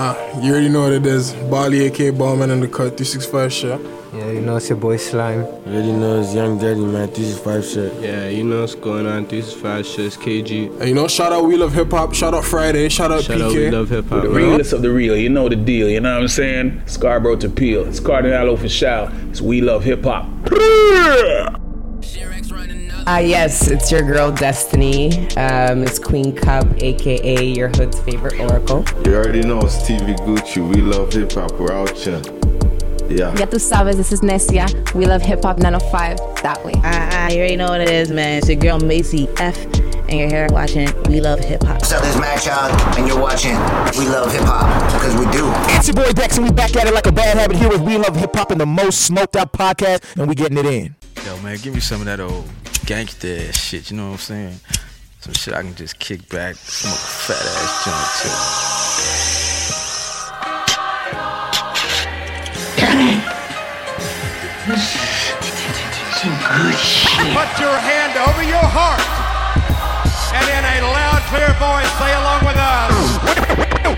[0.00, 1.32] Uh, you already know what it is.
[1.50, 3.80] Bali, aka Ballman, in the cut, 365 shit.
[4.14, 5.40] Yeah, you know it's your boy Slime.
[5.40, 7.08] You already know it's Young Daddy, man.
[7.08, 7.92] 365 shit.
[8.00, 9.26] Yeah, you know what's going on.
[9.26, 10.70] 365 shit's KG.
[10.78, 13.38] And you know, shout out We Love Hip Hop, shout out Friday, shout out Shout
[13.38, 13.42] PK.
[13.44, 14.22] out We Love Hip Hop.
[14.22, 14.36] The man.
[14.36, 16.80] realest of the real, you know the deal, you know what I'm saying?
[16.86, 17.84] Scarborough to Peel.
[17.88, 19.08] It's Cardinal Official.
[19.30, 20.26] It's We Love Hip Hop.
[23.10, 25.30] Ah, yes, it's your girl Destiny.
[25.38, 28.84] Um, it's Queen Cub, aka your hood's favorite oracle.
[29.06, 30.60] You already know it's TV Gucci.
[30.60, 31.52] We love hip hop.
[31.52, 32.20] We're out here.
[33.08, 33.34] Yeah.
[33.38, 34.68] Ya tu sabes, this is Nesia.
[34.92, 36.74] We love hip hop 905 that way.
[36.84, 38.36] Ah, ah, you already know what it is, man.
[38.36, 39.56] It's your girl Macy F,
[40.10, 41.76] and you're here watching We Love Hip Hop.
[41.76, 43.56] What's up, this is Matt Child, and you're watching
[43.98, 45.48] We Love Hip Hop, because we do.
[45.78, 47.80] It's your boy Dex, and we back at it like a bad habit here with
[47.80, 50.94] We Love Hip Hop and the most smoked out podcast, and we getting it in.
[51.24, 52.44] Yo, man, give me some of that old
[52.88, 54.60] gangster ass shit, you know what I'm saying?
[55.20, 58.32] Some shit I can just kick back, smoke a fat ass joint too.
[67.36, 69.04] Put your hand over your heart
[70.32, 73.20] and in a loud, clear voice say along with us.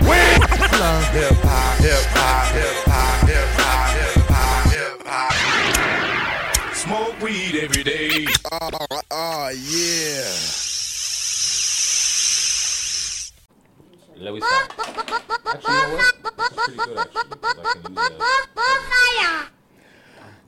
[0.03, 0.19] We
[0.83, 6.75] love hip hop, hip hop, hip hop, hip hop, hip hop, hip hop.
[6.75, 8.00] Smoke weed every day.
[8.53, 8.69] Oh,
[9.11, 10.35] oh yeah.
[14.17, 14.43] Louis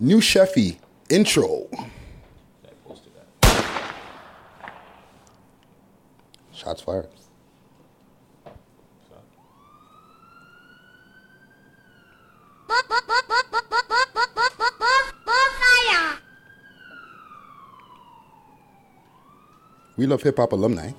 [0.01, 0.77] New Sheffy
[1.09, 1.69] intro.
[6.51, 7.07] Shots fired.
[19.95, 20.91] We love hip hop alumni.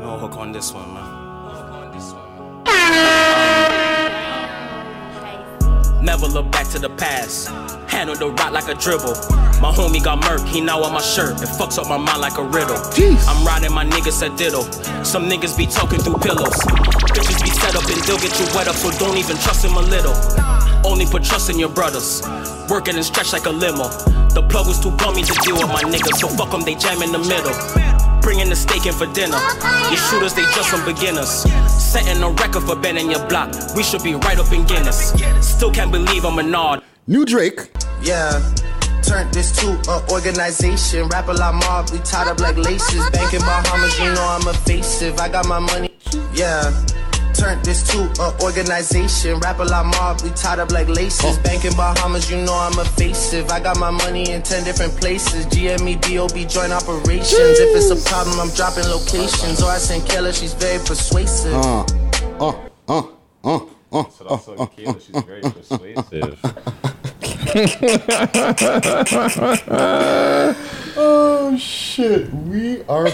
[0.00, 1.16] No hook on this one, man.
[6.02, 7.48] Never look back to the past.
[7.90, 9.14] Handle the rock like a dribble.
[9.60, 11.42] My homie got murked, he now on my shirt.
[11.42, 12.78] It fucks up my mind like a riddle.
[13.28, 14.62] I'm riding my niggas at diddle.
[15.04, 16.56] Some niggas be talking through pillows.
[17.10, 19.74] Bitches be set up and they'll get you wet up, so don't even trust him
[19.74, 20.14] a little.
[20.84, 22.22] Only put trust in your brothers.
[22.68, 23.88] Working and stretch like a limo.
[24.30, 27.02] The plug was too bummy to deal with my niggas, so fuck them, they jam
[27.02, 27.52] in the middle.
[28.22, 29.38] Bringing the steak in for dinner.
[29.88, 31.44] These shooters, they just some beginners.
[31.72, 33.52] Setting a record for Ben in your block.
[33.74, 35.12] We should be right up in Guinness.
[35.40, 36.84] Still can't believe I'm a nod.
[37.06, 37.70] New Drake.
[38.02, 38.40] Yeah.
[39.02, 41.08] Turned this to an organization.
[41.08, 43.08] Rap a la mob, we tied up like laces.
[43.10, 45.18] Banking Bahamas, you know I'm evasive.
[45.18, 45.90] I got my money.
[46.32, 46.70] Yeah.
[47.40, 49.38] Turned this to an organization.
[49.40, 51.38] Rap a la mob, we tied up like laces.
[51.38, 53.48] Banking Bahamas, you know I'm evasive.
[53.48, 55.46] I got my money in 10 different places.
[55.46, 57.32] GME, BOB, joint operations.
[57.32, 59.62] If it's a problem, I'm dropping locations.
[59.62, 61.54] Or I send Killer, she's very persuasive.
[61.54, 61.86] Uh,
[62.38, 62.52] uh,
[62.88, 63.02] uh,
[63.42, 66.36] uh, uh, So that's uh, what Kayla, she's very persuasive.
[70.96, 73.04] Oh shit, we are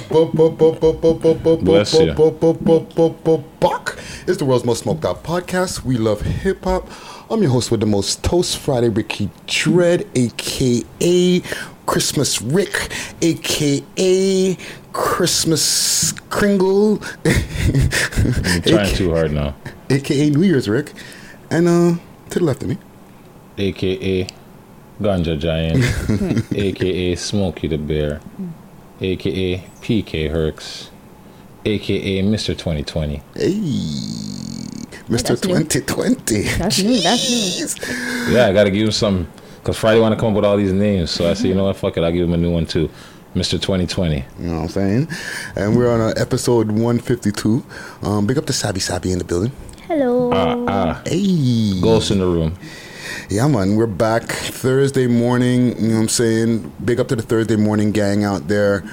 [3.60, 3.98] buck.
[4.26, 5.84] It's the world's most smoked out podcast.
[5.84, 6.88] We love hip hop.
[7.30, 11.42] I'm your host with the most toast Friday, Ricky Dread, aka
[11.86, 14.56] Christmas Rick, aka
[14.92, 17.00] Christmas Kringle.
[17.24, 19.54] You're trying too hard now.
[19.90, 20.92] AKA New Year's Rick.
[21.50, 21.96] And uh
[22.30, 22.78] to the left of me.
[23.58, 24.28] AKA
[25.00, 25.84] Ganja Giant,
[26.54, 28.20] AKA Smokey the Bear,
[29.00, 30.88] AKA PK Herx,
[31.64, 32.48] AKA Mr.
[32.56, 33.16] 2020.
[33.34, 33.50] Hey,
[35.08, 35.08] Mr.
[35.08, 35.54] that's new.
[35.64, 36.42] 2020.
[36.42, 38.34] That's new, that's new.
[38.34, 39.28] Yeah, I gotta give him some.
[39.64, 41.64] Cause Friday want to come up with all these names, so I said, you know
[41.64, 42.88] what, fuck it, I'll give him a new one too,
[43.34, 43.60] Mr.
[43.60, 44.14] 2020.
[44.14, 45.08] You know what I'm saying?
[45.56, 47.64] And we're on uh, episode 152.
[48.02, 49.50] Um, big up to Sabi Sabi in the building.
[49.88, 50.30] Hello.
[50.32, 51.02] Ah, ah.
[51.04, 51.80] Hey.
[51.80, 52.56] Ghost in the room.
[53.28, 55.76] Yeah, man, we're back Thursday morning.
[55.80, 56.72] You know what I'm saying?
[56.84, 58.84] Big up to the Thursday morning gang out there.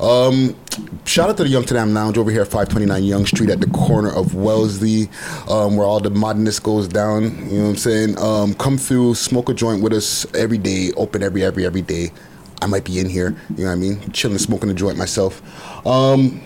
[0.00, 0.56] Um,
[1.04, 3.66] shout out to the Young Tadam Lounge over here at 529 Yonge Street at the
[3.66, 5.10] corner of Wellesley,
[5.46, 7.24] um, where all the madness goes down.
[7.24, 8.18] You know what I'm saying?
[8.18, 12.12] Um, come through, smoke a joint with us every day, open every, every, every day.
[12.62, 14.10] I might be in here, you know what I mean?
[14.12, 15.42] Chilling, smoking a joint myself.
[15.86, 16.40] Um,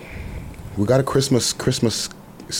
[0.75, 2.09] we got a Christmas, Christmas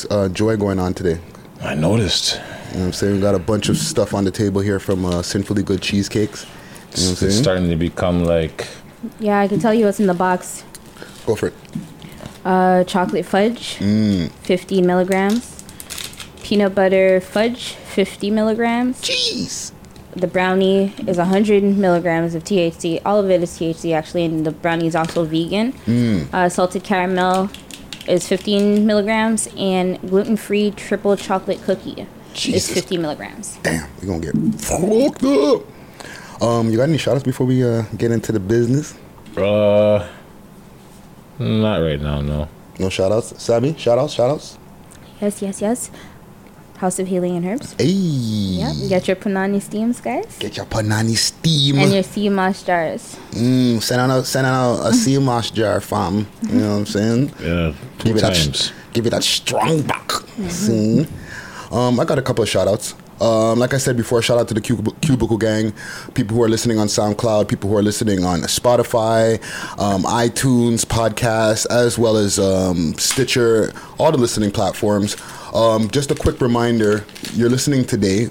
[0.09, 1.19] uh, joy going on today.
[1.61, 2.39] I noticed.
[2.71, 3.15] You know what I'm saying?
[3.15, 6.43] We got a bunch of stuff on the table here from uh, Sinfully Good Cheesecakes.
[6.43, 6.53] You know
[6.91, 7.31] what I'm It's saying?
[7.43, 8.67] starting to become like
[9.19, 10.63] Yeah, I can tell you what's in the box.
[11.25, 11.53] Go for it.
[12.45, 14.31] Uh, chocolate fudge, Mm.
[14.31, 15.63] 15 milligrams.
[16.43, 19.01] Peanut butter fudge, 50 milligrams.
[19.01, 19.71] Jeez.
[20.15, 22.99] the brownie is 100 milligrams of THC.
[23.05, 25.73] All of it is THC actually, and the brownie is also vegan.
[25.85, 26.33] Mm.
[26.33, 27.49] Uh, salted caramel
[28.07, 32.69] is 15 milligrams, and gluten-free triple chocolate cookie Jesus.
[32.69, 33.57] is 50 milligrams.
[33.63, 36.41] Damn, we're gonna get fucked up.
[36.41, 38.93] Um, you got any shout outs before we uh, get into the business?
[39.35, 40.07] Uh,
[41.39, 42.21] not right now.
[42.21, 42.47] No.
[42.79, 43.41] No shout outs?
[43.41, 44.57] Sammy, shout outs, shout outs?
[45.19, 45.91] Yes, yes, yes.
[46.77, 47.73] House of Healing and Herbs.
[47.79, 47.85] Hey.
[47.85, 48.75] Yep.
[48.89, 50.37] Get your Panani steams, guys.
[50.37, 51.79] Get your panani steam.
[51.79, 53.17] And your sea moss jars.
[53.31, 56.27] Mm, send out a send out a, a sea moss jar, fam.
[56.43, 57.31] You know what I'm saying?
[57.41, 58.71] Yeah, two give it that times.
[58.93, 60.11] give it that strong back.
[60.49, 61.07] See?
[61.71, 62.93] Um, I got a couple of shout outs.
[63.19, 65.73] Um, like I said before, shout out to the Cubicle, Gang,
[66.13, 69.41] people who are listening on SoundCloud, people who are listening on Spotify,
[69.79, 75.15] um, iTunes, podcasts, as well as um, Stitcher, all the listening platforms.
[75.53, 78.29] Um, just a quick reminder you're listening today.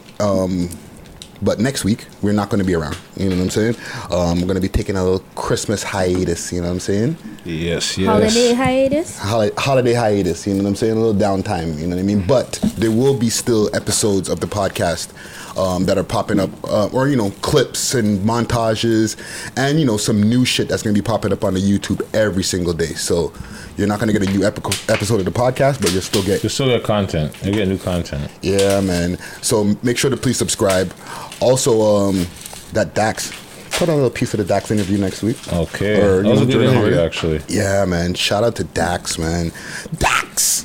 [1.42, 2.96] But next week we're not going to be around.
[3.16, 3.76] You know what I'm saying?
[4.10, 6.52] Um, we're going to be taking a little Christmas hiatus.
[6.52, 7.16] You know what I'm saying?
[7.44, 8.08] Yes, yes.
[8.08, 9.18] Holiday hiatus.
[9.18, 10.46] Holi- holiday hiatus.
[10.46, 10.96] You know what I'm saying?
[10.96, 11.78] A little downtime.
[11.78, 12.26] You know what I mean?
[12.26, 15.12] But there will be still episodes of the podcast
[15.56, 19.16] um, that are popping up, uh, or you know, clips and montages,
[19.56, 22.06] and you know, some new shit that's going to be popping up on the YouTube
[22.14, 22.94] every single day.
[22.94, 23.32] So
[23.76, 26.22] you're not going to get a new epic- episode of the podcast, but you'll still
[26.22, 27.34] get You still get content.
[27.44, 28.30] You get new content.
[28.42, 29.18] yeah, man.
[29.42, 30.92] So make sure to please subscribe.
[31.40, 32.26] Also, um,
[32.72, 33.32] that Dax.
[33.72, 35.36] Put on a little piece of the Dax interview next week.
[35.52, 36.00] Okay.
[36.00, 37.42] Or, that was know, a good interview, actually.
[37.46, 38.14] Yeah, man.
[38.14, 39.52] Shout out to Dax, man.
[39.98, 40.64] Dax.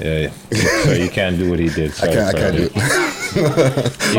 [0.00, 0.58] Yeah, yeah.
[0.84, 1.90] So you can't do what he did.
[1.90, 2.34] I Sorry, can't.
[2.34, 2.72] I can't do it.
[3.36, 3.42] You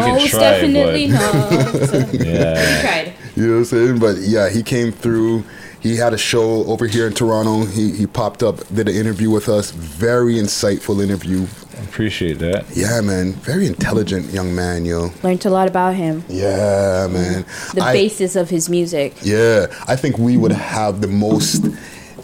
[0.03, 2.13] can Most try, definitely but- not.
[2.25, 2.81] Yeah.
[2.81, 3.13] Tried.
[3.35, 3.99] You know what I'm saying?
[3.99, 5.43] But yeah, he came through.
[5.79, 7.65] He had a show over here in Toronto.
[7.65, 9.71] He, he popped up, did an interview with us.
[9.71, 11.45] Very insightful interview.
[11.83, 12.65] Appreciate that.
[12.75, 13.33] Yeah, man.
[13.33, 15.11] Very intelligent young man, yo.
[15.23, 16.23] Learned a lot about him.
[16.27, 17.45] Yeah, man.
[17.75, 19.13] The I- basis of his music.
[19.23, 21.65] Yeah, I think we would have the most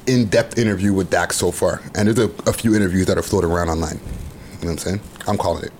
[0.07, 3.51] in-depth interview with Dax so far, and there's a, a few interviews that are floating
[3.51, 3.95] around online.
[3.95, 4.03] You know
[4.59, 5.01] what I'm saying?
[5.27, 5.71] I'm calling it.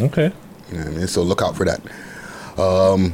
[0.00, 0.32] Okay.
[0.70, 1.06] You know what I mean?
[1.06, 1.80] So look out for that.
[2.58, 3.12] Um,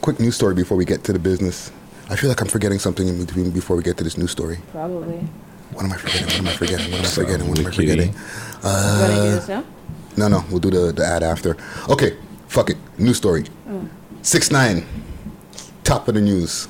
[0.00, 1.70] quick news story before we get to the business.
[2.08, 4.58] I feel like I'm forgetting something in between before we get to this news story.
[4.70, 5.18] Probably.
[5.72, 6.26] What am I forgetting?
[6.26, 6.90] What am I forgetting?
[6.92, 7.48] What am I forgetting?
[7.48, 7.76] What am I Wiki.
[7.76, 8.12] forgetting?
[8.12, 8.18] you
[8.62, 9.64] want to do this now?
[10.16, 11.56] No, no, we'll do the, the ad after.
[11.88, 12.16] Okay,
[12.48, 12.76] fuck it.
[12.98, 13.44] News story.
[13.68, 13.88] Mm.
[14.22, 14.86] Six nine.
[15.84, 16.68] Top of the news.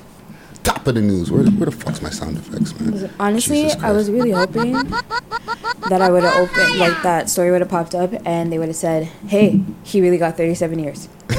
[0.67, 1.31] Top of the news.
[1.31, 3.09] Where, where the fuck's my sound effects, man?
[3.21, 7.71] Honestly, I was really hoping that I would have opened, like that story would have
[7.71, 11.09] popped up and they would have said, hey, he really got 37 years.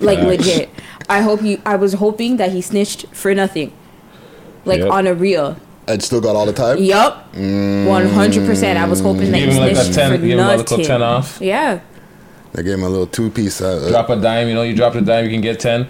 [0.00, 0.24] like Facts.
[0.26, 0.68] legit.
[1.08, 3.72] I hope you, I was hoping that he snitched for nothing.
[4.66, 4.90] Like Yep.
[4.90, 5.56] on a real.
[5.88, 6.78] And still got all the time?
[6.78, 7.32] Yup.
[7.32, 7.86] Mm.
[7.86, 8.76] 100%.
[8.76, 10.48] I was hoping that Give he him like a snitched 10, for give him a
[10.48, 10.84] little nothing.
[10.84, 11.38] 10 off.
[11.40, 11.80] Yeah.
[12.54, 13.60] I gave him a little two piece.
[13.62, 15.88] Uh, Drop a dime, you know, you drop a dime, you can get 10.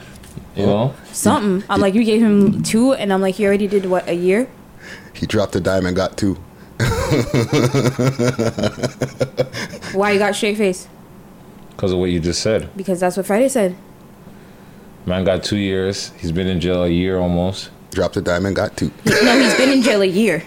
[0.57, 0.95] You know?
[1.13, 1.65] Something.
[1.71, 4.49] I'm like, you gave him two, and I'm like, he already did what, a year?
[5.15, 6.35] he dropped a dime and got two.
[9.93, 10.89] Why you got straight face?
[11.71, 12.75] Because of what you just said.
[12.77, 13.77] Because that's what Friday said.
[15.07, 16.13] Man got two years.
[16.19, 17.71] He's been in jail a year almost.
[17.91, 18.91] Dropped a dime and got two.
[19.05, 20.43] No, he's been in jail a year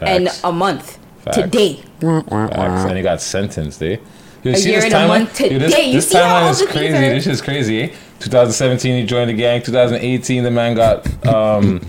[0.00, 1.36] and a month Facts.
[1.36, 1.82] today.
[2.00, 2.32] Facts.
[2.32, 3.96] And he got sentenced, eh?
[4.42, 5.08] Yo, A see year this and a timeline?
[5.08, 5.78] month Yo, this.
[5.86, 6.96] You this see how timeline all is crazy.
[6.96, 7.94] are- This is crazy, eh?
[8.24, 9.62] 2017, he joined the gang.
[9.62, 11.80] 2018, the man got um,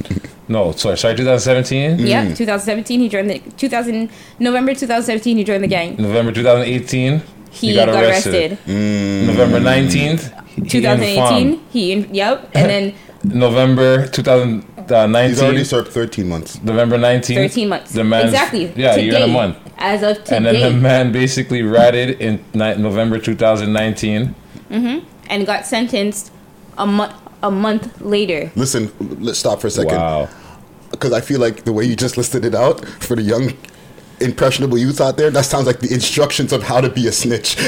[0.47, 1.99] no, sorry, sorry, 2017.
[2.05, 5.95] Yeah, 2017 he joined the 2000 November 2017 he joined the gang.
[5.97, 8.51] November 2018, He got arrested.
[8.67, 11.59] November 19th, 2018 informed.
[11.71, 15.29] he in, yep, and then November 2019.
[15.29, 16.61] He's already served 13 months.
[16.61, 17.35] November 19th.
[17.35, 17.91] 13 months.
[17.93, 18.71] The man, exactly.
[18.75, 19.57] Yeah, a year and a month.
[19.77, 20.37] As of today.
[20.37, 24.35] And then the man basically ratted in ni- November 2019.
[24.69, 26.31] hmm and got sentenced
[26.77, 27.13] a month
[27.43, 28.51] a month later.
[28.55, 28.91] Listen,
[29.21, 29.97] let's stop for a second.
[29.97, 30.29] Wow.
[30.91, 33.53] Because I feel like the way you just listed it out for the young,
[34.19, 37.57] impressionable youth out there, that sounds like the instructions on how to be a snitch.
[37.59, 37.67] you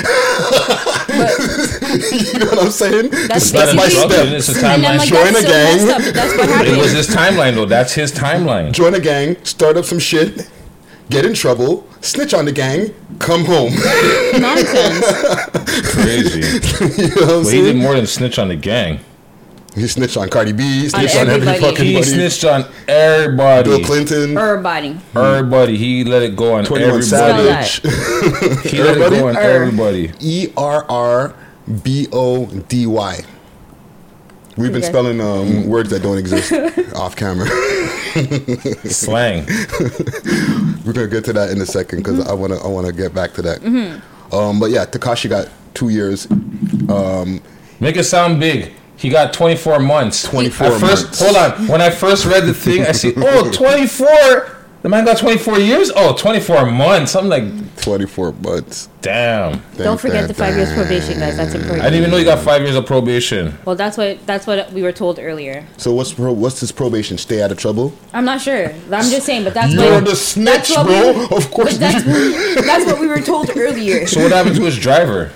[2.40, 3.10] know what I'm saying?
[3.28, 4.10] That's step by step.
[4.34, 4.98] It's a timeline.
[4.98, 5.88] like, Join a gang.
[5.88, 6.14] messed.
[6.14, 6.76] That's what happened.
[6.76, 7.66] It was his timeline though.
[7.66, 8.72] That's his timeline.
[8.72, 10.50] Join a gang, start up some shit,
[11.10, 13.72] get in trouble, snitch on the gang, come home.
[14.40, 15.06] Nonsense.
[15.92, 16.42] Crazy.
[17.04, 19.00] you know what he did more than snitch on the gang.
[19.76, 21.60] He snitched on Cardi B, he snitched on, every everybody.
[21.62, 22.06] fucking He body.
[22.06, 23.70] snitched on everybody.
[23.70, 24.98] Bill Clinton, Everybody.
[25.16, 25.78] Everybody.
[25.78, 27.06] He let it go on 21 everybody.
[27.06, 27.82] Savage.
[28.72, 29.40] He let it go on Er.
[29.40, 30.12] everybody.
[30.20, 31.36] E R R
[31.84, 33.20] B O D Y.
[34.58, 34.88] We've been Okay.
[34.90, 36.52] spelling um, words that don't exist
[36.96, 37.48] off camera.
[38.90, 39.46] Slang.
[40.86, 43.34] We're gonna get to that in a second because I wanna I wanna get back
[43.34, 43.62] to that.
[43.62, 44.02] Mhm.
[44.34, 46.28] Um, but yeah, Tekashi got two years.
[46.90, 47.42] Um,
[47.80, 48.74] Make it sound big.
[48.96, 50.24] He got 24 months.
[50.24, 51.20] 24 At first, months.
[51.22, 51.68] Hold on.
[51.68, 54.57] When I first read the thing, I see, oh, 24.
[54.88, 55.92] The man got 24 years?
[55.94, 57.14] Oh, 24 months.
[57.14, 57.44] I'm like,
[57.82, 58.88] 24 months.
[59.02, 59.62] damn.
[59.76, 61.36] Don't forget the five years probation, guys.
[61.36, 61.82] That's important.
[61.82, 63.58] I didn't even know you got five years of probation.
[63.66, 65.68] Well, that's what that's what we were told earlier.
[65.76, 67.18] So what's pro- what's his probation?
[67.18, 67.92] Stay out of trouble.
[68.14, 68.68] I'm not sure.
[68.70, 70.86] I'm just saying, but that's You're what the that's snitch, bro.
[70.86, 74.08] We, Of course that's, what, that's what we were told earlier.
[74.08, 75.34] So what happened to his driver?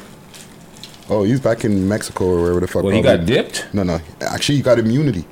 [1.09, 2.83] Oh, he's back in Mexico or wherever the fuck.
[2.83, 3.67] Well, he got dipped?
[3.73, 3.99] No, no.
[4.21, 5.25] Actually, he got immunity.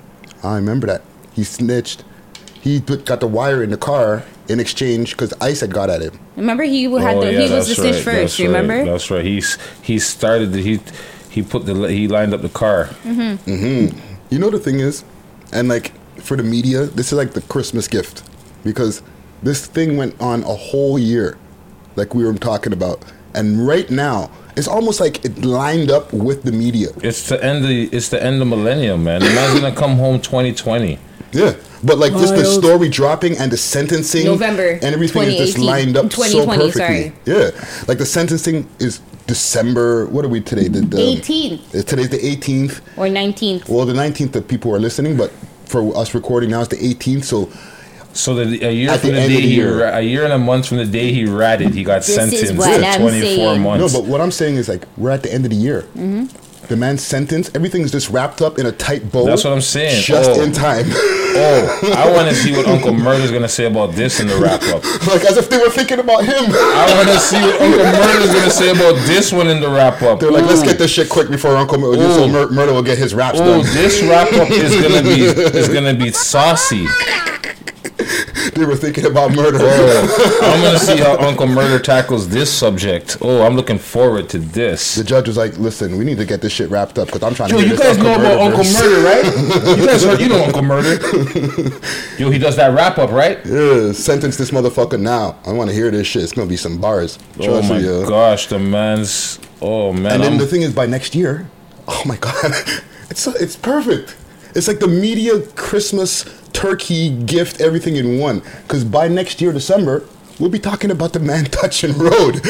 [0.44, 1.04] I remember that.
[1.32, 2.04] He snitched.
[2.62, 6.01] He put, got the wire in the car in exchange because ICE had got at
[6.01, 6.20] him.
[6.36, 8.16] Remember, he had Oh, the, yeah, he was the that's snitch right, first.
[8.22, 8.78] that's You remember?
[8.78, 9.24] Right, that's right.
[9.24, 10.80] He's he started the, he
[11.30, 12.86] he put the he lined up the car.
[13.04, 13.50] Mm-hmm.
[13.51, 13.98] Mm-hmm.
[14.30, 15.04] You know the thing is,
[15.54, 18.24] and like for the media, this is like the Christmas gift
[18.63, 19.01] because
[19.42, 21.38] this thing went on a whole year,
[21.96, 26.44] like we were talking about, and right now it's almost like it lined up with
[26.44, 26.89] the media.
[27.01, 29.22] It's the end of the, it's the end of millennium, man.
[29.22, 31.00] The man's gonna come home 2020.
[31.32, 35.58] Yeah, but like just the story dropping and the sentencing, November and everything is just
[35.58, 36.72] lined up so perfectly.
[36.72, 37.14] sorry.
[37.26, 37.52] Yeah,
[37.88, 40.06] like the sentencing is December.
[40.08, 40.68] What are we today?
[40.68, 42.82] The, the 18th uh, Today's the 18th.
[42.98, 43.70] or 19th.
[43.70, 45.32] Well, the 19th that people are listening, but
[45.66, 47.24] for us recording now, it's the 18th.
[47.26, 47.50] So,
[48.14, 49.84] So the, a year At from the the, day the he year.
[49.84, 52.48] ra- a year and a month from the day he ratted, he got This sentenced
[52.48, 53.62] to I'm 24 saying.
[53.62, 53.94] months.
[53.94, 55.82] no, but what I'm saying is like we're at the end of the year.
[55.94, 56.26] hmm
[56.70, 59.26] The man's sentence, everything's just wrapped up in a tight bow.
[59.26, 60.04] That's what I'm saying.
[60.04, 60.42] Just Oh.
[60.44, 60.86] in time.
[60.88, 64.62] oh, I want to see what Uncle Murder's gonna say about this in the wrap
[64.64, 64.84] up.
[65.08, 66.46] like as if they were thinking about him.
[66.48, 70.02] I want to see what Uncle Murder's gonna say about this one in the wrap
[70.04, 70.20] up.
[70.20, 73.00] They're like, let's get this shit quick before Uncle Mur- so Mur- Murder will get
[73.00, 73.74] his raps Oh, done.
[73.74, 76.86] this wrap up is gonna be is gonna be saucy.
[78.53, 79.58] They were thinking about murder.
[79.62, 83.17] Oh, I'm gonna see how Uncle Murder tackles this subject.
[83.22, 84.96] Oh, I'm looking forward to this.
[84.96, 87.34] The judge was like, "Listen, we need to get this shit wrapped up because I'm
[87.36, 88.63] trying Yo, to." hear you guys know about Uncle.
[88.63, 89.25] Murder, right?
[89.79, 90.96] You guys heard, you know Uncle Murder.
[92.17, 93.39] Yo, he does that wrap up, right?
[93.46, 95.38] Yeah, sentence this motherfucker now.
[95.46, 96.24] I want to hear this shit.
[96.24, 97.17] It's gonna be some bars.
[97.39, 98.08] Oh Trust my me, yo.
[98.08, 99.39] gosh, the man's.
[99.62, 101.48] Oh man, And then I'm- the thing is, by next year,
[101.88, 102.53] oh my god,
[103.10, 104.15] it's it's perfect.
[104.55, 108.39] It's like the media Christmas turkey gift, everything in one.
[108.63, 110.06] Because by next year, December,
[110.39, 112.36] we'll be talking about the man touching road.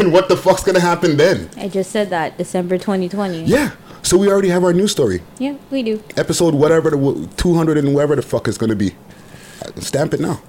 [0.00, 1.50] and what the fuck's gonna happen then?
[1.56, 3.44] I just said that December 2020.
[3.44, 3.72] Yeah.
[4.02, 5.22] So we already have our news story.
[5.38, 6.02] Yeah, we do.
[6.16, 8.94] Episode whatever the two hundred and whatever the fuck is gonna be.
[9.64, 10.42] Uh, Stamp it now.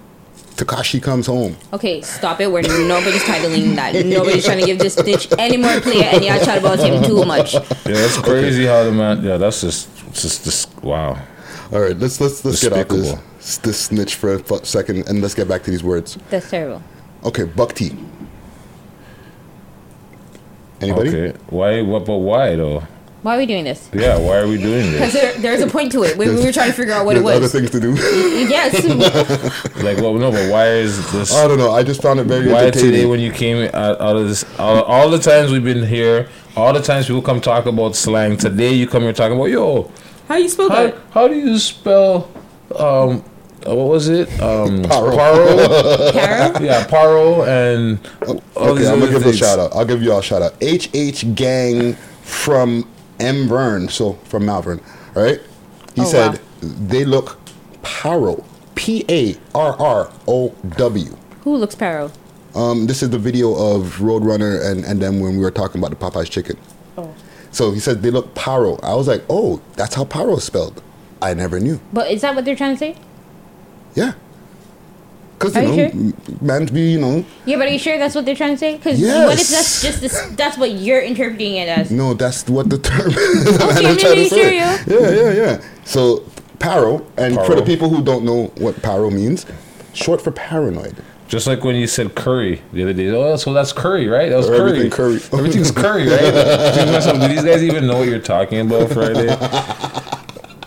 [0.56, 1.56] Tekashi comes home.
[1.74, 2.52] Okay, stop it.
[2.52, 4.06] We're nobody's titling that.
[4.06, 7.26] Nobody's trying to give this bitch any more play, and y'all chat about him too
[7.26, 7.54] much.
[7.54, 9.24] Yeah, that's crazy how the man.
[9.24, 10.68] Yeah, that's just, it's just this.
[10.82, 11.18] Wow.
[11.72, 13.22] All right, let's let's let's get off Despicable.
[13.38, 16.18] this this snitch for a second, and let's get back to these words.
[16.30, 16.84] That's terrible.
[17.24, 17.96] Okay, Buck T.
[20.82, 21.10] Anybody?
[21.10, 21.38] Okay.
[21.50, 21.82] Why?
[21.82, 22.06] What?
[22.06, 22.84] But why though?
[23.24, 23.90] Why are we doing this?
[23.92, 24.20] Yeah.
[24.20, 25.34] Why are we doing Because this?
[25.34, 26.16] there, there's a point to it.
[26.16, 27.40] We, we were trying to figure out what it was.
[27.40, 27.72] There's other was.
[27.72, 27.96] things to do.
[28.48, 29.66] Yes.
[29.84, 31.34] Like, well, no, but why is this?
[31.34, 31.72] I don't know.
[31.72, 34.46] I just found it very Why today when you came out, out of this?
[34.60, 38.38] All, all the times we've been here, all the times people come talk about slang.
[38.38, 39.92] Today you come here talking about yo.
[40.28, 40.96] How do you spell How, that?
[41.12, 42.30] how do you spell?
[42.76, 43.24] Um,
[43.66, 44.28] what was it?
[44.42, 45.16] Um, Paro.
[45.16, 46.12] Paro.
[46.12, 46.62] Paro?
[46.64, 48.00] Yeah, Paro and.
[48.56, 49.74] okay, I'm gonna give a shout out.
[49.76, 50.54] I'll give you all a shout out.
[50.62, 52.88] HH Gang from
[53.20, 54.82] M Vern, so from Malvern,
[55.14, 55.40] right?
[55.96, 56.40] He Oh, said wow.
[56.62, 57.38] they look
[57.84, 58.44] Paro,
[58.76, 61.16] P A R R O W.
[61.44, 62.12] Who looks paro?
[62.56, 65.92] Um, this is the video of Roadrunner and, and them when we were talking about
[65.92, 66.58] the Popeyes chicken.
[66.98, 67.14] Oh.
[67.56, 68.78] So he said they look Paro.
[68.84, 70.84] I was like, oh, that's how Paro is spelled.
[71.22, 71.80] I never knew.
[71.94, 72.98] But is that what they're trying to say?
[73.96, 74.12] Yeah.
[75.40, 75.90] Because, you Are know, you sure?
[75.90, 78.58] m- man's be, you know, Yeah, but are you sure that's what they're trying to
[78.58, 78.76] say?
[78.76, 81.92] Because what if that's just this, that's what you're interpreting it as?
[81.92, 83.48] no, that's what the term is.
[83.48, 84.38] Okay, I'm I'm trying to say.
[84.42, 85.00] sure, yo.
[85.00, 85.62] Yeah, yeah, yeah.
[85.86, 86.24] So,
[86.60, 89.46] Paro, and for the people who don't know what Paro means,
[89.94, 90.98] short for paranoid.
[91.28, 93.10] Just like when you said curry the other day.
[93.10, 94.30] Oh, so that's curry, right?
[94.30, 94.70] That was curry.
[94.70, 95.16] everything curry.
[95.34, 96.22] Everything's curry, right?
[96.92, 99.32] Myself, Do these guys even know what you're talking about Friday?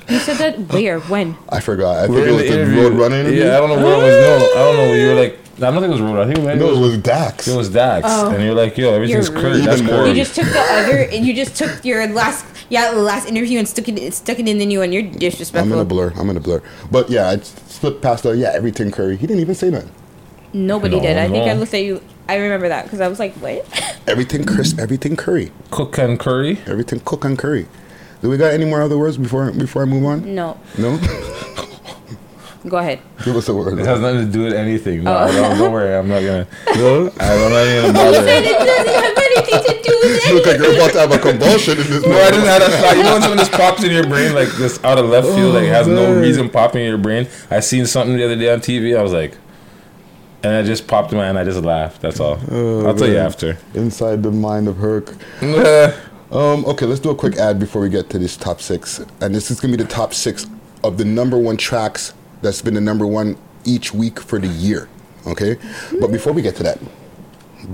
[0.08, 1.00] You said that where?
[1.00, 1.36] When?
[1.50, 1.96] I forgot.
[1.98, 2.82] I think We're it in was the the interview.
[2.82, 3.44] road running interview.
[3.44, 4.14] Yeah, I don't know where it was.
[4.54, 4.94] No, I don't know.
[4.94, 6.18] You were like, I don't think it was road.
[6.20, 6.90] I think maybe No, it it was.
[6.92, 7.46] was Dax.
[7.48, 8.30] It was Dax, Oh.
[8.30, 9.60] and you're like, yo, everything's You're curry.
[9.60, 10.04] That's Even more.
[10.04, 10.08] curry.
[10.10, 10.96] You just took the other.
[11.12, 14.48] And you just took your last, yeah, the last interview and stuck it, stuck it
[14.48, 14.92] in the new one.
[14.92, 15.72] You're I'm disrespectful.
[15.74, 16.12] in a blur.
[16.16, 16.62] I'm in a blur.
[16.90, 19.16] But yeah, I slipped past the, yeah, everything curry.
[19.16, 19.90] He didn't even say nothing.
[20.52, 21.18] Nobody No, did.
[21.18, 21.60] I think I no.
[21.60, 22.00] looked at you.
[22.28, 23.64] I remember that because I was like, what?
[24.06, 25.50] Everything crisp, everything curry.
[25.70, 26.58] Cook and curry.
[26.66, 27.66] Everything cook and curry.
[28.22, 30.34] Do we got any more other words before before I move on?
[30.34, 30.58] No.
[30.78, 30.98] No?
[32.66, 32.98] Go ahead.
[33.24, 33.78] Give us a word.
[33.78, 35.04] It has nothing to do with anything.
[35.04, 35.16] No, Oh.
[35.24, 35.94] I don't, don't worry.
[35.94, 36.46] I'm not gonna.
[36.76, 37.10] No?
[37.20, 38.14] I'm not even gonna You bother.
[38.26, 41.12] said it doesn't have anything to do with You look like you're about to have
[41.12, 42.04] a convulsion in this.
[42.04, 42.96] No, I didn't have that thought.
[42.96, 45.54] You know when something just pops in your brain, like this out of left field,
[45.54, 47.28] like oh, has no Oh, reason popping in your brain.
[47.50, 48.98] I seen something the other day on TV.
[48.98, 49.34] I was like,
[50.42, 51.38] and I just popped in my hand.
[51.38, 52.00] I just laughed.
[52.00, 52.38] That's all.
[52.86, 53.58] I'll tell you after.
[53.74, 55.10] Inside the mind of Herc.
[56.32, 59.00] um, okay, let's do a quick ad before we get to this top six.
[59.20, 60.46] And this is going to be the top six
[60.84, 64.88] of the number one tracks that's been the number one each week for the year.
[65.26, 65.56] Okay?
[66.00, 66.78] But before we get to that,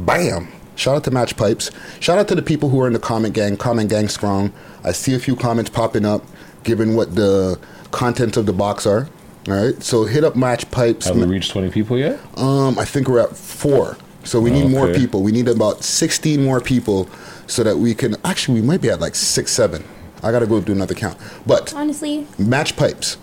[0.06, 0.48] bam!
[0.76, 1.70] Shout out to Match Pipes.
[2.00, 3.56] Shout out to the people who are in the comment gang.
[3.56, 4.52] Comment gang strong.
[4.82, 6.24] I see a few comments popping up,
[6.64, 7.60] given what the
[7.92, 9.08] contents of the box are.
[9.46, 11.06] All right, so hit up Match Pipes.
[11.06, 12.18] Have we reached twenty people yet?
[12.38, 13.96] Um, I think we're at four.
[14.24, 15.22] So we need more people.
[15.22, 17.10] We need about 16 more people
[17.46, 18.16] so that we can.
[18.24, 19.84] Actually, we might be at like six, seven.
[20.22, 21.18] I gotta go do another count.
[21.46, 23.18] But Honestly, Match Pipes.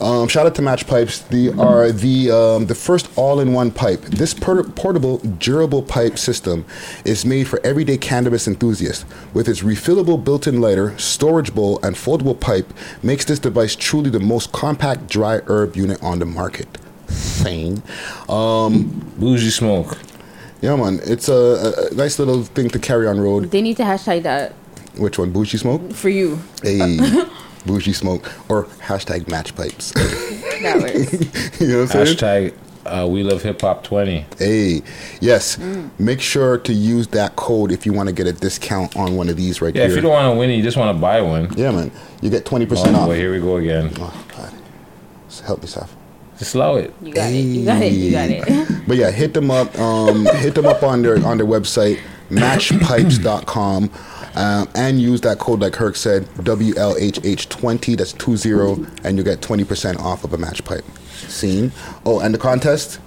[0.00, 1.20] Um, shout out to Match Pipes.
[1.20, 4.00] They are the um, the first all-in-one pipe.
[4.02, 6.64] This por- portable, durable pipe system
[7.04, 9.04] is made for everyday cannabis enthusiasts.
[9.32, 12.72] With its refillable built-in lighter, storage bowl, and foldable pipe,
[13.02, 16.66] makes this device truly the most compact dry herb unit on the market.
[17.08, 17.82] Sane.
[18.28, 18.88] Um,
[19.18, 19.98] Bougie smoke.
[20.60, 21.00] Yeah, man.
[21.04, 23.50] It's a, a nice little thing to carry on road.
[23.50, 24.52] they need to hashtag that
[24.96, 25.30] Which one?
[25.30, 25.92] Bougie smoke?
[25.92, 26.38] for you.
[26.62, 26.98] Hey,
[27.66, 29.92] bougie smoke or hashtag match pipes.
[30.64, 31.60] That works.
[31.60, 32.16] you know what I'm saying?
[32.16, 32.54] Hashtag
[32.86, 34.24] uh, we love hip hop twenty.
[34.38, 34.82] Hey,
[35.20, 35.56] yes.
[35.56, 35.90] Mm.
[35.98, 39.28] Make sure to use that code if you want to get a discount on one
[39.28, 39.90] of these right Yeah, here.
[39.90, 41.52] if you don't want to win, it, you just want to buy one.
[41.56, 41.90] yeah, man.
[42.22, 43.06] You get 20% Oh, off.
[43.08, 43.90] boy, here we go again.
[43.98, 44.52] Oh, God.
[45.44, 45.90] Help yourself.
[45.92, 46.38] Saf.
[46.38, 46.94] Just allow it.
[47.02, 47.36] You got it.
[47.36, 47.92] You got it.
[47.92, 48.68] You got it.
[48.88, 49.76] But yeah, hit them up.
[49.78, 51.98] Um, hit them up on their on their website,
[52.30, 53.90] matchpipes.com.
[54.36, 59.98] Um, and use that code like Herc said, WLHH20, that's 20, and you get 20%
[60.00, 60.84] off of a match pipe.
[61.28, 61.72] Scene.
[62.04, 62.98] Oh, and the contest?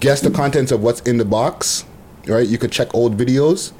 [0.00, 1.84] Guess the contents of what's in the box,
[2.26, 2.46] right?
[2.46, 3.72] You could check old videos,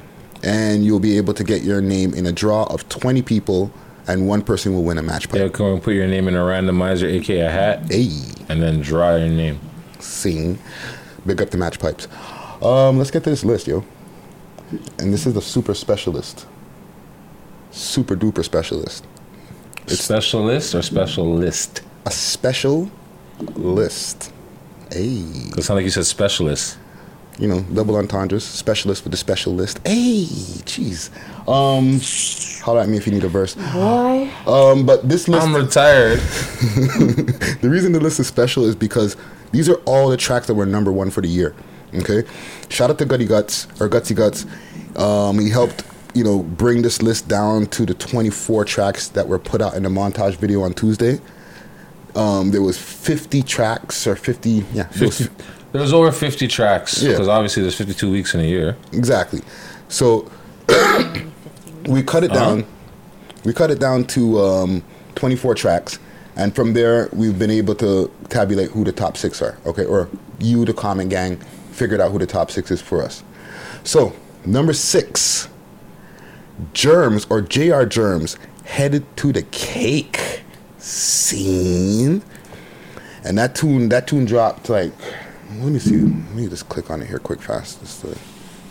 [0.43, 3.71] and you'll be able to get your name in a draw of 20 people,
[4.07, 5.41] and one person will win a match pipe.
[5.41, 8.11] Yeah, come and put your name in a randomizer, aka a hat, Hey.
[8.49, 9.61] and then draw your name.
[10.01, 10.59] scene.
[11.27, 12.07] Big up the match pipes.
[12.63, 13.85] Um, let's get to this list, yo.
[14.99, 16.47] And this is the super specialist.
[17.71, 19.07] Super duper specialist.
[19.87, 21.83] specialist or specialist?
[22.07, 22.91] A special
[23.55, 24.33] list.
[24.91, 25.23] Hey.
[25.57, 26.79] It sound like you said specialist.
[27.39, 28.45] You know, double entendres.
[28.45, 29.79] Specialist with the special list.
[29.87, 30.25] Hey,
[30.65, 31.11] jeez.
[31.47, 32.01] Um,
[32.65, 33.55] holler at me if you need a verse.
[33.55, 34.29] Boy.
[34.47, 35.47] Um, but this list.
[35.47, 36.19] I'm retired.
[37.61, 39.17] the reason the list is special is because
[39.53, 41.55] these are all the tracks that were number one for the year.
[41.95, 42.23] Okay,
[42.69, 44.45] shout out to Gutty Guts or Gutsy Guts.
[44.97, 49.39] Um, he helped you know bring this list down to the 24 tracks that were
[49.39, 51.21] put out in the montage video on Tuesday.
[52.15, 56.49] Um, there was 50 tracks or 50 yeah there was 50, there was over 50
[56.49, 57.11] tracks Yeah.
[57.11, 58.77] because obviously there's 52 weeks in a year.
[58.93, 59.43] Exactly.
[59.89, 60.31] So
[61.89, 62.65] we cut it down.
[63.45, 64.83] We cut it down to um,
[65.15, 65.99] 24 tracks,
[66.37, 69.59] and from there we've been able to tabulate who the top six are.
[69.65, 71.41] Okay, or you, the Common Gang,
[71.79, 73.23] figured out who the top six is for us.
[73.85, 74.13] So
[74.45, 75.49] number six,
[76.75, 77.85] Germs or Jr.
[77.85, 80.43] Germs headed to the cake
[80.79, 82.23] scene,
[83.25, 84.93] and that tune that tune dropped like.
[85.51, 85.97] Let me see.
[85.97, 88.19] Let me just click on it here quick fast just to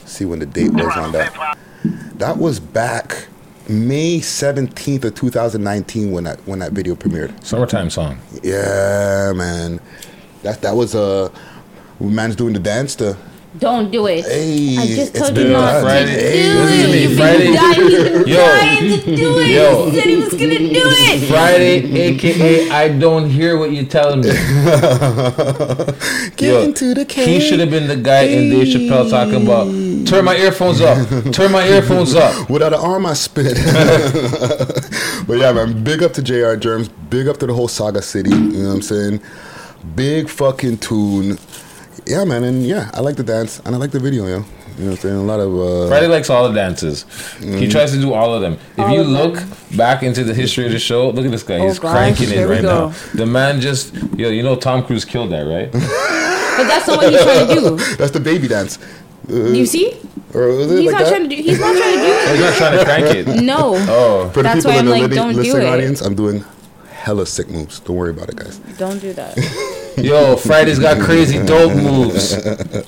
[0.05, 1.57] see when the date was on that.
[2.17, 3.27] That was back
[3.67, 7.43] May 17th of 2019 when that when that video premiered.
[7.43, 8.19] Summertime song.
[8.43, 9.79] Yeah, man.
[10.43, 11.31] That that was a
[11.99, 13.17] uh, man's doing the dance to
[13.59, 14.23] Don't do it.
[14.25, 16.13] Hey, I just it's told you not Friday.
[16.13, 16.53] to do Hey, it.
[16.59, 17.79] listen You've Friday- been dying,
[18.27, 18.97] Yo.
[19.01, 19.47] to do it.
[19.49, 19.85] Yo.
[19.89, 21.27] He said he was gonna do it.
[21.27, 24.29] Friday, aka I don't hear what you're telling me.
[26.35, 27.27] Get into the cake.
[27.27, 29.65] He should have been the guy in Dave Chappelle talking about
[30.07, 30.97] turn my earphones up,
[31.33, 32.49] turn my earphones up.
[32.49, 33.55] Without an arm, I spit.
[35.27, 36.89] but yeah, man, big up to JR Germs.
[37.09, 38.29] Big up to the whole Saga City.
[38.29, 39.21] You know what I'm saying?
[39.95, 41.37] Big fucking tune.
[42.07, 44.29] Yeah, man, and yeah, I like the dance and I like the video, yo.
[44.77, 45.15] You know what I'm saying?
[45.15, 47.03] A lot of uh, Friday likes all the dances.
[47.39, 47.71] He Mm.
[47.71, 48.53] tries to do all of them.
[48.77, 49.15] If All you of them.
[49.15, 49.43] look
[49.75, 51.57] back into the history of the show, look at this guy.
[51.59, 52.89] Oh, He's gosh, cranking it right go.
[52.89, 52.93] now.
[53.15, 55.71] The man just, yo, you know Tom Cruise killed that, right?
[56.57, 57.75] But that's not what he's trying to do.
[57.97, 58.79] That's the baby dance.
[59.29, 59.93] Uh, You see?
[60.33, 61.09] Or is it He's like not that?
[61.09, 61.41] trying to do.
[61.41, 63.27] He's not trying to do Oh, he's not trying to crank it.
[63.27, 63.41] it.
[63.43, 63.73] No.
[63.87, 65.65] Oh, For the That's people why in I'm the like, li- don't do it.
[65.65, 66.43] audience, I'm doing
[66.89, 67.79] hella sick moves.
[67.81, 68.57] Don't worry about it, guys.
[68.79, 69.37] Don't do that.
[69.97, 72.33] Yo, Friday's got crazy dope moves.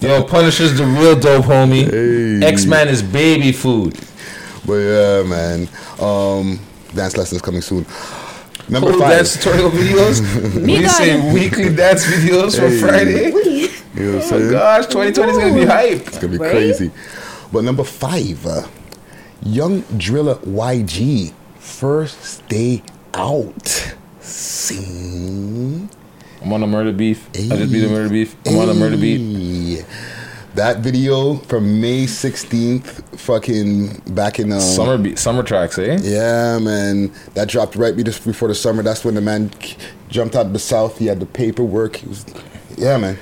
[0.02, 2.42] Yo, Punisher's the real dope, homie.
[2.44, 3.94] X Man is baby food.
[4.66, 5.68] But yeah, man.
[6.00, 6.60] Um,
[6.94, 7.86] dance lessons coming soon.
[8.68, 9.10] Number Whole five.
[9.12, 10.22] dance tutorial videos.
[10.64, 13.32] Me we say weekly dance videos for Friday.
[13.96, 14.52] You know what I'm Oh saying?
[14.52, 16.08] gosh, 2020 is gonna be hype.
[16.08, 16.52] It's gonna be Right?
[16.52, 16.92] crazy.
[17.52, 18.68] But number five, uh,
[19.42, 22.84] Young Driller YG, first day
[23.16, 23.96] out.
[24.20, 25.90] Sing.
[26.42, 27.30] I'm on a murder beef.
[27.36, 28.36] I just beat a murder beef.
[28.46, 29.86] I'm on a murder beef.
[30.56, 36.00] That video from May 16th, fucking back in um, Summer beat, summer tracks, eh?
[36.02, 37.14] Yeah, man.
[37.36, 38.82] That dropped right be- just before the summer.
[38.82, 39.52] That's when the man
[40.10, 40.98] jumped out of the south.
[40.98, 41.98] He had the paperwork.
[41.98, 42.26] He was,
[42.78, 43.18] yeah, man.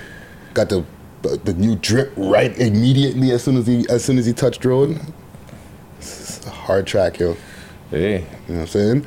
[0.54, 0.86] Got the
[1.22, 4.98] the new drip right immediately as soon as he as soon as he touched road.
[6.48, 7.36] Hard track, yo.
[7.92, 9.06] Hey, you know what I'm saying?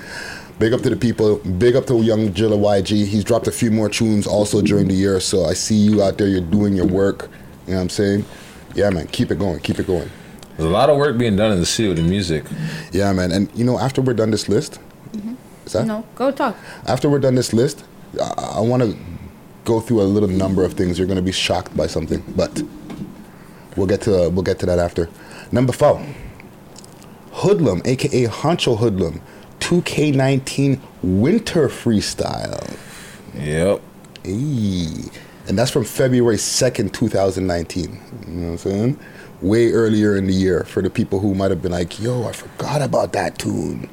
[0.60, 1.38] Big up to the people.
[1.38, 3.06] Big up to young Jilla YG.
[3.06, 5.18] He's dropped a few more tunes also during the year.
[5.18, 6.28] So I see you out there.
[6.28, 7.30] You're doing your work.
[7.66, 8.26] You know what I'm saying?
[8.74, 9.06] Yeah, man.
[9.06, 9.60] Keep it going.
[9.60, 10.10] Keep it going.
[10.58, 12.44] There's a lot of work being done in the city with the music.
[12.92, 13.32] Yeah, man.
[13.32, 14.78] And you know, after we're done this list,
[15.12, 15.34] mm-hmm.
[15.64, 15.86] is that?
[15.86, 16.54] No, go talk.
[16.86, 17.82] After we're done this list,
[18.20, 18.94] I, I want to
[19.64, 20.98] go through a little number of things.
[20.98, 22.62] You're going to be shocked by something, but
[23.76, 25.08] we'll get to we'll get to that after.
[25.52, 26.04] Number four,
[27.32, 29.22] Hoodlum, aka Honcho Hoodlum,
[29.70, 32.76] 2K19 Winter Freestyle.
[33.36, 33.80] Yep.
[34.24, 34.96] Hey.
[35.46, 37.84] And that's from February 2nd, 2019.
[38.26, 38.98] You know what I'm saying?
[39.40, 42.32] Way earlier in the year for the people who might have been like, yo, I
[42.32, 43.88] forgot about that tune.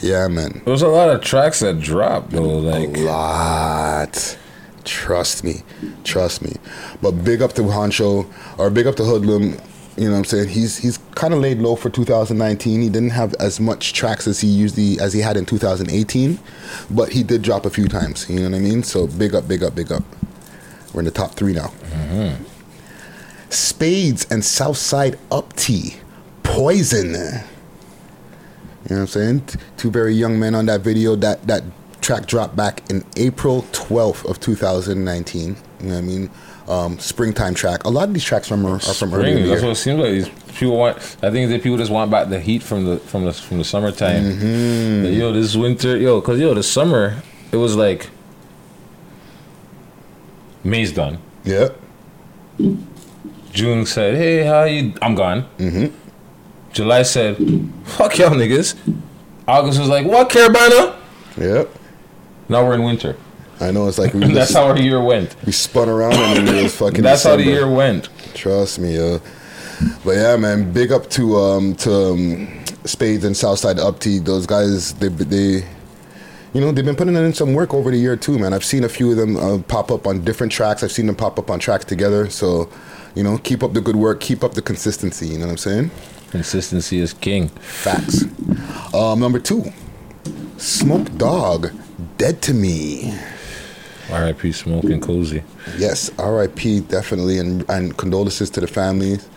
[0.00, 0.62] Yeah, man.
[0.64, 2.58] There's a lot of tracks that dropped though.
[2.58, 4.38] Like a lot.
[4.84, 5.62] Trust me.
[6.04, 6.56] Trust me.
[7.02, 9.60] But big up to Honcho or big up to Hoodlum.
[9.98, 10.48] You know what I'm saying?
[10.48, 12.82] He's he's kind of laid low for 2019.
[12.82, 16.38] He didn't have as much tracks as he usually as he had in 2018,
[16.90, 18.30] but he did drop a few times.
[18.30, 18.84] You know what I mean?
[18.84, 20.04] So big up, big up, big up.
[20.92, 21.72] We're in the top three now.
[21.90, 22.44] Mm-hmm.
[23.50, 25.96] Spades and Southside Up Tea,
[26.42, 27.08] Poison.
[27.08, 27.40] You know
[28.88, 29.48] what I'm saying?
[29.76, 31.16] Two very young men on that video.
[31.16, 31.64] That that
[32.02, 35.56] track dropped back in April 12th of 2019.
[35.80, 36.30] You know what I mean?
[36.68, 37.84] Um, springtime track.
[37.84, 40.10] A lot of these tracks from are, are from Spring, that's what it seems like.
[40.10, 40.96] These people want.
[41.22, 43.64] I think that people just want back the heat from the from the from the
[43.64, 44.24] summertime.
[44.24, 45.14] Mm-hmm.
[45.14, 48.10] Yo, this winter, yo, cause yo, the summer, it was like
[50.66, 51.18] May's done.
[51.44, 51.68] Yeah.
[53.52, 55.46] June said, "Hey, how you?" I'm gone.
[55.58, 55.94] Mm-hmm.
[56.72, 57.36] July said,
[57.84, 58.74] "Fuck y'all niggas."
[59.46, 60.96] August was like, "What, Caribana?"
[61.38, 61.70] Yep.
[62.48, 63.16] Now we're in winter.
[63.60, 65.34] I know it's like we That's how our year went.
[65.44, 67.02] We spun around and it was fucking.
[67.02, 68.08] That's how the year went.
[68.34, 69.20] Trust me, yo.
[70.04, 74.24] But yeah, man, big up to um to um, Spades and Southside UpTea.
[74.24, 75.64] Those guys, they they,
[76.52, 78.52] you know, they've been putting in some work over the year too, man.
[78.52, 80.82] I've seen a few of them uh, pop up on different tracks.
[80.82, 82.30] I've seen them pop up on tracks together.
[82.30, 82.70] So,
[83.14, 85.28] you know, keep up the good work, keep up the consistency.
[85.28, 85.90] You know what I'm saying?
[86.30, 87.48] Consistency is king.
[87.48, 88.24] Facts.
[88.94, 89.72] Um, number two,
[90.56, 91.72] Smoke Dawg,
[92.18, 93.14] Dead to Me.
[94.10, 94.52] R.I.P.
[94.52, 95.42] Smoking Cozy.
[95.78, 96.80] Yes, R.I.P.
[96.80, 99.28] Definitely, and, and condolences to the families.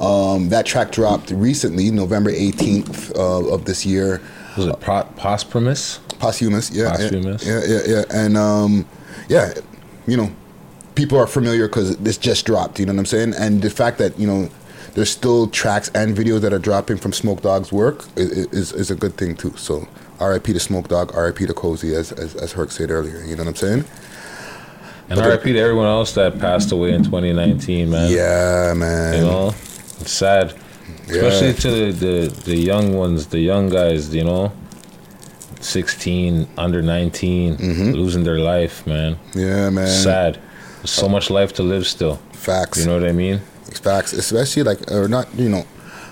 [0.00, 4.20] Um, that track dropped recently, November 18th uh, of this year.
[4.56, 5.98] Was it pro- posthumous?
[6.18, 7.46] Posthumous, yeah, Posthumous.
[7.46, 8.86] yeah, yeah, yeah, and um,
[9.28, 9.52] yeah,
[10.06, 10.30] you know,
[10.94, 12.78] people are familiar because this just dropped.
[12.80, 13.34] You know what I'm saying?
[13.38, 14.48] And the fact that you know
[14.94, 18.72] there's still tracks and videos that are dropping from Smoke Dawg's work i- i- is
[18.72, 19.52] is a good thing too.
[19.56, 19.86] So,
[20.20, 20.54] R.I.P.
[20.54, 21.46] to Smoke Dawg, R.I.P.
[21.46, 23.22] to Cozy, as as, as Herc said earlier.
[23.24, 23.84] You know what I'm saying?
[25.08, 25.52] And R.I.P.
[25.52, 28.10] to everyone else that passed away in 2019, man.
[28.10, 29.14] Yeah, man.
[29.14, 30.54] You know, it's sad,
[31.08, 34.12] especially to the, the the young ones, the young guys.
[34.12, 34.52] You know,
[35.60, 37.90] 16, under 19, mm-hmm.
[37.92, 39.18] losing their life, man.
[39.34, 39.86] Yeah, man.
[39.86, 40.40] Sad.
[40.78, 42.16] There's so uh, much life to live still.
[42.32, 42.80] Facts.
[42.80, 43.40] You know what I mean?
[43.82, 45.64] Facts, especially like or not, you know,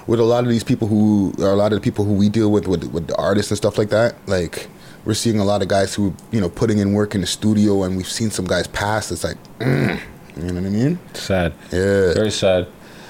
[0.07, 2.28] with a lot of these people who or a lot of the people who we
[2.28, 4.14] deal with with with the artists and stuff like that.
[4.28, 4.68] Like
[5.04, 7.82] we're seeing a lot of guys who you know putting in work in the studio,
[7.84, 9.10] and we've seen some guys pass.
[9.12, 10.00] It's like, mm,
[10.36, 10.98] you know what I mean?
[11.14, 11.52] Sad.
[11.70, 12.14] Yeah.
[12.14, 12.66] Very sad.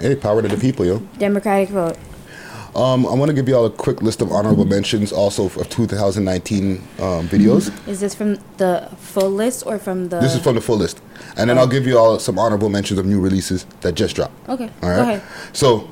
[0.00, 1.02] Hey, power to the people, yo.
[1.18, 1.96] Democratic vote.
[2.74, 5.68] Um, I want to give you all a quick list of honorable mentions, also of
[5.68, 7.70] 2019 um, videos.
[7.86, 10.20] Is this from the full list or from the?
[10.20, 11.02] This is from the full list,
[11.36, 14.32] and then I'll give you all some honorable mentions of new releases that just dropped.
[14.48, 14.96] Okay, All right.
[14.96, 15.22] go ahead.
[15.52, 15.90] So,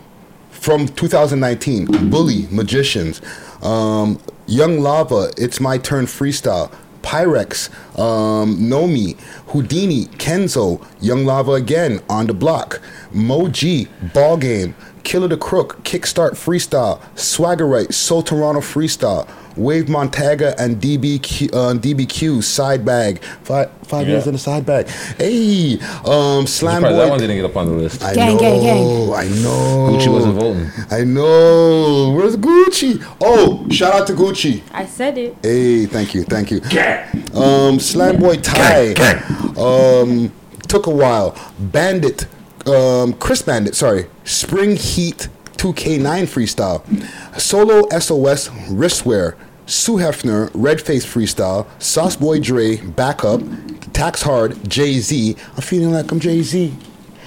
[0.50, 3.20] from 2019, Bully, Magicians,
[3.62, 12.00] um, Young Lava, It's My Turn Freestyle, Pyrex, um, Nomi, Houdini, Kenzo, Young Lava again,
[12.08, 12.80] On the Block,
[13.12, 20.80] Moji, Ball Game, Killer the Crook, Kickstart Freestyle, Swaggerite, Soul Toronto Freestyle, Wave Montaga and
[20.80, 23.20] DBQ, uh, DBQ Side Bag.
[23.42, 24.14] Five, five Yeah.
[24.14, 24.86] years in the side bag.
[25.18, 26.92] Hey, um, Slam Boy.
[26.94, 28.02] that one didn't get up on the list.
[28.04, 29.12] I Gang, know, gang, gang.
[29.14, 29.90] I know.
[29.90, 30.70] Gucci wasn't voting.
[30.90, 32.12] I know.
[32.16, 33.04] Where's Gucci?
[33.20, 34.62] Oh, shout out to Gucci.
[34.72, 35.36] I said it.
[35.42, 36.60] Hey, thank you, thank you.
[37.34, 38.94] Um, Slam Boy Ty.
[39.58, 40.32] Um,
[40.68, 41.34] took a while.
[41.58, 42.26] Bandit.
[42.66, 43.74] Um, Chris Bandit.
[43.74, 44.06] Sorry.
[44.24, 47.40] Spring Heat 2K9 freestyle.
[47.40, 49.36] Solo SOS wristwear.
[49.66, 53.40] Sue Hefner, Red Face Freestyle, Sauce Boy Dre, Backup,
[53.92, 55.36] Tax Hard, Jay Z.
[55.54, 56.74] I'm feeling like I'm Jay Z.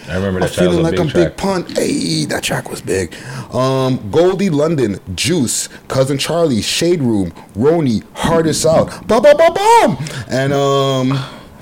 [0.09, 0.47] I remember that.
[0.47, 1.27] I'm that track was feeling like big I'm track.
[1.29, 1.65] Big Pun.
[1.75, 3.15] Hey, that track was big.
[3.53, 9.97] Um, Goldie London, Juice, Cousin Charlie, Shade Room, Roni, Hardest Out, ba ba ba bum.
[10.29, 11.11] And um,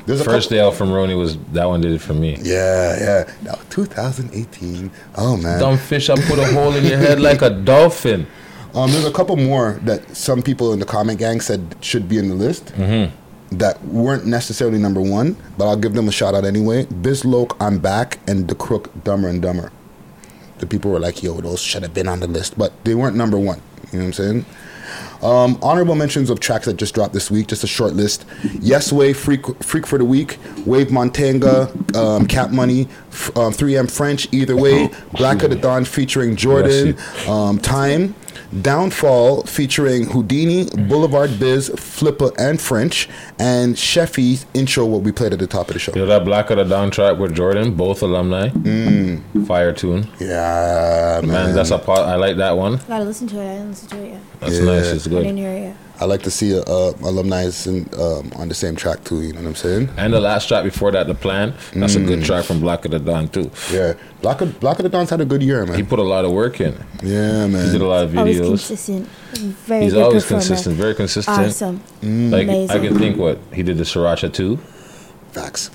[0.06, 2.38] there's First couple- day out from Roni was that one did it for me.
[2.42, 3.34] Yeah, yeah.
[3.44, 4.92] Now 2018.
[5.16, 5.60] Oh man.
[5.60, 8.28] Dumb fish, I put a hole in your head like a dolphin.
[8.74, 12.18] Um, there's a couple more that some people in the comment gang said should be
[12.18, 13.58] in the list Mm-hmm.
[13.58, 16.86] that weren't necessarily number one, but I'll give them a shout out anyway.
[16.86, 19.74] Bizloke, I'm back, and The Crook, Dumber and Dumber.
[20.60, 23.18] The people were like, yo, those should have been on the list, but they weren't
[23.18, 23.62] number one.
[23.92, 24.46] You know what I'm saying?
[25.24, 28.26] Um, honorable mentions of tracks that just dropped this week, just a short list.
[28.60, 33.90] Yes Way, Freak, Freak for the Week, Wave Montanga, um, Cap Money, f- um, 3M
[33.92, 38.16] French, Either Way, Black of the Dawn featuring Jordan, um, Time,
[38.62, 43.08] Downfall featuring Houdini, Boulevard Biz, Flipper, and French,
[43.40, 45.94] and Sheffy's intro, what we played at the top of the show.
[45.94, 48.50] You know that Black of the Dawn track with Jordan, both alumni.
[48.50, 49.48] Mm.
[49.48, 50.08] Fire tune.
[50.20, 51.32] Yeah, man.
[51.32, 52.00] Man, that's a part.
[52.00, 52.78] I like that one.
[52.88, 53.46] Gotta listen to it.
[53.46, 54.22] I didn't listen to it yet.
[54.42, 54.66] That's Yeah.
[54.66, 54.88] nice.
[54.88, 55.24] It's I good.
[55.24, 55.76] didn't hear it.
[56.02, 59.22] I like to see uh, uh, alumni in, um, on the same track too.
[59.22, 59.90] You know what I'm saying?
[59.98, 61.54] And the last track before that, The Plan.
[61.76, 62.26] That's a good Mm.
[62.26, 63.52] track from Black of the Dawn too.
[63.72, 65.76] Yeah, Black of, Black of the Dawn's had a good year, man.
[65.78, 66.74] He put a lot of work in.
[67.04, 67.66] Yeah, man.
[67.68, 68.48] He did a lot of Always videos.
[68.48, 69.08] consistent.
[69.68, 70.42] Very He's good always performer.
[70.42, 71.38] consistent, very consistent.
[71.40, 71.82] Awesome.
[72.02, 72.32] Mm.
[72.32, 72.72] Like Amazing.
[72.72, 74.58] I can think what he did the Sriracha too.
[75.34, 75.70] Facts.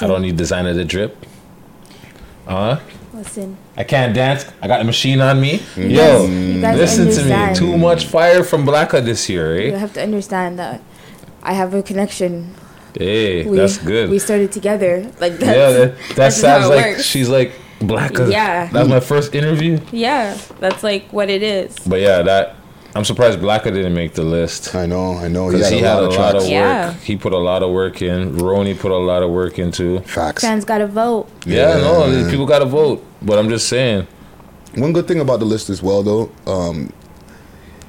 [0.00, 1.16] I don't need designer to drip.
[2.48, 2.78] Uh
[3.18, 3.56] Listen.
[3.76, 4.46] I can't dance.
[4.62, 5.60] I got a machine on me.
[5.76, 7.54] You Yo, guys- you guys listen to me.
[7.54, 9.78] Too much fire from Blacka this year, You eh?
[9.78, 10.80] have to understand that
[11.42, 12.54] I have a connection.
[12.94, 14.08] Hey, We, that's good.
[14.10, 15.02] We started together.
[15.20, 17.02] Like that's, yeah, that, that that's sounds like works.
[17.04, 18.30] she's like Blacka.
[18.30, 18.66] Yeah.
[18.72, 19.78] That was my first interview.
[19.92, 21.76] Yeah, that's like what it is.
[21.86, 22.54] But yeah, that
[22.94, 24.74] I'm surprised Blacka didn't make the list.
[24.74, 25.50] I know, I know.
[25.50, 26.50] He had he a had lot a of lot of work.
[26.50, 26.92] Yeah.
[26.94, 28.32] He put a lot of work in.
[28.36, 30.00] Roni put a lot of work into.
[30.00, 30.42] Facts.
[30.42, 31.28] Fans gotta vote.
[31.44, 33.04] Yeah, no, people got to vote.
[33.22, 34.06] But I'm just saying.
[34.74, 36.92] One good thing about the list as well, though, um,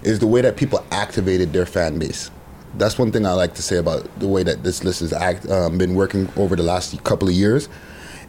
[0.02, 2.32] is the way that people activated their fan base.
[2.76, 5.50] That's one thing I like to say about the way that this list has act,
[5.50, 7.68] um, been working over the last couple of years.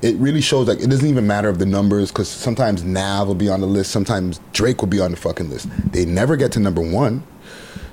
[0.02, 3.34] It really shows like it doesn't even matter of the numbers because sometimes Nav will
[3.34, 5.68] be on the list, sometimes Drake will be on the fucking list.
[5.92, 7.22] They never get to number one.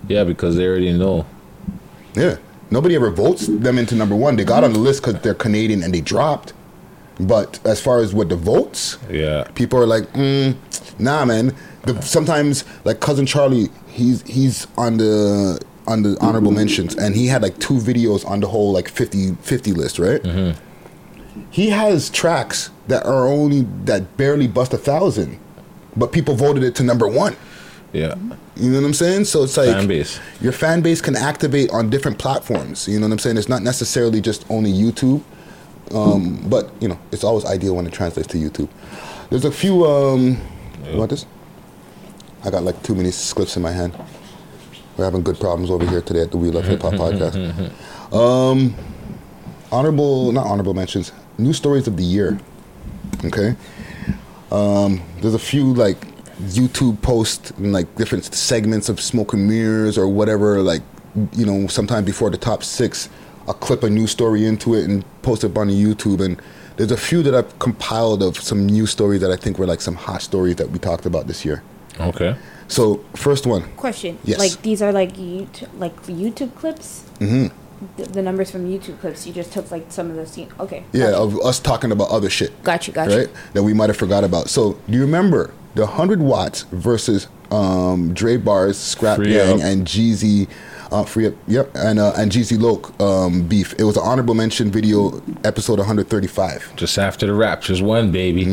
[0.07, 1.25] Yeah, because they already know.
[2.15, 2.37] Yeah,
[2.71, 4.37] nobody ever votes them into number one.
[4.37, 6.53] They got on the list because they're Canadian and they dropped.
[7.19, 9.43] But as far as what the votes, Yeah.
[9.55, 10.55] people are like, mm,
[10.99, 11.53] nah, man.
[11.83, 17.27] The, sometimes like cousin Charlie, he's he's on the on the honorable mentions, and he
[17.27, 20.21] had like two videos on the whole like 50, 50 list, right?
[21.51, 25.39] He has tracks that are only that barely bust a thousand,
[25.95, 27.35] but people voted it to number one.
[27.93, 28.15] Yeah.
[28.55, 29.25] You know what I'm saying?
[29.25, 30.19] So it's like Fan base.
[30.41, 32.87] your fan base can activate on different platforms.
[32.87, 33.37] You know what I'm saying?
[33.37, 35.21] It's not necessarily just only YouTube,
[35.93, 38.67] um, but you know, it's always ideal when it translates to YouTube.
[39.29, 39.85] There's a few.
[39.85, 40.37] Um,
[40.91, 41.25] You want this?
[42.43, 43.93] I got like too many clips in my hand.
[44.97, 47.71] We're having good problems over here today at the We Love Hip Hop podcast.
[48.13, 48.73] Um,
[49.71, 51.11] honorable, not honorable mentions.
[51.37, 52.39] New stories of the year.
[53.25, 53.55] Okay.
[54.51, 55.97] Um, there's a few like
[56.41, 60.61] YouTube posts and like different segments of smoke and mirrors or whatever.
[60.61, 60.81] Like
[61.33, 63.09] you know, sometime before the top six,
[63.47, 66.23] I'll clip a new story into it and post it on the YouTube.
[66.23, 66.41] And
[66.77, 69.81] there's a few that I've compiled of some news stories that I think were like
[69.81, 71.63] some hot stories that we talked about this year.
[71.99, 72.35] Okay.
[72.67, 73.63] So first one.
[73.73, 74.19] Question.
[74.23, 74.39] Yes.
[74.39, 77.03] Like these are like YouTube, like YouTube clips.
[77.19, 77.47] hmm
[77.97, 79.27] The, the numbers from YouTube clips.
[79.27, 80.49] You just took like some of the scene.
[80.59, 80.83] Okay.
[80.93, 82.63] Yeah, of us talking about other shit.
[82.63, 82.93] Got you.
[82.93, 83.17] Got you.
[83.17, 83.29] right?
[83.53, 84.49] That we might have forgot about.
[84.49, 89.65] So, do you remember the 100 watts versus um, Dre Bars, Scrap Free Gang, Up.
[89.67, 90.47] and Jeezy,
[90.91, 93.73] uh, Free Up, yep, and uh, and Jeezy Loke um, beef?
[93.77, 96.75] It was an honorable mention video, episode 135.
[96.75, 98.45] Just after the Raptors won, baby.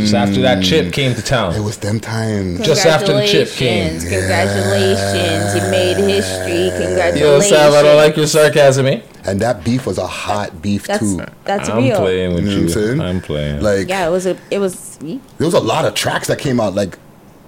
[0.00, 1.54] Just after that chip came to town.
[1.54, 2.60] It was them times.
[2.66, 4.00] Just after the chip came.
[4.00, 4.08] Congratulations.
[4.08, 5.54] Congratulations.
[5.64, 6.66] You made history.
[6.68, 7.48] Yo, Congratulations.
[7.48, 9.00] Sam, I don't like your sarcasm, eh?
[9.24, 11.24] And that beef was a hot beef That's- too.
[11.44, 11.98] that's I'm real.
[11.98, 12.62] playing with You know you.
[12.64, 13.00] I'm saying?
[13.00, 13.62] I'm playing.
[13.62, 14.36] Like Yeah, it was a.
[14.50, 14.96] It was.
[14.98, 16.74] there was a lot of tracks that came out.
[16.74, 16.98] Like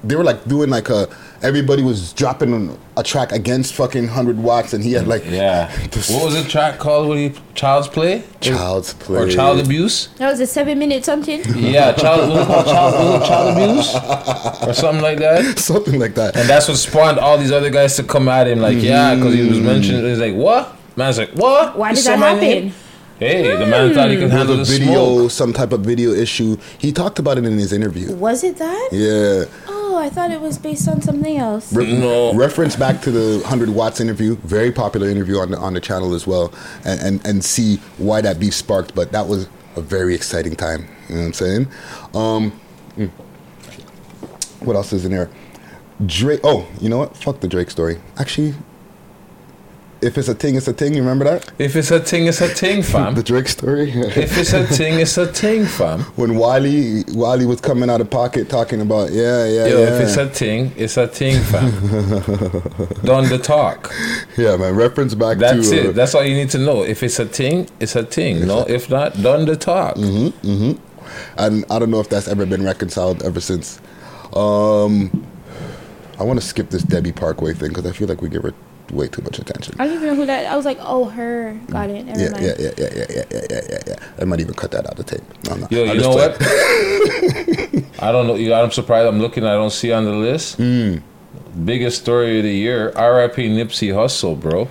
[0.05, 1.09] they were like doing like a
[1.43, 5.71] everybody was dropping a track against fucking 100 watts, and he had like yeah.
[6.11, 7.09] What was the track called?
[7.09, 8.25] What do you Child's Play?
[8.41, 10.09] Child's Play Or Child Abuse?
[10.19, 11.43] That was a seven minute something.
[11.57, 12.67] Yeah, child, what was it called?
[12.67, 15.59] Child, was it child abuse or something like that.
[15.71, 16.37] Something like that.
[16.37, 18.61] And that's what spawned all these other guys to come at him.
[18.61, 19.65] Like, yeah, because he was mm.
[19.65, 20.07] mentioned.
[20.07, 20.77] He's like, what?
[20.97, 21.77] Man's like, what?
[21.77, 22.41] Why You did that happen?
[22.41, 22.73] name?
[23.19, 23.95] Hey, the man mm.
[23.95, 25.31] thought he could handle the a video, smoke.
[25.31, 26.57] some type of video issue.
[26.79, 28.15] He talked about it in his interview.
[28.15, 28.89] Was it that?
[28.93, 29.45] Yeah.
[29.69, 31.73] Oh, I thought it was based on something else.
[31.73, 35.81] Re- Reference back to the 100 watts interview, very popular interview on the, on the
[35.81, 36.53] channel as well,
[36.85, 38.95] and, and, and see why that beef sparked.
[38.95, 40.89] But that was a very exciting time.
[41.09, 41.69] You know what I'm saying?
[42.15, 42.61] Um,
[42.97, 43.11] mm.
[44.61, 45.31] what else is in there?
[46.07, 46.41] Drake.
[46.45, 47.17] Oh, you know what?
[47.17, 48.01] Fuck the Drake story.
[48.17, 48.55] Actually,
[50.03, 50.95] if it's a thing, it's a thing.
[50.95, 51.51] You remember that?
[51.59, 53.15] If it's a thing, it's a thing, fam.
[53.15, 53.91] the Drake story.
[53.91, 56.01] if it's a thing, it's a thing, fam.
[56.17, 59.95] when Wiley Wiley was coming out of pocket talking about yeah yeah Yo, yeah.
[59.95, 61.71] if it's a thing, it's a thing, fam.
[63.05, 63.93] Done the talk.
[64.37, 64.75] yeah man.
[64.75, 65.93] Reference back That's to uh, it.
[65.95, 66.83] That's all you need to know.
[66.83, 68.47] If it's a thing, it's a thing.
[68.47, 69.97] No, if not, done the talk.
[69.97, 70.73] hmm hmm
[71.37, 73.81] And I don't know if that's ever been reconciled ever since.
[74.33, 75.27] Um,
[76.19, 78.55] I want to skip this Debbie Parkway thing because I feel like we give her
[78.91, 79.75] way too much attention.
[79.79, 80.47] I don't even know who that.
[80.47, 81.59] I was like, oh, her.
[81.69, 82.05] Got it.
[82.07, 82.45] Never Yeah, mind.
[82.45, 83.97] yeah, yeah, yeah, yeah, yeah, yeah, yeah, yeah, yeah.
[84.21, 85.45] I might even cut that out of the tape.
[85.49, 85.67] No, no.
[85.71, 86.37] Yo, I'm you know what?
[88.03, 88.55] I don't know.
[88.55, 89.07] I'm surprised.
[89.09, 89.45] I'm looking.
[89.45, 90.57] I don't see on the list.
[90.57, 90.97] Hmm.
[91.65, 93.49] Biggest story of the year: R.I.P.
[93.49, 94.69] Nipsey Hussle, bro.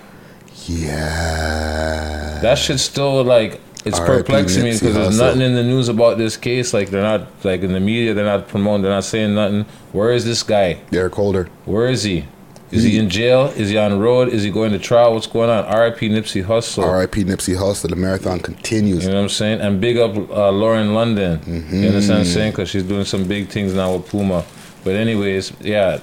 [0.66, 2.40] Yeah.
[2.42, 6.38] That shit still like it's perplexing me because there's nothing in the news about this
[6.38, 6.74] case.
[6.74, 8.14] Like they're not like in the media.
[8.14, 8.84] They're not promoting.
[8.84, 9.66] They're not saying nothing.
[9.92, 10.82] Where is this guy?
[10.94, 11.50] Eric Holder.
[11.66, 12.26] Where is he?
[12.72, 13.48] Is he in jail?
[13.56, 14.30] Is he on the road?
[14.30, 15.14] Is he going to trial?
[15.16, 15.66] What's going on?
[15.66, 16.10] R.I.P.
[16.10, 16.84] Nipsey Hussle.
[16.84, 17.24] R.I.P.
[17.24, 17.90] Nipsey Hussle.
[17.90, 19.04] The marathon continues.
[19.06, 19.62] You know what I'm saying?
[19.62, 21.40] And big up uh, Lauren London.
[21.40, 21.76] Mm-hmm.
[21.82, 22.52] You understand what I'm saying?
[22.52, 24.46] Because she's doing some big things now with Puma.
[24.84, 26.00] But anyways, yeah.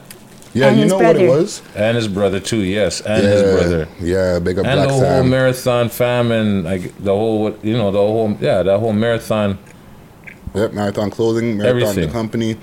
[0.54, 1.62] Yeah, And you his know what it was?
[1.76, 2.62] And his brother too.
[2.62, 3.88] Yes, and yeah, his brother.
[4.00, 5.28] Yeah, big up And Black the whole Sam.
[5.30, 9.58] marathon fam and like the whole you know the whole yeah that whole marathon.
[10.54, 12.06] Yep, marathon clothing, marathon Everything.
[12.06, 12.56] the company,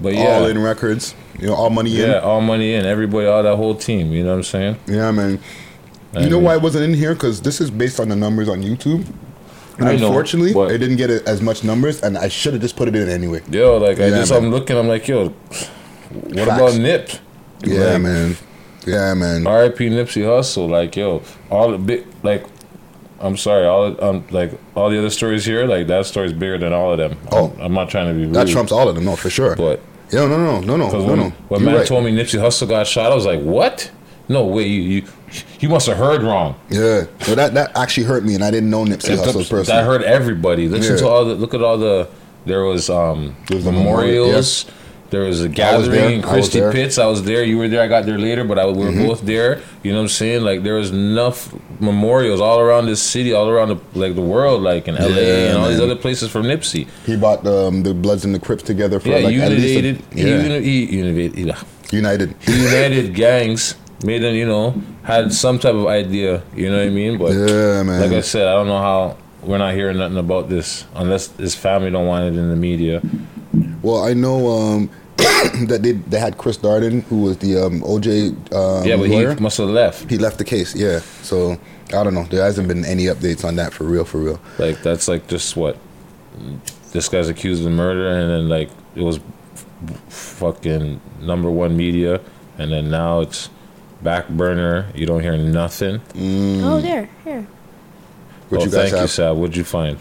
[0.00, 0.20] But yeah.
[0.20, 0.50] all yeah.
[0.50, 1.14] in records.
[1.38, 2.10] You know, all money in.
[2.10, 4.12] Yeah, all money in everybody, all that whole team.
[4.12, 4.76] You know what I'm saying?
[4.86, 5.40] Yeah, man.
[6.14, 7.14] I you know mean- why it wasn't in here?
[7.14, 9.06] Because this is based on the numbers on YouTube.
[9.78, 12.62] And I know, unfortunately, but- it didn't get as much numbers, and I should have
[12.62, 13.42] just put it in anyway.
[13.50, 14.44] Yo, like I just, man.
[14.44, 16.42] I'm looking, I'm like, yo, what Facts.
[16.42, 17.10] about Nip?
[17.64, 18.36] Yeah, Like, man.
[18.86, 19.46] Yeah, man.
[19.46, 19.88] R.I.P.
[19.90, 20.68] Nipsey Hussle.
[20.68, 22.44] Like, yo, all the big, like,
[23.20, 26.72] I'm sorry, all um, like all the other stories here, like that story's bigger than
[26.72, 27.18] all of them.
[27.30, 28.34] Oh, I'm, I'm not trying to be rude.
[28.34, 29.56] That trumps all of them, no, for sure.
[29.56, 29.80] But
[30.10, 31.30] yeah, no, no, no, no, no, when, no.
[31.48, 31.86] when man right.
[31.86, 33.90] told me Nipsey Hussle got shot, I was like, what?
[34.28, 35.08] No way, you you
[35.58, 36.54] you must have heard wrong.
[36.68, 39.64] Yeah, so that that actually hurt me, and I didn't know Nipsey Hussle personally.
[39.64, 40.68] That hurt everybody.
[40.68, 41.00] Listen Yeah.
[41.00, 42.08] to all the look at all the
[42.46, 44.66] there was um was a memorial, memorials.
[45.10, 46.60] There was a gathering in Christie.
[46.60, 46.96] Pits.
[46.96, 47.42] I was there.
[47.42, 47.82] You were there.
[47.82, 49.06] I got there later, but I, we were Mhm.
[49.08, 49.60] both there.
[49.82, 50.42] You know what I'm saying?
[50.44, 54.62] Like there was enough memorials all around this city, all around the like the world,
[54.62, 56.86] like in LA Yeah, and all these other places from Nipsey.
[57.06, 59.68] He brought um, the Bloods and the Crips together for Yeah, like at least a-
[59.70, 59.96] united.
[60.12, 60.42] he, yeah.
[60.42, 61.34] uni- he united.
[61.34, 62.34] He, United.
[62.46, 63.74] united gangs.
[64.04, 66.42] Made them, you know, had some type of idea.
[66.56, 67.18] You know what I mean?
[67.18, 68.00] But Yeah, man.
[68.00, 71.54] like I said, I don't know how we're not hearing nothing about this unless his
[71.54, 73.02] family don't want it in the media.
[73.82, 74.90] Well, I know um,
[75.66, 79.34] that they they had Chris Darden, who was the um, OJ um, Yeah, but lawyer.
[79.34, 80.08] he must have left.
[80.10, 80.74] He left the case.
[80.74, 81.00] Yeah.
[81.22, 81.58] So
[81.88, 82.24] I don't know.
[82.24, 84.04] There hasn't been any updates on that for real.
[84.04, 84.40] For real.
[84.58, 85.76] Like that's like just what
[86.92, 89.20] this guy's accused of murder, and then like it was
[90.08, 92.20] fucking number one media,
[92.58, 93.50] and then now it's
[94.02, 94.90] back burner.
[94.94, 96.00] You don't hear nothing.
[96.62, 97.46] Oh, there, here.
[98.48, 99.10] What oh, you guys thank you, have?
[99.10, 99.36] Sab.
[99.36, 99.98] What'd you find?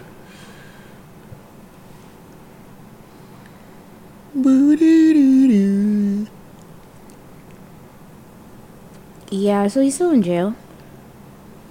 [9.32, 10.56] Yeah, so he's still in jail.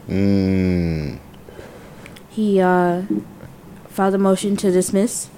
[0.09, 1.19] Mm.
[2.31, 3.03] He uh,
[3.89, 5.29] filed a motion to dismiss,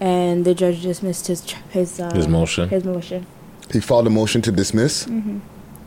[0.00, 2.68] and the judge dismissed his his uh, His motion?
[2.68, 3.26] His motion.
[3.72, 5.06] He filed a motion to dismiss.
[5.06, 5.38] Mm-hmm.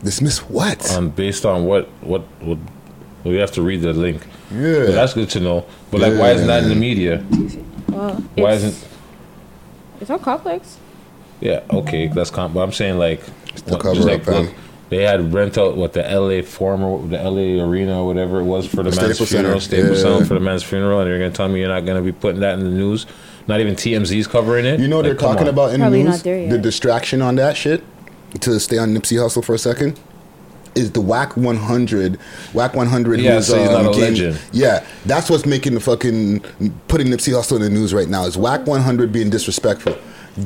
[0.04, 0.90] Dismiss what?
[0.92, 2.58] On based on what what what?
[3.24, 4.22] Well, you have to read the link.
[4.52, 4.86] Yeah.
[4.86, 5.66] But that's good to know.
[5.90, 7.24] But like, why isn't that in the media?
[7.88, 8.87] Well, Why it's, isn't?
[10.00, 10.78] It's on complex?
[11.40, 12.54] Yeah, okay, that's comp.
[12.54, 13.22] But I'm saying like,
[13.64, 14.54] the what, cover just up, like look,
[14.88, 16.42] they had rent out what the L.A.
[16.42, 17.60] former the L.A.
[17.60, 19.82] arena or whatever it was for the, The man's Staples funeral, Center.
[19.82, 20.02] Staples Yeah.
[20.12, 22.40] Center for the man's funeral, and you're gonna tell me you're not gonna be putting
[22.40, 23.06] that in the news?
[23.46, 24.78] Not even TMZ's covering it.
[24.80, 25.48] You know Like, they're talking on.
[25.48, 26.50] about in Probably the news?
[26.50, 27.82] The distraction on that shit,
[28.40, 29.98] to stay on Nipsey Hussle for a second,
[30.74, 32.18] is the Wack 100.
[32.54, 34.40] Wack 100 Yeah, so he's not a came- legend.
[34.52, 36.40] Yeah, that's what's making the fucking,
[36.88, 39.96] putting Nipsey Hussle in the news right now, is Wack 100 being disrespectful.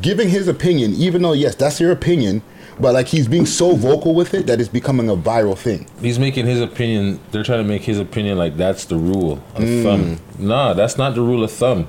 [0.00, 2.42] Giving his opinion, even though, yes, that's your opinion,
[2.80, 5.86] but like he's being so vocal with it that it's becoming a viral thing.
[6.00, 7.20] He's making his opinion.
[7.30, 9.82] They're trying to make his opinion like that's the rule of Mm.
[9.82, 10.18] thumb.
[10.38, 11.88] Nah, that's not the rule of thumb.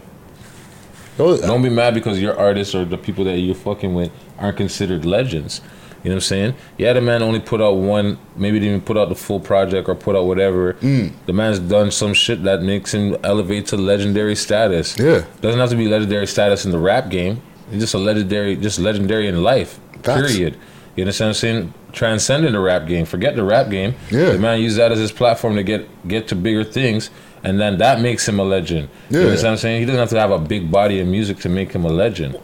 [1.17, 5.05] Don't be mad because your artists or the people that you're fucking with aren't considered
[5.05, 5.61] legends.
[6.03, 6.55] You know what I'm saying?
[6.77, 9.87] Yeah, the man only put out one, maybe didn't even put out the full project
[9.87, 10.73] or put out whatever.
[10.73, 11.13] Mm.
[11.25, 14.97] The man's done some shit that makes him elevate to legendary status.
[14.99, 15.23] Yeah.
[15.39, 17.41] Doesn't have to be legendary status in the rap game.
[17.71, 19.79] He's just a legendary, just legendary in life.
[20.03, 20.33] Facts.
[20.33, 20.57] Period.
[20.97, 21.73] You understand what I'm saying?
[21.93, 23.05] Transcending the rap game.
[23.05, 23.95] Forget the rap game.
[24.11, 24.31] Yeah.
[24.31, 27.09] The man used that as his platform to get get to bigger things,
[27.43, 28.89] and then that makes him a legend.
[29.09, 29.19] Yeah.
[29.19, 29.79] You understand what I'm saying?
[29.79, 32.37] He doesn't have to have a big body of music to make him a legend.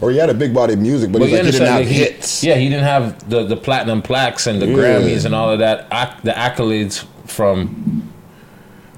[0.00, 1.78] Or he had a big body of music, but, he's you like, he didn't have
[1.80, 2.44] like, hits.
[2.44, 4.74] Yeah, he didn't have the, the platinum plaques and the Yeah.
[4.76, 8.12] Grammys and all of that, ac- the accolades from,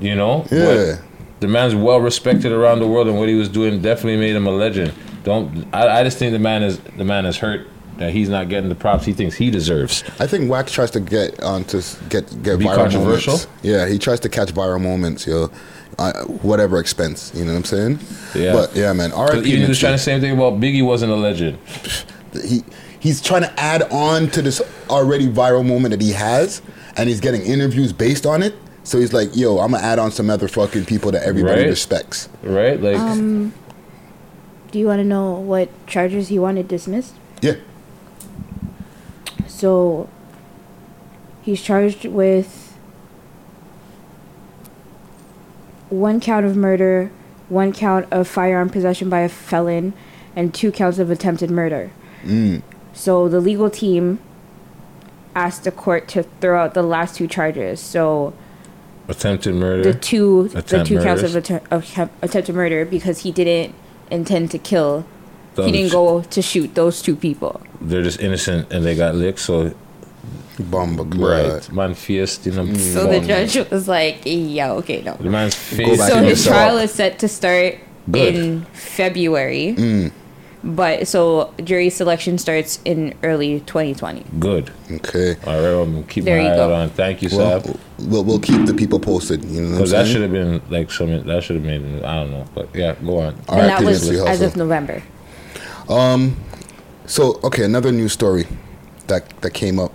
[0.01, 0.45] you know.
[0.51, 0.97] Yeah.
[1.41, 4.47] The man's well respected around the world, and what he was doing definitely made him
[4.49, 4.93] a legend.
[5.23, 7.69] Don't I, I just think the man is the man is hurt
[7.99, 10.03] that he's not getting the props he thinks he deserves.
[10.19, 13.35] I think Wax tries to get on to get get Be viral controversial?
[13.35, 13.49] moments.
[13.63, 15.49] Yeah, he tries to catch viral moments, yo,
[15.99, 17.33] uh, whatever expense.
[17.35, 17.99] You know what I'm saying?
[18.35, 18.53] Yeah.
[18.53, 19.11] But yeah, man.
[19.11, 19.49] 'Cause R.I.P.
[19.49, 19.81] Even he was Nipsey.
[19.81, 21.59] trying the same thing about Biggie wasn't a legend.
[22.45, 22.63] he
[23.01, 26.63] he's trying to add on to this already viral moment that he has,
[26.97, 28.55] and he's getting interviews based on it.
[28.85, 31.69] So he's like, "Yo, I'm gonna add on some other fucking people that everybody Right.
[31.71, 32.81] respects." Right?
[32.81, 33.53] Like Um,
[34.71, 37.13] do you want to know what charges he wanted dismissed?
[37.43, 37.55] Yeah.
[39.47, 40.09] So
[41.43, 42.68] he's charged with
[45.91, 47.11] one count of murder,
[47.49, 49.93] one count of firearm possession by a felon,
[50.37, 51.91] and two counts of attempted murder.
[52.25, 52.63] Mm.
[52.93, 54.19] So the legal team
[55.35, 57.81] asked the court to throw out the last two charges.
[57.81, 58.33] So
[59.09, 59.83] attempted murder.
[59.93, 63.75] the two the Attempt two counts of, att- of attempted murder because he didn't
[64.11, 65.07] intend to kill.
[65.55, 67.61] Those- He didn't go to shoot those two people.
[67.81, 69.73] They're just innocent and they got licked, so
[70.59, 71.73] Bomba Right.
[71.73, 72.73] Man fiest, you know.
[72.75, 76.05] So the judge was like, "Yeah, okay, no." The man's face.
[76.07, 77.77] So his trial is set to start
[78.11, 78.35] Good.
[78.35, 80.11] in February, Mm.
[80.65, 84.25] but so jury selection starts in early 2020.
[84.41, 84.71] Good.
[84.91, 85.37] Okay.
[85.47, 86.75] All right, I'm keep There my you eye go.
[86.75, 86.91] on.
[86.91, 87.77] Thank you, Well, Sab.
[88.01, 89.45] we'll, we'll keep the people posted.
[89.45, 91.23] You know Because that should have been like some.
[91.25, 91.83] That should have made.
[92.03, 93.35] I don't know, but yeah, go on.
[93.49, 94.47] All and right, that was as Hussle.
[94.47, 95.03] of November.
[95.89, 96.37] Um,
[97.07, 98.47] so okay, another news story
[99.07, 99.93] that that came up,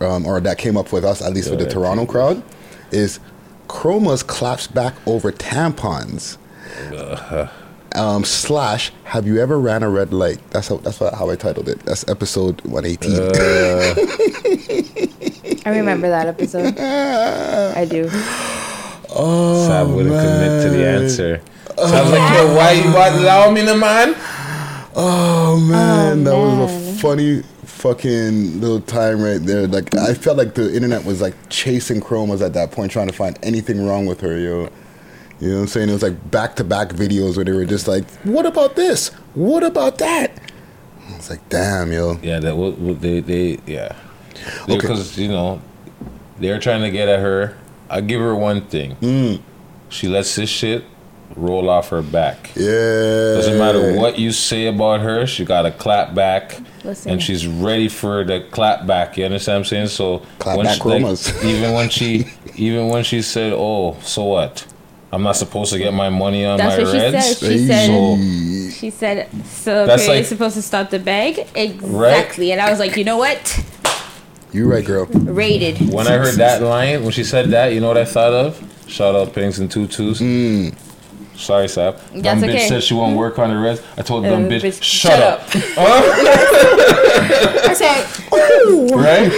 [0.00, 2.42] um, or that came up with us at least with the Toronto crowd,
[2.90, 3.20] is
[3.68, 6.38] Chromaz claps back over tampons.
[7.94, 10.38] Um, slash, have you ever ran a red light?
[10.50, 11.78] That's how that's how I titled it.
[11.80, 13.14] That's episode one eighteen.
[15.64, 16.78] I remember that episode.
[16.78, 18.10] I do.
[19.14, 21.02] oh, Sab wouldn't commit to the man.
[21.04, 21.40] answer.
[21.78, 24.14] Sab's like, yo, why you want allow me, the man?
[24.94, 27.42] Oh man, that was a funny
[27.76, 29.66] fucking little time right there.
[29.66, 33.12] Like I felt like the internet was like chasing Chromaz at that point, trying to
[33.12, 34.68] find anything wrong with her, yo.
[35.38, 35.90] You know what I'm saying?
[35.90, 39.08] It was like back to back videos where they were just like, "What about this?
[39.34, 40.32] What about that?"
[41.10, 42.18] It's like, damn, yo.
[42.22, 43.94] Yeah, that will, will- they they yeah.
[44.62, 44.76] Okay.
[44.76, 45.60] Because you know,
[46.38, 47.56] they're trying to get at her.
[47.90, 48.96] I give her one thing.
[48.96, 49.42] Mm.
[49.90, 50.84] She lets this shit
[51.36, 52.52] roll off her back.
[52.56, 53.34] Yeah.
[53.34, 57.12] Doesn't matter what you say about her, she got to clap back Listen.
[57.12, 59.16] and she's ready for the clap back.
[59.18, 59.88] You understand what I'm saying?
[59.88, 62.26] So Clap when back she, like, even when she
[62.56, 64.66] even when she said, "Oh, so what?
[65.12, 67.48] I'm not supposed to get my money on That's my what she reds." said.
[67.48, 67.86] She said.
[67.86, 72.70] So She said, "So That's okay, like- supposed to stop the bag." Exactly, and I
[72.70, 73.64] was like, you know what?
[74.52, 75.06] You're right, girl.
[75.06, 75.92] Rated.
[75.92, 78.62] when I heard that line, when she said that, you know what I thought of?
[78.86, 80.18] Shout out Pings and Tutus.
[80.20, 80.68] Hmm.
[81.36, 81.96] Sorry, Sap.
[82.12, 82.56] That's dumb okay.
[82.56, 83.82] bitch said she won't work on the rest.
[83.96, 85.40] I told Uh, dumb bitch, bitch, shut, shut up.
[85.42, 85.46] up.
[87.68, 88.88] I said, ooh.
[88.96, 89.30] right?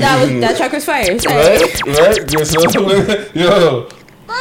[0.00, 1.18] that was that track was fire.
[1.18, 1.60] So- right?
[1.86, 2.32] Right?
[2.32, 2.60] Yeah, so-
[3.34, 3.88] yo,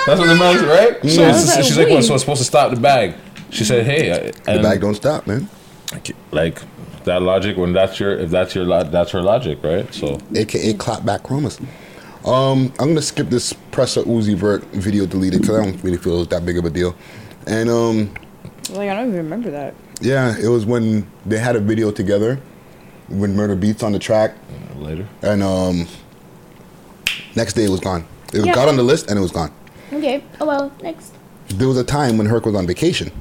[0.06, 1.02] that's what the man's right.
[1.02, 1.96] So Yeah, I it's- was like, she's like, "What?
[1.96, 2.04] wait.
[2.04, 3.16] So it's supposed to stop the bag?"
[3.50, 5.50] She said, "Hey, I- The bag don't stop, man.
[6.32, 6.62] like
[7.06, 7.58] that logic.
[7.58, 9.92] When that's your, if that's your, lo- that's her logic, right?
[9.94, 11.64] So AKA clap back Romas.
[12.26, 16.22] Um, I'm gonna skip this Pressa Uzi Vert video deleted because I don't really feel
[16.22, 16.96] it's that big of a deal.
[17.48, 18.14] And um,
[18.70, 19.74] Like I don't even remember that.
[20.02, 22.40] yeah, it was when they had a video together
[23.10, 24.34] when Murda Beatz on the track,
[24.78, 25.06] later.
[25.22, 25.88] and um,
[27.36, 28.06] next day it was gone.
[28.34, 28.54] It Yeah.
[28.56, 29.52] got on the list and it was gone.
[29.92, 30.24] Okay.
[30.40, 30.72] Oh well.
[30.82, 31.14] Next.
[31.50, 33.12] There was a time when Herc was on vacation,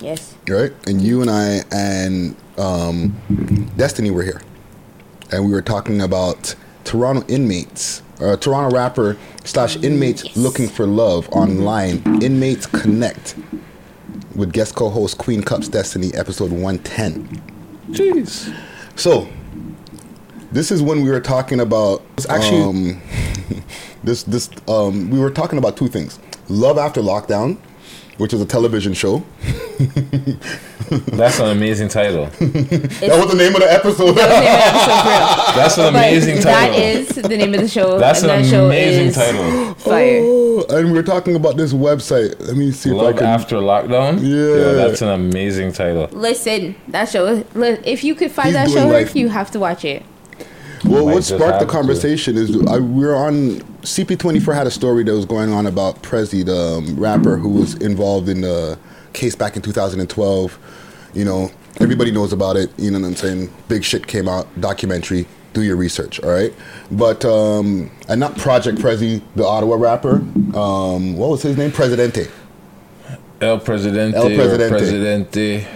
[0.00, 0.34] Yes.
[0.48, 0.72] right?
[0.86, 4.40] And you and I and um, Destiny were here,
[5.32, 6.54] and we were talking about
[6.84, 12.22] Toronto inmates, uh, Toronto rapper slash inmates looking for love online.
[12.22, 13.36] Inmates Connect
[14.34, 17.26] with guest co-host Queen Cups Destiny, episode one ten.
[17.90, 18.54] Jeez.
[18.96, 19.28] So,
[20.52, 23.00] this is when we were talking about actually- um,
[24.04, 26.18] this this um, we were talking about two things:
[26.48, 27.56] Love After Lockdown,
[28.20, 29.24] which is a television show.
[29.78, 32.26] that's an amazing title.
[32.38, 34.12] that was the name of the episode.
[34.12, 36.76] That's an amazing But title.
[36.76, 37.98] That is the name of the show.
[37.98, 39.74] That's and an that show amazing is title.
[39.78, 40.20] Fire.
[40.22, 42.38] Oh, and we were talking about this website.
[42.46, 43.26] Let me see if I Love can.
[43.26, 44.20] after lockdown.
[44.20, 44.28] Yeah.
[44.28, 46.08] Yo, that's an amazing title.
[46.12, 47.42] Listen, that show.
[47.54, 49.16] If you could find He's that show, life.
[49.16, 50.02] you have to watch it.
[50.90, 51.66] Well, what sparked the have to.
[51.66, 56.02] conversation is I, we were on CP24 had a story that was going on about
[56.02, 58.78] Prezi, the um, rapper who was involved in the
[59.12, 60.58] case back in 2012.
[61.14, 62.70] You know, everybody knows about it.
[62.78, 63.52] You know what I'm saying?
[63.68, 65.26] Big shit came out, documentary.
[65.52, 66.54] Do your research, all right?
[66.92, 70.16] But um, and not Project Prezi, the Ottawa rapper.
[70.56, 71.72] Um, what was his name?
[71.72, 72.28] Presidente.
[73.40, 74.16] El Presidente.
[74.16, 75.66] El Presidente.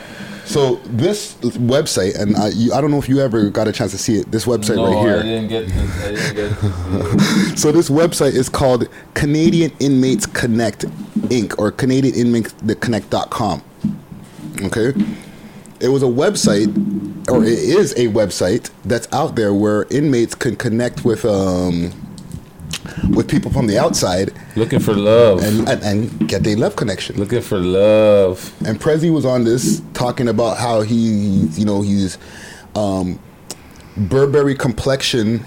[0.45, 3.93] So this website, and I, you, I don't know if you ever got a chance
[3.93, 4.31] to see it.
[4.31, 5.19] This website no, right here.
[5.19, 5.67] I didn't get.
[5.69, 7.19] This, I didn't
[7.51, 7.59] get.
[7.59, 10.83] So this website is called Canadian Inmates Connect
[11.31, 11.59] Inc.
[11.59, 13.63] or Canadian Inmates Connect.com.
[14.63, 14.93] Okay?
[15.81, 16.69] It was a website,
[17.29, 21.93] or it is a website that's out there where inmates can connect with um,
[23.11, 25.43] with people from the outside Looking for love.
[25.43, 27.17] and, and, and get their love connection.
[27.17, 28.53] Looking for love.
[28.67, 30.95] And Prezi was on this talking about how he,
[31.55, 32.19] you know, he's
[32.75, 33.19] um,
[33.97, 35.45] Burberry complexion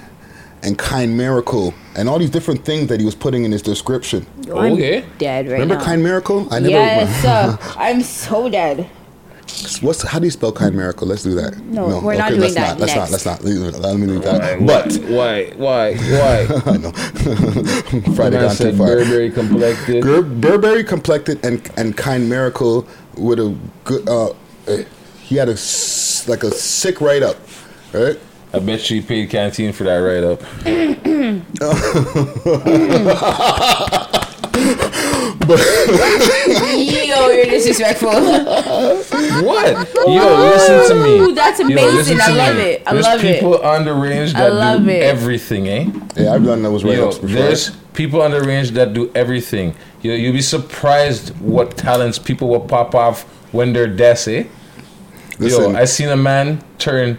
[0.64, 4.26] and kind miracle and all these different things that he was putting in his description.
[4.48, 5.06] I'm Okay.
[5.18, 5.84] dead right Remember now.
[5.84, 6.48] kind miracle?
[6.52, 6.70] I never.
[6.72, 8.90] yes, uh, I'm so dead.
[9.82, 11.08] What's how do you spell kind miracle?
[11.08, 11.58] Let's do that.
[11.58, 12.78] No, we're not doing let's that.
[12.78, 13.26] Not, let's Next.
[13.26, 13.44] not.
[13.44, 13.82] Let's not.
[13.82, 14.60] Let me leave that.
[14.66, 15.52] But Why?
[15.56, 15.96] Why?
[15.96, 16.40] Why?
[16.66, 16.92] I.
[18.16, 18.88] Friday Man gone too said far.
[18.88, 20.04] Burberry complected.
[20.04, 22.86] Bur- Burberry complected and and kind miracle
[23.16, 24.08] with a good.
[24.10, 24.34] Uh,
[25.22, 27.38] he had a s- like a sick write up,
[27.94, 28.20] right?
[28.54, 30.42] I bet she paid canteen for that write up.
[37.08, 38.10] Yo, you're disrespectful.
[38.10, 39.94] What?
[39.96, 41.20] Yo, listen to me.
[41.20, 41.96] Ooh, that's amazing.
[41.96, 42.62] listen I love me.
[42.64, 42.84] it.
[42.86, 43.36] I there's love it.
[43.36, 45.04] people on the range I that love do it.
[45.04, 45.90] everything, eh?
[46.16, 47.36] Yeah, I've done those write Yo, ups before.
[47.36, 49.74] there's people on the range that do everything.
[50.02, 53.24] Yo, you'll be surprised what talents people will pop off
[53.54, 54.44] when they're desk, eh?
[55.40, 55.72] Listen.
[55.74, 57.18] Yo, I seen a man turn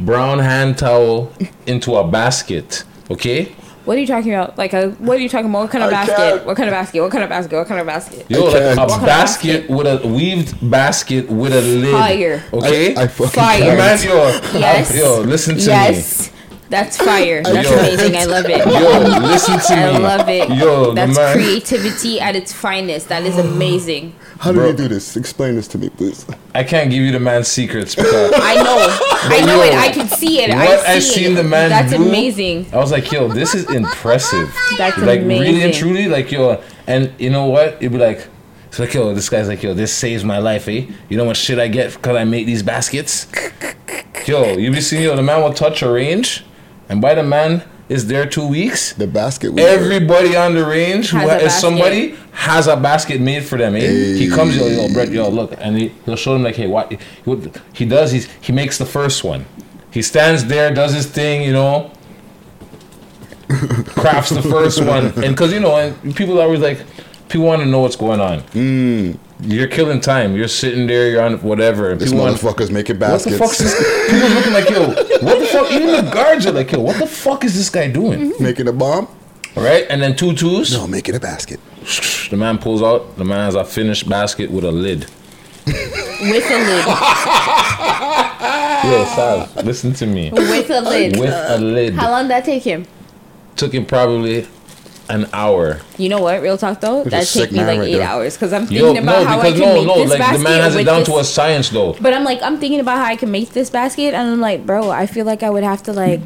[0.00, 1.32] brown hand towel
[1.66, 2.84] into a basket.
[3.10, 3.54] Okay?
[3.88, 4.58] What are you talking about?
[4.58, 5.60] Like a what are you talking about?
[5.62, 6.16] What kind of I basket?
[6.16, 6.44] can't.
[6.44, 7.00] What kind of basket?
[7.00, 7.56] What kind of basket?
[7.56, 8.26] What kind of basket?
[8.28, 11.92] Yo, I like a What kind of basket with a weaved basket with a lid.
[11.92, 12.44] Fire.
[12.52, 12.94] Okay?
[12.94, 13.60] I, I fucking Fire.
[13.60, 13.78] can't.
[13.78, 14.94] Man, yo, uh, Yes.
[14.94, 15.72] yo, listen to me.
[15.72, 16.30] yes.
[16.68, 17.42] That's fire.
[17.42, 17.78] That's Yo.
[17.78, 18.16] amazing.
[18.18, 18.66] I love it.
[18.66, 18.72] me.
[18.74, 19.82] Yo, listen to me.
[19.82, 20.50] I love it.
[20.50, 21.32] Yo, That's man.
[21.32, 23.08] creativity at its finest.
[23.08, 24.12] That is amazing.
[24.38, 24.68] How do Bro.
[24.68, 25.16] you do this?
[25.16, 26.24] Explain this to me, please.
[26.54, 28.86] I can't give you the man's secrets because I know.
[29.10, 29.74] I know it.
[29.74, 30.50] I can see it.
[30.50, 31.34] what I I see seen it.
[31.34, 32.66] the man That's do, amazing.
[32.72, 34.54] I was like, yo, this is impressive.
[34.78, 37.74] That's like really and truly, like yo, and you know what?
[37.80, 38.28] It'd be like,
[38.68, 40.86] it's like yo, this guy's like yo, this saves my life, eh?
[41.08, 43.26] You know what shit I get because I make these baskets?
[44.26, 46.44] Yo, you be seeing yo, the man will touch a range,
[46.88, 48.92] and by the man is there two weeks.
[48.92, 49.52] The basket.
[49.52, 53.74] was- Everybody on the range who Has is somebody has a basket made for them.
[53.74, 53.80] Eh?
[54.14, 56.92] He comes, yo, yo, Brett, yo, look, and he, he'll show them like, hey, what
[57.24, 57.38] what
[57.72, 58.12] he does?
[58.12, 59.44] He's he makes the first one.
[59.90, 61.90] He stands there, does his thing, you know,
[63.48, 66.78] crafts the first one, and because you know, and people are always like,
[67.28, 69.18] people want to know what's going on.
[69.40, 70.34] You're killing time.
[70.34, 71.08] You're sitting there.
[71.10, 71.90] You're on whatever.
[71.90, 73.38] And This people want- motherfucker's making what the baskets.
[73.38, 74.10] fuck is this?
[74.10, 74.86] People looking like, yo,
[75.24, 75.70] what the fuck?
[75.70, 78.32] Even the guards are like, yo, what the fuck is this guy doing?
[78.32, 78.42] Mm-hmm.
[78.42, 79.06] Making a bomb?
[79.56, 79.86] Right?
[79.90, 80.72] And then two twos.
[80.72, 81.60] No, making a basket.
[82.30, 85.06] The man pulls out, the man has a finished basket with a lid.
[85.66, 86.84] With a lid.
[88.84, 90.30] Yo, Sav, listen to me.
[90.32, 91.16] With a lid.
[91.18, 91.94] With a lid.
[91.94, 92.86] How long did that take him?
[93.56, 94.46] Took him probably
[95.10, 95.80] an hour.
[95.96, 96.42] You know what?
[96.42, 98.06] Real talk though, that sick take me like right eight there.
[98.06, 100.18] hours because I'm Yo, thinking about no, how I can no, make no, this like
[100.18, 101.94] basket the man has it with down this- to a science though.
[102.00, 104.66] But I'm like, I'm thinking about how I can make this basket, and I'm like,
[104.66, 106.20] bro, I feel like I would have to like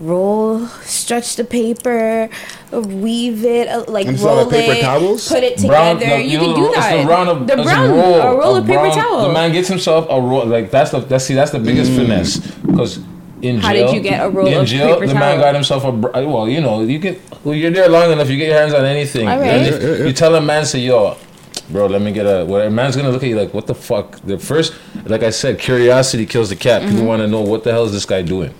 [0.00, 2.28] roll, stretch the paper,
[2.72, 5.28] weave it, uh, like And roll paper it, towels?
[5.28, 5.98] put it together.
[5.98, 6.96] Brown, no, you know, can do it's that.
[6.98, 9.28] The brown, of, the it's brown, a roll, a roll of paper brown- towel.
[9.28, 10.44] The man gets himself a roll.
[10.46, 12.98] Like that's the that's see that's the biggest finesse because.
[13.44, 15.44] In How jail, did you get a roll in of jail, paper the man towel?
[15.44, 18.36] got himself a br- well, you know, you get well, you're there long enough, you
[18.38, 19.28] get your hands on anything.
[19.28, 19.82] All And right.
[20.00, 21.16] if you tell a man, say, yo,
[21.70, 22.44] bro, let me get a.
[22.44, 24.20] Well, a man's gonna look at you like, what the fuck?
[24.20, 24.74] The first,
[25.06, 26.82] like I said, curiosity kills the cat.
[26.82, 27.06] People Mhm.
[27.06, 28.52] want to know what the hell is this guy doing.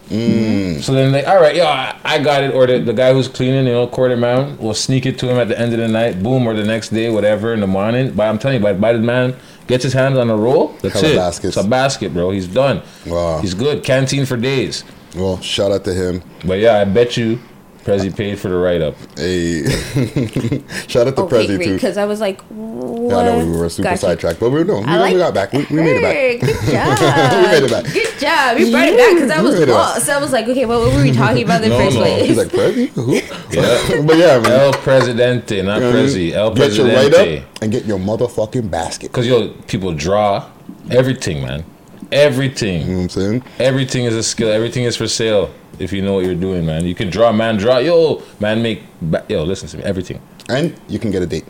[0.82, 2.54] So then, like, all right, yo, I, I got it.
[2.54, 5.38] Or the, the guy who's cleaning, you know, quarter man, will sneak it to him
[5.38, 8.12] at the end of the night, boom, or the next day, whatever, in the morning.
[8.12, 9.34] But I'm telling you, by, by the man
[9.66, 11.16] gets his hands on a roll, that's Hella it.
[11.16, 11.56] baskets.
[11.56, 12.30] It's a basket, bro.
[12.30, 12.82] He's done.
[13.06, 13.40] Wow.
[13.40, 13.82] He's good.
[13.84, 14.84] Canteen for days.
[15.16, 16.22] Well, shout out to him.
[16.44, 17.38] But yeah, I bet you
[17.84, 18.94] Prezi paid for the write up.
[19.16, 19.62] Hey,
[20.88, 21.64] shout out to oh, okay, Prezi great.
[21.66, 21.74] too.
[21.74, 23.26] Because I was like, Yeah, what?
[23.28, 23.98] I know we were super Gotcha.
[24.00, 25.52] sidetracked, but we no, we, I like we got back.
[25.52, 26.48] We, we made it back.
[26.48, 26.98] Good job.
[26.98, 27.92] we made it back.
[27.92, 28.58] Good job.
[28.58, 29.74] You brought it back because I was made it back.
[29.74, 30.08] lost.
[30.08, 32.02] I was like, okay, what were we talking about in the No, first no.
[32.02, 32.26] place?
[32.26, 33.14] He's like Prezi, who?
[33.14, 34.02] Yeah.
[34.06, 34.52] but yeah, man.
[34.52, 36.06] El Presidente, not You know what I mean?
[36.08, 36.32] Prezi.
[36.32, 37.38] El Get your write Presidente.
[37.44, 39.10] up and get your motherfucking basket.
[39.10, 40.48] Because yo, people draw
[40.90, 41.64] everything, man.
[42.10, 42.80] Everything.
[42.82, 43.44] You know what I'm saying?
[43.58, 44.48] Everything is a skill.
[44.50, 45.50] Everything is for sale.
[45.78, 47.32] If you know what you're doing, man, you can draw.
[47.32, 47.78] Man, draw.
[47.78, 48.82] Yo, man, make.
[49.02, 49.82] Ba- yo, listen to me.
[49.84, 50.20] Everything.
[50.48, 51.44] And you can get a date.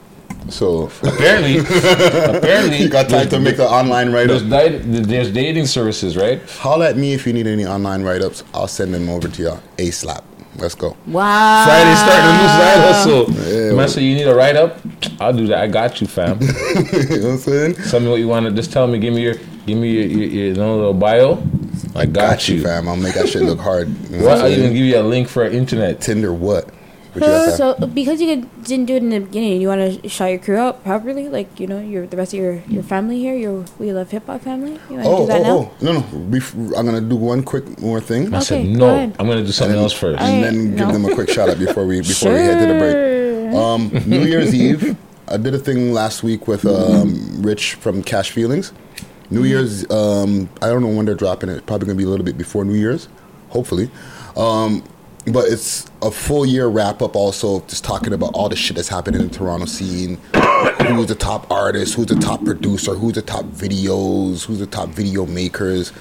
[0.48, 5.66] So Apparently, apparently, you got time to make the online write There's, di- there's dating
[5.66, 6.42] services, right?
[6.50, 8.44] Holla at me if you need any online write ups.
[8.52, 10.22] I'll send them over to you A slap.
[10.56, 10.96] Let's go.
[11.06, 11.64] Wow.
[11.64, 13.52] Friday starting a new side hustle.
[13.52, 14.78] Yeah, man, so you need a write up?
[15.18, 15.58] I'll do that.
[15.58, 16.40] I got you, fam.
[16.40, 17.74] you know what I'm saying?
[17.90, 18.52] Tell me what you want to.
[18.52, 18.98] Just tell me.
[18.98, 19.34] Give me your.
[19.66, 21.42] Give me your, your, your, you know, little bio.
[21.94, 22.56] I got, Got you.
[22.56, 22.88] you, fam.
[22.88, 23.88] I'll make that shit look hard.
[24.10, 24.38] You know What?
[24.38, 26.00] I'm I'll even give you a link for internet.
[26.00, 26.66] Tinder what?
[27.12, 27.78] What you got, fam?
[27.78, 30.56] so because you didn't do it in the beginning, you want to shout your crew
[30.56, 33.92] out properly, like you know, your the rest of your your family here, your We
[33.92, 34.72] Love Hip Hop family.
[34.90, 35.50] You want to Oh, do that oh, now?
[35.50, 35.72] oh.
[35.80, 36.00] No, no.
[36.30, 38.34] Bef- I'm going to do one quick more thing.
[38.34, 38.78] I said Okay, no.
[38.78, 39.12] go.
[39.20, 40.20] I'm gonna do something else first.
[40.20, 40.92] and Alright, then give no.
[40.92, 43.54] them a quick shout out before we before we head to the break.
[43.54, 44.96] Um, New Year's Eve,
[45.28, 48.72] I did a thing last week with um, Rich from Cash Feelings.
[49.30, 51.66] New Year's, um, I don't know when they're dropping it.
[51.66, 53.08] Probably gonna be a little bit before New Year's,
[53.48, 53.90] hopefully.
[54.36, 54.82] Um,
[55.26, 57.16] but it's a full year wrap up.
[57.16, 60.18] Also, just talking about all the shit that's happening in the Toronto scene.
[60.86, 61.94] Who's the top artist?
[61.94, 62.94] Who's the top producer?
[62.94, 64.44] Who's the top videos?
[64.44, 65.92] Who's the top video makers?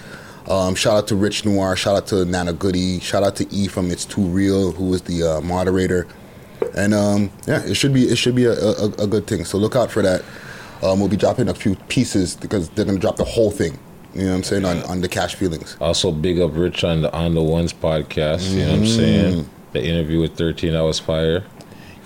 [0.49, 1.77] Um, shout out to Rich Noir.
[1.77, 2.99] Shout out to Nana Goody.
[2.99, 6.05] Shout out to E from It's Too Real, who was the uh, moderator.
[6.75, 9.45] And um, yeah, it should be it should be a, a, a good thing.
[9.45, 10.23] So look out for that.
[10.83, 13.79] Um, we'll be dropping a few pieces because they're gonna drop the whole thing.
[14.13, 15.75] You know what I'm saying on, on the Cash Feelings.
[15.81, 18.51] Also, big up Rich on the on the ones podcast.
[18.51, 18.95] You know what I'm Mm.
[18.95, 19.49] saying?
[19.71, 21.43] The interview with 13 Hours Fire.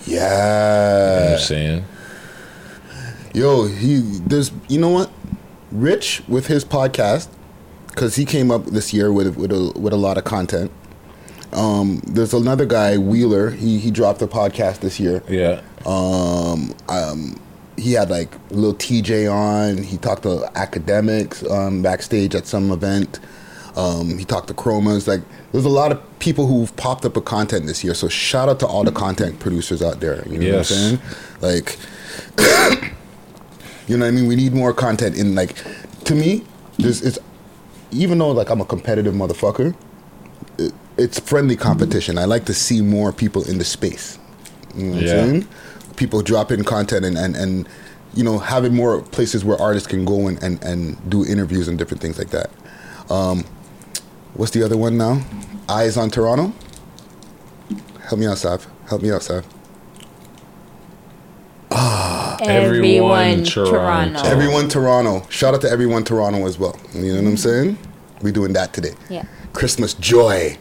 [0.06, 0.16] Yeah.
[0.16, 1.86] You know what I'm saying?
[3.34, 5.12] Yo, he there's you know what,
[5.72, 7.28] Rich with his podcast,
[7.90, 10.72] because he came up this year with with a with a lot of content.
[11.54, 13.50] Um, there's another guy Wheeler.
[13.52, 15.22] He he dropped a podcast this year.
[15.28, 15.62] Yeah.
[15.86, 17.40] Um, um,
[17.78, 19.82] he had like a little TJ on.
[19.84, 23.20] He talked to academics um, backstage at some event.
[23.76, 25.08] Um, he talked to Chromaz.
[25.08, 25.22] Like,
[25.52, 27.94] there's a lot of people who've popped up with content this year.
[27.94, 30.28] So shout out to all the content producers out there.
[30.28, 30.72] You know Yes.
[30.72, 31.00] what I'm saying?
[31.42, 31.78] Like,
[33.88, 34.28] you know what I mean?
[34.28, 35.56] We need more content in like.
[36.06, 36.44] To me,
[36.78, 37.20] this is
[37.92, 39.76] even though like I'm a competitive motherfucker.
[40.58, 42.18] It, it's friendly competition.
[42.18, 44.18] I like to see more people in the space.
[44.76, 45.22] You know what Yeah.
[45.24, 45.48] I'm saying?
[45.98, 47.68] People dropping content and, and, and
[48.14, 51.78] you know, having more places where artists can go and, and, and do interviews and
[51.78, 52.50] different things like that.
[53.12, 53.44] Um,
[54.34, 55.22] what's the other one now?
[55.68, 56.54] Eyes on Toronto?
[58.08, 58.66] Help me out, Sav.
[58.88, 59.46] Help me out, Sav.
[62.42, 64.22] Everyone Toronto.
[64.24, 65.28] Everyone Toronto.
[65.30, 66.80] Shout out to everyone Toronto as well.
[66.94, 67.78] You know what I'm saying?
[68.22, 68.94] We're doing that today.
[69.10, 69.26] Yeah.
[69.54, 70.58] Christmas joy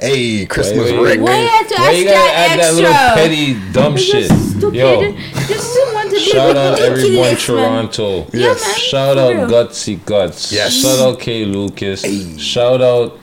[0.00, 1.20] Hey, Christmas Why you- ring.
[1.20, 3.22] Why you have to Why you ask gotta that add that little extra?
[3.22, 4.30] petty dumb It's shit?
[4.30, 4.74] stupid.
[4.74, 5.12] Yo,
[5.46, 7.90] Just want to be shout out everyone ridiculous, man.
[7.90, 8.16] Toronto.
[8.32, 8.66] Yeah, Yes.
[8.66, 9.46] man, Shout out real.
[9.46, 10.52] Gutsy Guts.
[10.52, 10.72] Yes.
[10.72, 12.04] Shout out K Lucas.
[12.40, 13.18] Shout out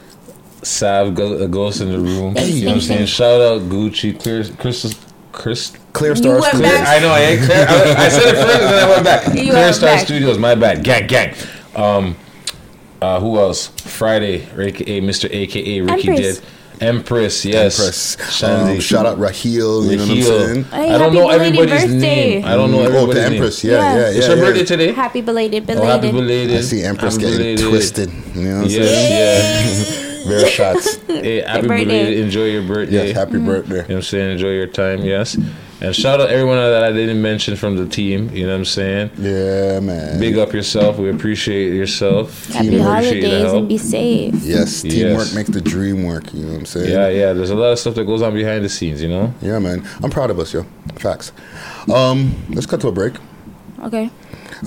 [0.61, 2.35] Sav Go- uh, Ghost in the Room.
[2.37, 3.05] You know what I'm saying?
[3.07, 4.95] Shout out Gucci, Clear, Chris,
[5.31, 5.71] Chris.
[5.93, 6.45] Clear You Stars.
[6.49, 6.61] Clear.
[6.63, 6.87] back.
[6.87, 7.09] I know.
[7.09, 9.25] I, ain't clear, I, I said it first, and then I went back.
[9.27, 10.05] You Clear went Star back.
[10.05, 10.37] Studios.
[10.37, 10.83] My bad.
[10.83, 11.33] Gang, gang.
[11.75, 12.15] Um,
[13.01, 13.67] uh, who else?
[13.67, 15.25] Friday, aka Mr.
[15.31, 16.39] AKA Ricky Empress.
[16.39, 16.47] did.
[16.81, 17.79] Empress, yes.
[17.79, 18.43] Empress.
[18.43, 19.85] Um, shout out Raheel.
[19.85, 20.63] You know what I'm saying?
[20.65, 21.97] Hey, I don't know everybody's birthday.
[21.99, 22.45] name.
[22.45, 23.33] I don't know Oh, everybody's to name.
[23.33, 23.63] Empress.
[23.63, 23.79] Yeah, Yeah.
[23.79, 24.17] yeah, yeah.
[24.17, 24.41] It's her yeah.
[24.41, 24.91] birthday today.
[24.91, 26.13] Happy belated, Oh, happy belated.
[26.27, 26.57] belated.
[26.57, 27.67] I see Empress Happy getting belated.
[27.69, 28.11] twisted.
[28.35, 30.27] You know what I'm Yes, saying?
[30.27, 30.31] yeah.
[30.31, 30.95] Rare shots.
[31.07, 31.85] Hey, happy birthday.
[31.85, 32.19] belated.
[32.19, 33.07] Enjoy your birthday.
[33.07, 33.45] Yes, happy Mm-hmm.
[33.45, 33.69] birthday.
[33.75, 34.31] You know what I'm saying?
[34.33, 35.37] Enjoy your time, yes.
[35.79, 38.29] And shout out everyone that I didn't mention from the team.
[38.35, 39.11] You know what I'm saying?
[39.19, 40.19] Yeah, man.
[40.19, 40.97] Big up yourself.
[40.97, 42.47] We appreciate yourself.
[42.47, 43.55] Happy We appreciate the holidays help.
[43.57, 44.33] and be safe.
[44.43, 45.35] Yes, teamwork Yes.
[45.35, 46.33] makes the dream work.
[46.33, 46.89] You know what I'm saying?
[46.91, 47.33] Yeah, yeah.
[47.33, 49.31] There's a lot of stuff that goes on behind the scenes, you know?
[49.41, 49.87] Yeah, man.
[50.01, 50.65] I'm proud of us, yo.
[50.95, 51.31] Facts.
[51.93, 53.13] Um, let's cut to a break.
[53.83, 54.09] Okay.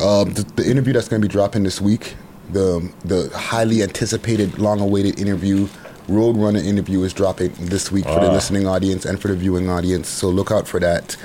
[0.00, 2.14] Um, the, the interview that's going to be dropping this week,
[2.52, 5.66] the the highly anticipated, long-awaited interview,
[6.08, 8.32] Roadrunner interview, is dropping this week for the Ah.
[8.32, 10.08] listening audience and for the viewing audience.
[10.08, 11.16] So look out for that.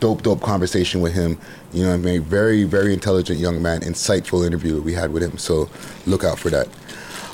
[0.00, 1.38] Dope, dope conversation with him.
[1.72, 3.80] You know, I mean, very, very intelligent young man.
[3.80, 5.38] Insightful interview that we had with him.
[5.38, 5.68] So
[6.06, 6.68] look out for that.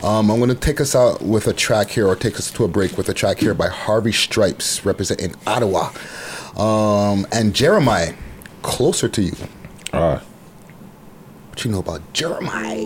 [0.02, 2.64] Um, I'm going to take us out with a track here, or take us to
[2.64, 5.90] a break with a track here by Harvey Stripes, representing Ottawa,
[6.56, 8.14] um, and Jeremiah,
[8.62, 9.34] closer to you.
[9.92, 10.22] Ah.
[11.50, 12.76] What you know about Jeremiah?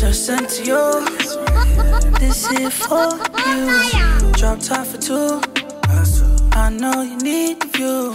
[0.00, 1.06] Just sent to you.
[2.18, 4.32] This here for you.
[4.32, 5.40] Drop top for two.
[6.52, 8.14] I know you need the view.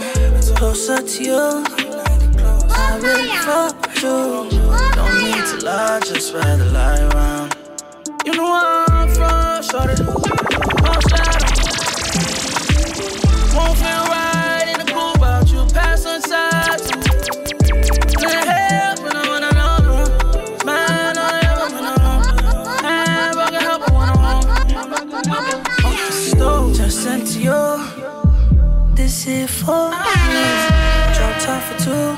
[0.56, 1.64] Closer to you.
[2.68, 4.50] I really fuck you.
[4.94, 7.56] Don't need to lie, just rather lie around.
[8.24, 11.45] You know where I'm from, shorty.
[29.26, 29.32] You.
[29.32, 29.96] This here for me.
[31.14, 32.16] Drop top for two.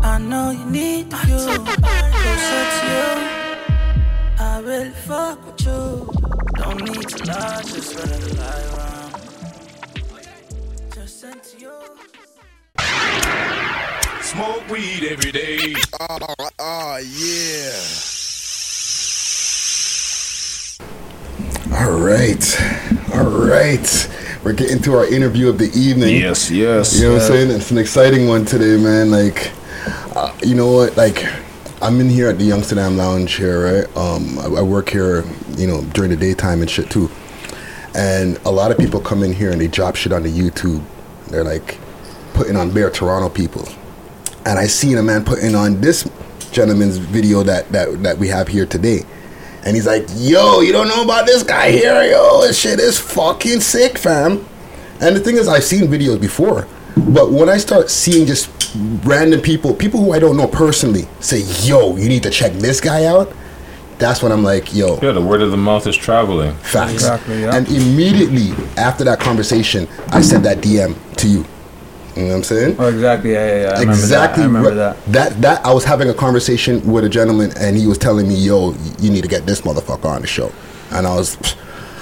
[0.00, 1.38] I know you need the view.
[1.38, 3.08] Closer to you.
[4.38, 6.10] I really fuck with you.
[6.56, 9.12] Don't need to lie, just rather lie around.
[10.94, 11.72] Just sent to you.
[14.22, 15.74] Smoke weed every day.
[16.00, 16.18] Oh,
[16.58, 17.72] oh yeah.
[21.78, 22.44] All right.
[23.14, 24.08] All right.
[24.48, 26.16] We're getting to our interview of the evening.
[26.16, 26.98] Yes, yes.
[26.98, 27.50] You know what I'm saying?
[27.50, 29.10] It's an exciting one today, man.
[29.10, 29.52] Like,
[30.16, 30.96] uh, you know what?
[30.96, 31.22] Like,
[31.82, 33.94] I'm in here at the Youngsterdam Lounge here, right?
[33.94, 35.26] Um, I, I work here,
[35.58, 37.10] you know, during the daytime and shit too.
[37.94, 40.82] And a lot of people come in here and they drop shit on the YouTube.
[41.26, 41.78] They're like
[42.32, 43.68] putting on bare Toronto people.
[44.46, 46.08] And I seen a man putting on this
[46.52, 49.04] gentleman's video that that that we have here today.
[49.64, 52.42] And he's like, yo, you don't know about this guy here, yo.
[52.42, 54.46] This shit is fucking sick, fam.
[55.00, 58.50] And the thing is, I've seen videos before, but when I start seeing just
[59.04, 62.80] random people, people who I don't know personally, say, yo, you need to check this
[62.80, 63.32] guy out,
[63.98, 64.98] that's when I'm like, yo.
[65.02, 66.54] Yeah, the word of the mouth is traveling.
[66.56, 66.94] Facts.
[66.94, 67.54] Exactly, yeah.
[67.54, 71.44] And immediately after that conversation, I sent that DM to you.
[72.18, 72.76] You know what I'm saying?
[72.80, 73.32] Oh, exactly.
[73.32, 73.78] Yeah, yeah, yeah.
[73.78, 74.42] I exactly.
[74.42, 74.96] Remember that.
[74.96, 75.40] I remember right- that.
[75.40, 78.74] That I was having a conversation with a gentleman, and he was telling me, "Yo,
[78.98, 80.50] you need to get this motherfucker on the show."
[80.90, 81.36] And I was,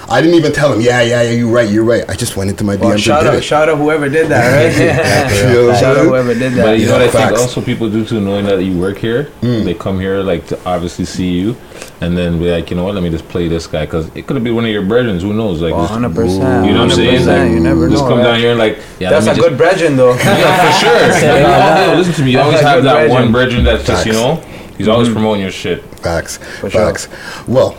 [0.09, 2.49] I didn't even tell him, "Yeah, yeah, yeah, you're right, you're right." I just went
[2.49, 3.41] into my Well, DMs shout and out, it.
[3.43, 4.77] shout out whoever did that, right?
[4.77, 6.63] Yeah, you know shout out whoever did that.
[6.63, 9.27] But you know what I think also people do too, knowing that you work here,
[9.41, 9.65] Mm.
[9.65, 11.57] they come here like to obviously see you,
[11.99, 14.25] and then be like, you know what, let me just play this guy because it
[14.27, 15.19] could have been one of your brethren.
[15.19, 15.61] Who knows?
[15.61, 17.25] Like, just- 100%, You know what I'm saying?
[17.25, 18.23] Like, you never just know, come right?
[18.23, 20.13] down here and like, yeah, That's a let me good brethren, though.
[20.15, 21.11] yeah, for sure.
[21.19, 21.89] Say Like, that.
[21.89, 22.31] yo, listen to me.
[22.31, 24.39] You always have that one brethren that's just, you know,
[24.77, 25.13] he's always Mhm.
[25.13, 25.83] promoting your shit.
[26.01, 26.39] Facts.
[26.69, 27.09] Facts.
[27.45, 27.75] Well,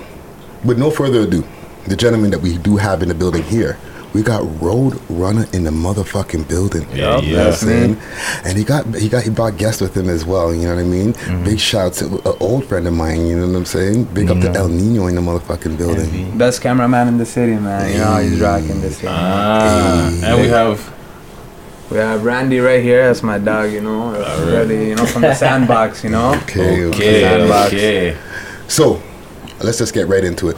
[0.62, 1.42] with no further ado,
[1.88, 3.78] the gentleman that we do have in the building here,
[4.14, 6.86] we got Road Runner in the motherfucking building.
[6.90, 7.98] Yeah, You know what I'm
[8.44, 10.54] And he got he got he brought guests with him as well.
[10.54, 11.14] You know what I mean?
[11.44, 13.26] Big shouts to an old friend of mine.
[13.26, 14.04] You know what I'm saying?
[14.14, 16.36] Big up to El Nino in the motherfucking building.
[16.38, 17.92] Best cameraman in the city, man.
[17.92, 19.10] You know he's rocking this thing.
[19.12, 20.94] Ah, and we have
[21.90, 23.06] we have Randy right here.
[23.06, 23.72] That's my dog.
[23.72, 24.12] You know,
[24.46, 26.02] really, you know, from the sandbox.
[26.04, 26.34] You know.
[26.42, 28.16] Okay, Okay, okay.
[28.68, 29.00] So,
[29.62, 30.56] let's just get right into it.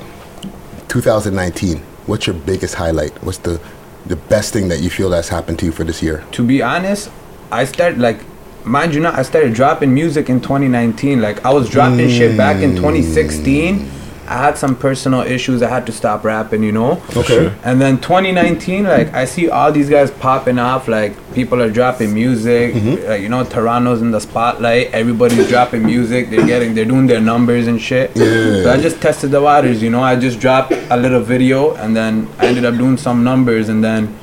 [0.90, 1.78] 2019.
[2.06, 3.12] What's your biggest highlight?
[3.22, 3.60] What's the
[4.06, 6.24] the best thing that you feel that's happened to you for this year?
[6.32, 7.10] To be honest,
[7.52, 8.24] I started like,
[8.64, 11.20] mind you not, I started dropping music in 2019.
[11.20, 13.88] Like I was dropping shit back in 2016.
[14.30, 15.60] I had some personal issues.
[15.60, 17.02] I had to stop rapping, you know.
[17.16, 17.52] Okay.
[17.64, 20.86] And then 2019, like I see all these guys popping off.
[20.86, 22.74] Like people are dropping music.
[22.74, 23.08] Mhm.
[23.08, 24.92] Like you know, Toronto's in the spotlight.
[24.92, 26.30] Everybody's dropping music.
[26.30, 28.12] They're getting, they're doing their numbers and shit.
[28.14, 28.62] Yeah.
[28.62, 30.00] So I just tested the waters, you know.
[30.02, 33.82] I just dropped a little video, and then I ended up doing some numbers, and
[33.82, 34.14] then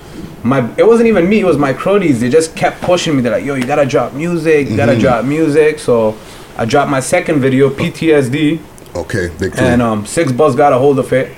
[0.44, 1.42] my it wasn't even me.
[1.42, 2.22] It was my cronies.
[2.22, 3.22] They just kept pushing me.
[3.24, 4.70] They're like, "Yo, you gotta drop music.
[4.70, 5.02] You gotta Mhm.
[5.02, 6.16] drop music." So
[6.58, 8.60] I dropped my second video, PTSD.
[8.98, 9.60] Okay, big two.
[9.60, 11.36] And um, 6ixBuzz got a hold of it.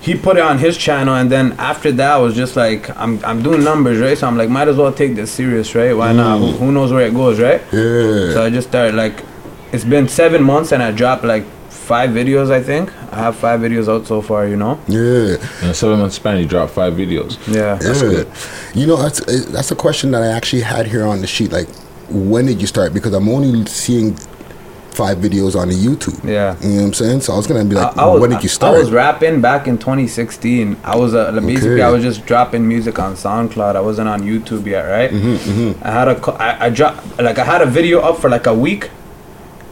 [0.00, 3.24] He put it on his channel, and then after that, I was just like, I'm,
[3.24, 4.16] I'm doing numbers, right?
[4.16, 5.92] So I'm like, might as well take this serious, right?
[5.92, 6.38] Why not?
[6.38, 7.60] Who, who knows where it goes, right?
[7.72, 8.32] Yeah.
[8.32, 9.24] So I just started like,
[9.72, 11.44] it's been seven months, and I dropped like
[11.86, 12.92] five videos, I think.
[13.12, 14.78] I have five videos out so far, you know?
[14.88, 15.36] Yeah.
[15.62, 17.38] In a seven month span, you dropped five videos.
[17.46, 17.76] Yeah.
[17.76, 18.08] That's yeah.
[18.08, 18.28] good.
[18.74, 21.52] You know, that's that's a question that I actually had here on the sheet.
[21.52, 21.68] Like,
[22.10, 22.92] when did you start?
[22.92, 24.16] Because I'm only seeing
[24.96, 26.18] five videos on the YouTube.
[26.24, 26.56] Yeah.
[26.62, 27.20] You know what I'm saying?
[27.20, 28.70] So I was gonna be like, I, I was, when did you start?
[28.70, 28.84] I start?
[28.86, 30.76] was rapping back in 2016.
[30.82, 31.82] I was uh, basically Okay.
[31.82, 33.76] I was just dropping music on SoundCloud.
[33.76, 35.10] I wasn't on YouTube yet, right?
[35.10, 35.82] Mhm, mhm.
[35.82, 38.46] I had a co- I, I dropped like I had a video up for like
[38.46, 38.90] a week,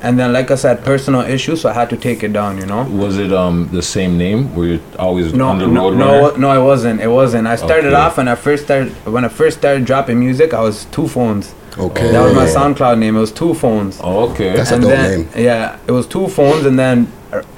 [0.02, 2.58] and then like I said, personal issues, so I had to take it down.
[2.58, 2.82] You know.
[2.84, 4.54] Was it um the same name?
[4.54, 5.98] Were you always No, under no, Roadrunner?
[5.98, 7.00] no, no, it wasn't.
[7.00, 7.46] It wasn't.
[7.48, 8.02] I started Okay.
[8.02, 10.52] off when I first started when I first started dropping music.
[10.52, 11.54] I was two phones.
[11.76, 12.12] Okay.
[12.12, 13.16] That was my SoundCloud name.
[13.16, 14.00] It was two phones.
[14.02, 14.56] Oh, okay.
[14.56, 15.30] That's a and dope then, name.
[15.36, 17.10] Yeah, it was two phones, and then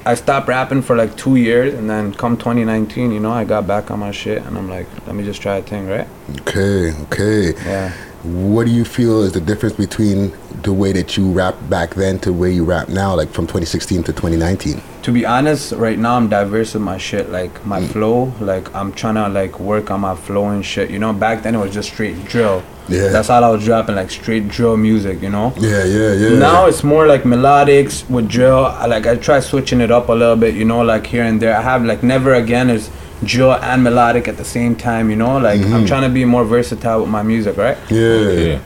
[0.06, 3.66] I stopped rapping for like two years, and then come 2019, you know, I got
[3.66, 6.08] back on my shit, and I'm like, let me just try a thing, right?
[6.40, 7.54] Okay, okay.
[7.64, 7.92] Yeah.
[8.26, 10.32] What do you feel is the difference between
[10.64, 14.02] the way that you rap back then to where you rap now, like from 2016
[14.02, 14.82] to 2019?
[15.02, 17.88] To be honest, right now I'm diverse with my shit, like my Mm.
[17.92, 20.90] flow, like I'm trying to like work on my flow and shit.
[20.90, 22.64] You know, back then it was just straight drill.
[22.88, 23.08] Yeah.
[23.08, 25.22] That's all I was dropping, like straight drill music.
[25.22, 25.54] You know.
[25.58, 26.38] Yeah, yeah, yeah.
[26.40, 28.66] Now it's more like melodics with drill.
[28.66, 31.40] I, like I try switching it up a little bit, you know, like here and
[31.40, 31.56] there.
[31.56, 32.90] I have like never again is
[33.24, 35.38] drill and melodic at the same time, you know.
[35.38, 35.86] Like I'm Mhm.
[35.88, 37.76] trying to be more versatile with my music, right?
[37.90, 38.58] Yeah.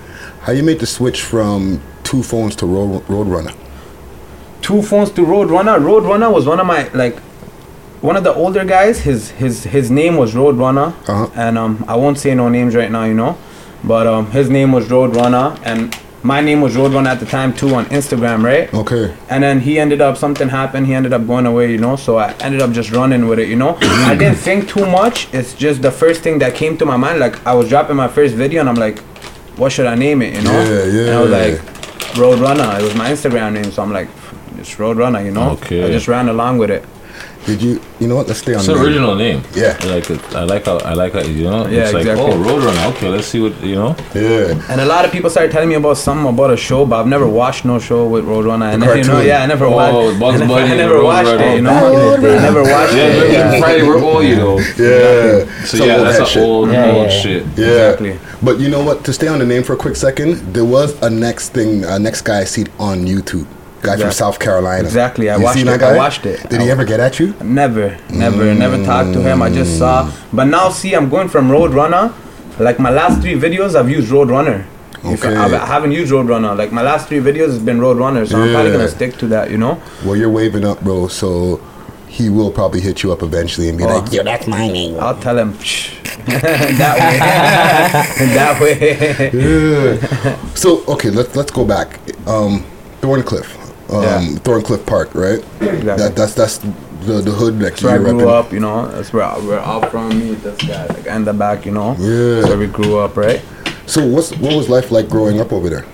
[0.43, 3.53] How you made the switch from two phones to Road Roadrunner?
[4.63, 5.79] Two phones to Roadrunner.
[5.79, 7.19] Roadrunner was one of my like
[8.01, 9.01] one of the older guys.
[9.01, 11.27] His his his name was Roadrunner, Uh-huh.
[11.37, 13.37] and um I won't say no names right now, you know,
[13.85, 15.95] but um his name was Roadrunner and.
[16.23, 18.73] My name was Roadrunner at the time too on Instagram, right?
[18.75, 19.15] Okay.
[19.31, 20.87] And then he ended up something happened.
[20.87, 21.97] He ended up going away, you know.
[21.97, 23.79] So I ended up just running with it, you know.
[23.81, 25.33] I didn't think too much.
[25.33, 27.21] It's just the first thing that came to my mind.
[27.21, 28.99] Like I was dropping my first video, and I'm like,
[29.57, 30.53] what should I name it, you know?
[30.53, 31.01] Yeah, yeah.
[31.03, 31.55] And I was like,
[32.17, 32.79] Roadrunner.
[32.81, 34.09] It was my Instagram name, so I'm like,
[34.57, 35.51] just Roadrunner, you know.
[35.53, 35.85] Okay.
[35.85, 36.85] I just ran along with it.
[37.47, 37.81] Did you?
[37.99, 38.29] You know what?
[38.29, 38.59] Let's stay on.
[38.59, 39.43] It's the an original name.
[39.55, 39.77] Yeah.
[39.81, 40.21] I like it.
[40.37, 41.67] I like how I like how you know.
[41.67, 42.27] Yeah, it's like exactly.
[42.33, 42.91] oh Roadrunner.
[42.93, 43.97] Okay, let's see what you know.
[44.15, 44.61] Yeah.
[44.71, 47.07] And a lot of people started telling me about something about a show, but I've
[47.07, 48.73] never watched no show with Roadrunner.
[48.75, 50.21] And The you know, yeah, I never Oh, watched.
[50.21, 51.53] Bugs I never, Bunny I never watched Roadrunner.
[51.53, 51.57] it.
[51.57, 53.33] You know, oh, I never watched Yeah, it.
[53.33, 53.59] yeah.
[53.61, 54.59] Friday we're all you know.
[54.79, 55.65] Yeah.
[55.65, 56.43] So Some yeah, old that's head an shit.
[56.43, 57.21] old Yeah, old yeah.
[57.23, 57.43] shit.
[57.57, 57.67] Yeah.
[57.91, 58.19] Exactly.
[58.43, 59.05] But you know what?
[59.07, 61.99] To stay on the name for a quick second, there was a next thing, a
[61.99, 63.47] next guy I see on YouTube.
[63.83, 64.85] Guy from South Carolina.
[64.85, 65.83] Exactly, I You watched it.
[65.83, 66.49] I watched it.
[66.49, 67.35] Did he ever get at you?
[67.43, 69.43] Never, never, never talked to him.
[69.43, 70.13] I just saw.
[70.33, 72.13] But now, see, I'm going from Roadrunner.
[72.59, 74.67] Like my last three videos, I've used Roadrunner.
[75.03, 75.35] Okay.
[75.35, 76.57] I, I haven't used Roadrunner.
[76.57, 79.51] Like my last three videos has been Roadrunner, so I'm probably gonna stick to that.
[79.51, 79.81] You know.
[80.05, 81.09] Well, you're waving up, bro.
[81.09, 81.63] So
[82.07, 85.19] he will probably hit you up eventually and be like, "Yo, that's my name." I'll
[85.19, 85.53] tell him
[86.27, 87.19] that way.
[88.35, 89.31] that way.
[89.41, 90.55] Yeah.
[90.55, 91.99] so okay, let's let's go back.
[92.27, 92.67] Um,
[93.01, 93.57] Thorncliffe,
[93.93, 94.21] um, Yeah.
[94.45, 95.45] Thorncliffe Park, right?
[95.61, 95.83] Exactly.
[95.97, 98.29] That, that's that's the the hood that That's where I grew repping.
[98.47, 98.87] up, you know.
[98.89, 101.97] That's where I, where all from me, this guy, like and the back, you know.
[101.99, 102.35] Yeah.
[102.37, 103.41] That's where we grew up, right?
[103.87, 105.85] So what's what was life like growing up over there?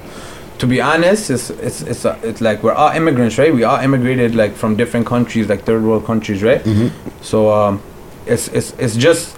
[0.58, 3.52] to be honest, it's it's it's uh, it's like we're all immigrants, right?
[3.54, 6.64] We all immigrated like from different countries, like third world countries, right?
[6.64, 6.90] Mhm.
[7.20, 7.80] So um,
[8.26, 9.36] it's it's it's just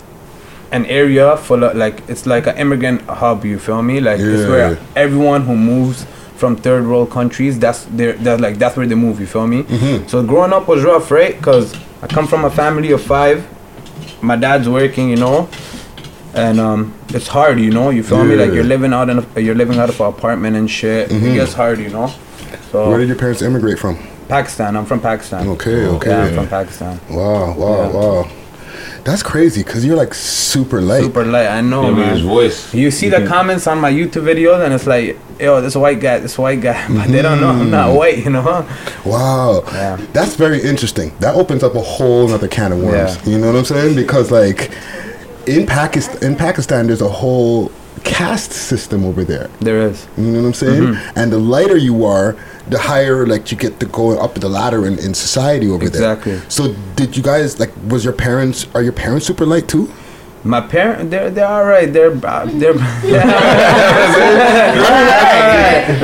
[0.70, 3.44] an area full of like it's like an immigrant hub.
[3.44, 3.98] You feel me?
[4.00, 6.06] Like it's where everyone who moves
[6.38, 9.20] from third world countries, that's their they're like that's where they move.
[9.20, 9.62] You feel me?
[9.64, 10.08] Mhm.
[10.08, 11.40] So growing up was rough, right?
[11.42, 13.44] Cause I come from a family of five.
[14.22, 15.48] My dad's working, you know,
[16.34, 17.90] and um, it's hard, you know.
[17.90, 18.36] You feel me?
[18.36, 21.10] Like you're living out in a, you're living out of an apartment and shit.
[21.10, 21.22] Mhm.
[21.32, 22.10] It gets hard, you know.
[22.72, 23.98] So Where did your parents immigrate from?
[24.28, 24.76] Pakistan.
[24.76, 25.48] I'm from Pakistan.
[25.48, 26.10] Okay, okay.
[26.10, 27.00] Yeah, I'm from Pakistan.
[27.10, 27.88] Wow, wow, Yeah.
[27.98, 28.28] wow.
[29.04, 31.02] That's crazy because you're like super light.
[31.02, 31.48] Super light.
[31.48, 32.16] I know, Yeah, man.
[32.16, 32.74] his voice.
[32.74, 33.28] You see You the mm-hmm.
[33.28, 36.86] comments on my YouTube videos, and it's like, yo, this white guy, this white guy,
[36.94, 37.96] but they don't know I'm not mm-hmm.
[37.96, 38.66] white, you know.
[39.04, 39.60] Wow,
[40.12, 41.12] that's very interesting.
[41.20, 43.16] That opens up a whole other can of worms.
[43.16, 43.32] Yeah.
[43.32, 43.96] You know what I'm saying?
[43.96, 44.70] Because like
[45.46, 49.48] in Pakistan, in Pakistan, there's a whole caste system over there.
[49.60, 50.06] There is.
[50.16, 50.82] You know what I'm saying?
[50.82, 51.12] Mhm.
[51.16, 52.36] And the lighter you are,
[52.68, 56.32] the higher like you get to go up the ladder in, in society over Exactly.
[56.32, 56.42] there.
[56.44, 56.74] Exactly.
[56.74, 57.70] So did you guys like?
[57.88, 58.66] Was your parents?
[58.74, 59.90] Are your parents super light too?
[60.44, 61.92] My parents, they're they're all right.
[61.92, 62.74] They're uh, they're.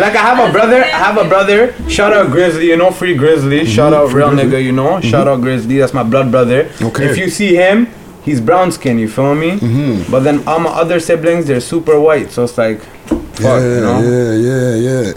[0.03, 0.83] like I have a brother.
[0.85, 1.73] I have a brother.
[1.89, 2.67] Shout out Grizzly.
[2.67, 3.65] You know, free Grizzly.
[3.65, 4.51] Shout Mhm, out Free real Grizzly.
[4.51, 4.65] nigga.
[4.65, 5.01] You know.
[5.01, 5.79] Shout out Grizzly.
[5.79, 6.69] That's my blood brother.
[6.83, 7.07] Okay.
[7.07, 7.87] If you see him,
[8.25, 8.99] he's brown skin.
[8.99, 9.53] You feel me?
[9.53, 10.11] Mm-hmm.
[10.11, 12.31] But then all my other siblings, they're super white.
[12.31, 13.41] So it's like, fuck.
[13.41, 14.01] yeah, you know.
[14.03, 14.75] yeah, yeah,
[15.07, 15.12] yeah.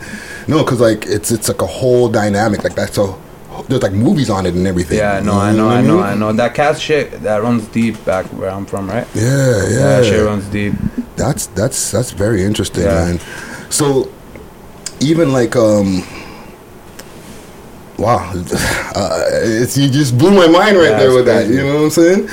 [0.48, 2.64] No, because like it's it's like a whole dynamic.
[2.64, 3.20] Like that's so.
[3.68, 4.98] there's like movies on it and everything.
[5.00, 6.04] Yeah, no, You I know, I know, mean?
[6.06, 6.32] I know.
[6.32, 9.08] That caste shit that runs deep back where I'm from, right?
[9.16, 9.24] Yeah,
[9.68, 9.80] yeah.
[10.00, 10.74] That shit runs deep.
[11.18, 13.06] That's that's that's very interesting, Yeah.
[13.06, 13.20] man.
[13.70, 14.10] So
[15.02, 16.04] even like um
[17.98, 18.34] wow.
[18.98, 21.84] Uh, it's you just blew my mind right Yeah, there with that you know what
[21.84, 22.28] i'm saying?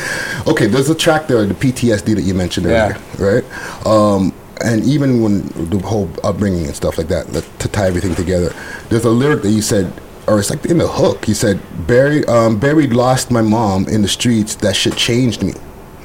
[0.46, 2.96] Okay there's a track there the ptsd that you mentioned Yeah.
[3.18, 3.44] right?
[3.86, 4.32] Um
[4.64, 8.54] and even when the whole upbringing and stuff like that like, to tie everything together
[8.88, 9.92] there's a lyric that you said
[10.26, 14.00] or it's like in the hook you said buried um buried lost my mom in
[14.00, 15.52] the streets that shit changed me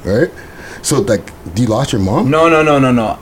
[0.04, 0.30] right?
[0.82, 2.30] So like do you lost your mom?
[2.30, 3.18] No, no, no, no, no.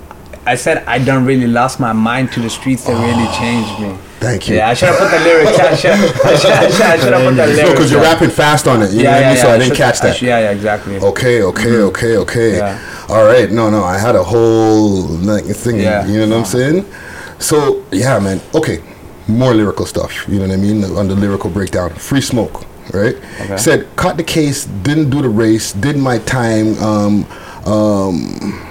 [0.48, 3.90] I said I don't really lost my mind to the streets that really changed me.
[4.18, 4.56] Thank you.
[4.56, 5.58] Yeah, I should have put the lyrics.
[5.58, 7.70] I should, I I I have put the lyrics.
[7.72, 8.12] Because you're yeah.
[8.12, 8.90] rapping fast on it.
[8.92, 9.34] You Yeah, know what I yeah.
[9.34, 10.16] So yeah, I didn't should- catch I that.
[10.16, 10.96] should- yeah, yeah, exactly.
[11.10, 11.88] Okay, okay, Mhm.
[11.90, 12.56] okay, okay.
[12.56, 12.78] Yeah.
[13.10, 13.50] All right.
[13.52, 13.84] No, no.
[13.84, 15.80] I had a whole like thing.
[15.80, 16.06] Yeah.
[16.06, 16.84] You know what I'm saying?
[17.38, 18.40] So yeah, man.
[18.54, 18.78] Okay.
[19.28, 20.12] More lyrical stuff.
[20.28, 20.82] You know what I mean?
[20.96, 21.90] On the lyrical breakdown.
[21.90, 22.64] Free smoke.
[22.94, 23.16] Right.
[23.42, 23.56] Okay.
[23.58, 24.64] Said caught the case.
[24.64, 25.74] Didn't do the race.
[25.74, 26.68] Did my time.
[26.82, 27.26] Um.
[27.66, 28.64] Um.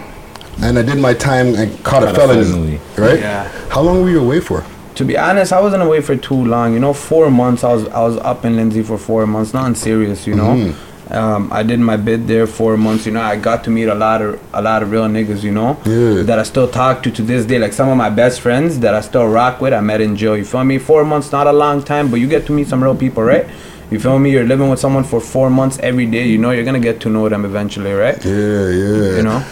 [0.62, 2.44] And I did my time and caught, a Caught a felony.
[2.44, 2.80] felony.
[2.98, 3.20] Right.
[3.20, 3.48] Yeah.
[3.70, 4.64] How long were you away for?
[4.96, 6.74] To be honest, I wasn't away for too long.
[6.74, 7.64] You know, four months.
[7.64, 9.54] I was I was up in Lindsay for four months.
[9.54, 10.26] Nothing serious.
[10.26, 10.56] You know.
[10.56, 10.74] Mhm.
[11.10, 13.06] Um, I did my bid there four months.
[13.06, 15.44] You know, I got to meet a lot of a lot of real niggas.
[15.44, 16.24] You know, Yeah.
[16.24, 17.60] that I still talk to to this day.
[17.60, 19.74] Like some of my best friends that I still rock with.
[19.74, 20.36] I met in jail.
[20.36, 20.80] You feel me?
[20.80, 23.46] Four months, not a long time, but you get to meet some real people, right?
[23.92, 24.32] You feel me?
[24.32, 26.26] You're living with someone for four months every day.
[26.28, 28.18] You know, you're gonna get to know them eventually, right?
[28.26, 29.16] Yeah, yeah.
[29.18, 29.44] You know.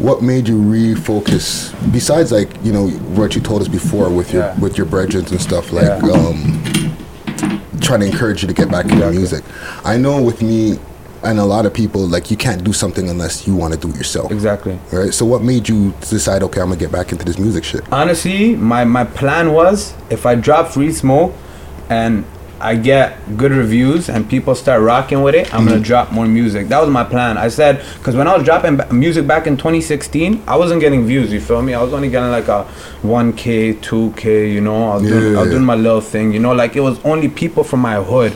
[0.00, 4.42] What made you refocus besides like you know what you told us before with your
[4.44, 4.58] Yeah.
[4.58, 6.12] with your brethren and stuff like Yeah.
[6.12, 6.94] um
[7.80, 9.42] trying to encourage you to get back into music
[9.84, 10.78] i know with me
[11.22, 13.88] and a lot of people like you can't do something unless you want to do
[13.88, 14.78] it yourself Exactly.
[14.92, 17.82] right so what made you decide okay i'm gonna get back into this music shit
[17.92, 21.32] honestly my my plan was if i drop free smoke
[21.90, 22.24] and
[22.60, 25.82] i get good reviews and people start rocking with it i'm gonna mm-hmm.
[25.82, 26.68] drop more music.
[26.68, 27.38] That was my plan.
[27.38, 31.06] I said because when i was dropping ba- music back in 2016 i wasn't getting
[31.06, 31.74] views you feel me?
[31.74, 32.64] I was only getting like a
[33.02, 34.90] 1k 2k you know?
[34.90, 36.52] I was, doing, I was doing my little thing you know?
[36.52, 38.32] Like it was only people from my hood.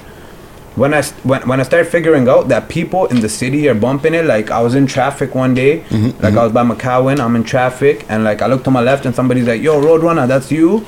[0.76, 4.12] When I when, when I started figuring out that people in the city are bumping
[4.12, 6.36] it, like I was in traffic one day, mm-hmm, like I mm-hmm.
[6.36, 9.46] was by McCowan, I'm in traffic, and like I look to my left and somebody's
[9.46, 10.84] like, "Yo, Roadrunner, that's you,"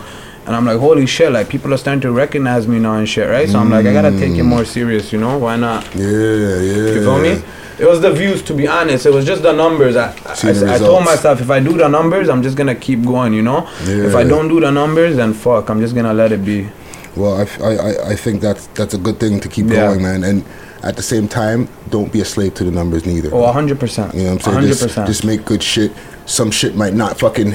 [0.46, 3.28] and I'm like, "Holy shit!" Like people are starting to recognize me now and shit,
[3.28, 3.48] right?
[3.48, 4.66] So I'm like, I gotta take it more mm.
[4.66, 5.38] serious, you know?
[5.38, 5.84] Why not?
[5.94, 7.42] yeah yeah You feel me?
[7.78, 9.04] It was the views, to be honest.
[9.04, 9.96] It was just the numbers.
[9.96, 13.02] I, I, the I told myself if I do the numbers, I'm just gonna keep
[13.04, 13.68] going, you know.
[13.82, 16.68] If I don't do the numbers, then fuck, I'm just gonna let it be.
[17.16, 19.86] well I, I, I think that's that's a good thing to keep Yeah.
[19.86, 20.44] going man and
[20.82, 24.14] at the same time don't be a slave to the numbers neither Oh, 100 percent.
[24.14, 24.68] You know what I'm saying?
[24.68, 25.92] 100 Just, just make good shit.
[26.26, 27.52] Some shit might not fucking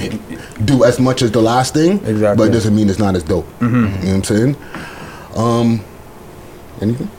[0.66, 2.36] do as much as the last thing, Exactly.
[2.38, 3.46] but it doesn't mean it's not as dope.
[3.60, 3.72] Mhm.
[3.72, 4.56] You know what I'm saying?
[5.36, 5.82] Um,
[6.82, 7.10] anything?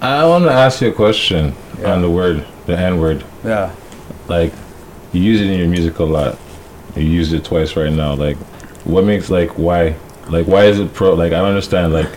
[0.00, 3.24] I want to ask you a question on the word, the N word.
[3.44, 3.70] Yeah.
[4.28, 4.52] Like,
[5.12, 6.38] you use it in your music a lot.
[6.94, 8.14] You used it twice right now.
[8.14, 8.36] Like,
[8.84, 9.96] what makes like why?
[10.28, 11.14] Like, why is it pro?
[11.14, 11.92] Like, I don't understand.
[11.92, 12.08] Like,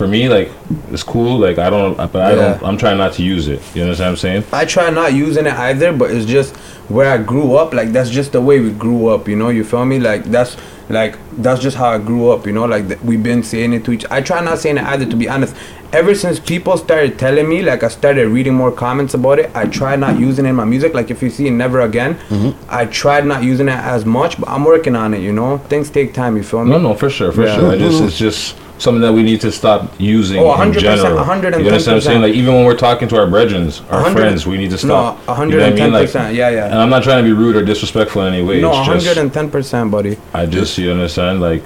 [0.00, 0.50] for me, like,
[0.90, 1.38] it's cool.
[1.38, 2.62] Like, I don't, but I don't.
[2.62, 3.60] I'm trying not to use it.
[3.74, 4.44] You understand what I'm saying?
[4.50, 6.56] I try not using it either, but it's just
[6.88, 7.74] where I grew up.
[7.74, 9.28] Like that's just the way we grew up.
[9.28, 9.98] You know, you feel me?
[10.00, 10.56] Like that's
[10.88, 12.46] like that's just how I grew up.
[12.46, 14.06] You know, like th- we've been saying it to each.
[14.10, 15.04] I try not saying it either.
[15.04, 15.54] To be honest,
[15.92, 19.54] ever since people started telling me, like I started reading more comments about it.
[19.54, 20.94] I try not using it in my music.
[20.94, 22.58] Like if you see Never Again, mm-hmm.
[22.70, 25.20] I tried not using it as much, but I'm working on it.
[25.20, 26.38] You know, things take time.
[26.38, 26.70] You feel me?
[26.70, 27.56] No, no, for sure, for Yeah.
[27.56, 27.72] sure.
[27.72, 31.18] I just, it's just something that we need to stop using Oh, in 100%, general.
[31.24, 31.42] 110%.
[31.60, 32.22] You understand what I'm saying?
[32.22, 35.18] Like even when we're talking to our brethren, our friends, we need to stop.
[35.28, 35.92] No, You know what I mean?
[35.92, 36.64] Like, 110%, yeah, yeah.
[36.66, 38.60] And I'm not trying to be rude or disrespectful in any way.
[38.60, 40.16] no, it's 110 percent, buddy.
[40.32, 41.40] I just, you understand?
[41.40, 41.64] Like,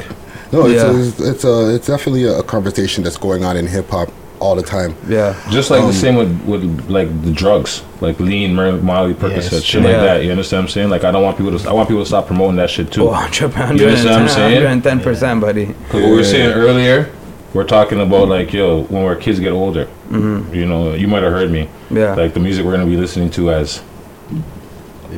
[0.53, 1.27] No, it's, Yeah.
[1.27, 4.09] a, it's a it's definitely a conversation that's going on in hip hop
[4.45, 4.95] all the time.
[5.09, 5.35] Yeah.
[5.51, 9.63] Just like Um, the same with, with like the drugs, like lean, Molly, Percocet, Yes,
[9.63, 9.89] shit yeah.
[9.89, 10.25] like that.
[10.25, 10.91] You understand what I'm saying?
[10.91, 11.69] Like I don't want people to.
[11.69, 13.09] I want people to stop promoting that shit too.
[13.09, 14.83] Oh, 100%, You understand what I'm saying?
[14.83, 15.67] 110%, buddy.
[15.67, 17.09] 'Cause what we were saying earlier,
[17.55, 19.89] we're talking about like yo, when our kids get older.
[20.11, 20.55] Mhm.
[20.55, 21.69] You know, you might have heard me.
[21.91, 22.15] Yeah.
[22.15, 23.81] Like the music we're gonna be listening to as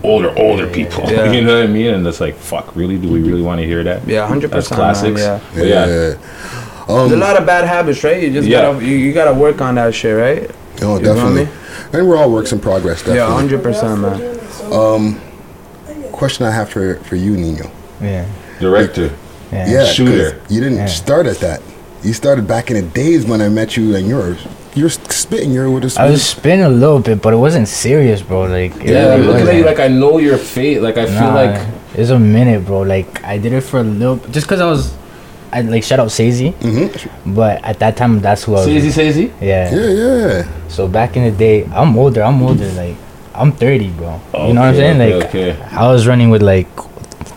[0.05, 1.03] older, older people.
[1.11, 1.33] Yeah.
[1.37, 1.95] you know what I mean?
[1.95, 2.97] And it's like, fuck, really?
[2.97, 4.07] Do we really want to hear that?
[4.07, 5.21] Yeah, 100%, That's man, classics.
[5.21, 5.41] yeah.
[5.55, 6.15] But yeah.
[6.87, 8.23] There's a lot of bad habits, right?
[8.23, 8.63] You just Yeah.
[8.63, 10.51] gotta you, you gotta work on that shit, right?
[10.83, 11.45] Oh, You know what I definitely.
[11.45, 11.49] mean?
[11.93, 12.99] And we're all works in progress.
[12.99, 13.19] Definitely.
[13.21, 14.39] Yeah, hundred percent, man.
[14.73, 15.21] Um,
[16.13, 17.71] question I have for for you, Nino.
[18.01, 18.25] Yeah.
[18.61, 19.11] Director.
[19.53, 19.69] Yeah.
[19.69, 20.37] Yeah, 'cause Shooter.
[20.49, 20.87] You didn't Yeah.
[20.87, 21.61] start at that.
[22.03, 24.37] You started back in the days when I met you, and you're
[24.75, 25.53] you're spitting.
[25.53, 25.97] You're with us.
[25.97, 28.43] I was spinning a little bit, but it wasn't serious, bro.
[28.43, 30.83] Like it Yeah, really I'm looking at you like I know your fate.
[30.83, 31.59] Like I feel like
[31.95, 32.81] it's a minute, bro.
[32.83, 34.93] Like I did it for a little, just cause I was,
[35.53, 37.35] I like shout out Sazy, mm-hmm.
[37.35, 38.67] but at that time that's who I was.
[38.67, 39.33] Sazy Sazy?
[39.41, 39.75] Yeah.
[39.75, 40.69] Yeah, yeah.
[40.69, 42.23] So back in the day, I'm older.
[42.23, 42.71] I'm older.
[42.73, 42.97] Like
[43.35, 44.21] I'm 30, bro.
[44.35, 45.01] you know what I'm saying?
[45.01, 45.63] okay, Like okay.
[45.71, 46.69] I was running with like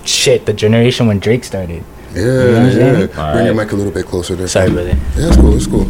[0.05, 0.45] shit.
[0.45, 1.83] The generation when Drake started.
[2.13, 2.73] Yeah, You know what yeah.
[2.73, 3.33] saying?
[3.33, 4.47] Bring your mic a little bit closer there.
[4.47, 4.97] Sorry, brother.
[5.15, 5.55] Yeah, it's cool.
[5.55, 5.85] It's cool.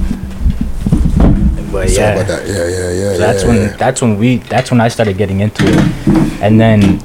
[1.71, 2.13] But Sorry yeah.
[2.15, 2.47] about that.
[2.47, 3.11] Yeah, yeah, yeah.
[3.13, 3.77] So that's yeah, when yeah.
[3.77, 7.01] that's when we that's when I started getting into it, and then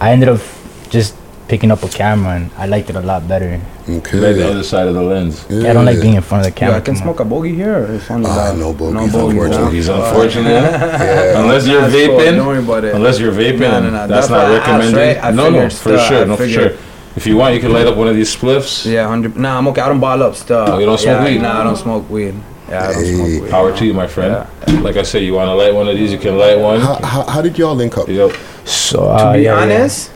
[0.00, 0.40] I ended up
[0.88, 1.14] just
[1.48, 3.60] picking up a camera and I liked it a lot better.
[3.88, 4.18] Okay.
[4.20, 5.46] like the other side of the lens.
[5.48, 5.70] Yeah.
[5.70, 6.76] I don't like being in front of the Yeah, camera.
[6.76, 7.78] I can too smoke a bogey here.
[7.84, 8.56] Or it's only Ah, that?
[8.58, 9.34] no bogeys, No bogeys.
[9.42, 9.76] unfortunately.
[9.76, 10.50] He's unfortunate.
[10.50, 11.40] Yeah.
[11.40, 12.94] Unless you're That's vaping, Don't worry about it.
[12.94, 15.16] unless you're vaping, No, no, no, that's, that's not why asked, recommended.
[15.16, 15.24] right?
[15.24, 16.72] I no, no, for still, sure, no, for sure.
[17.16, 18.84] If you want, you can light up one of these spliffs.
[18.84, 19.36] Yeah, hundred.
[19.36, 19.80] Nah, I'm okay.
[19.80, 20.68] I don't bottle up stuff.
[20.68, 21.38] Oh, you don't smoke yeah, weed?
[21.42, 22.34] Nah, I don't smoke weed.
[22.68, 23.04] Yeah, I don't
[23.38, 23.50] smoke.
[23.50, 24.46] Power to you, my friend.
[24.84, 26.78] Like I said, you want to light one of these, you can light one.
[26.80, 28.06] How, how, how did y'all link up?
[28.08, 28.32] Yep.
[28.66, 29.62] So to uh, be yeah, yeah.
[29.62, 30.12] honest,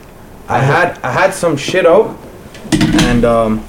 [0.49, 2.17] I had I had some shit out,
[3.03, 3.65] and um,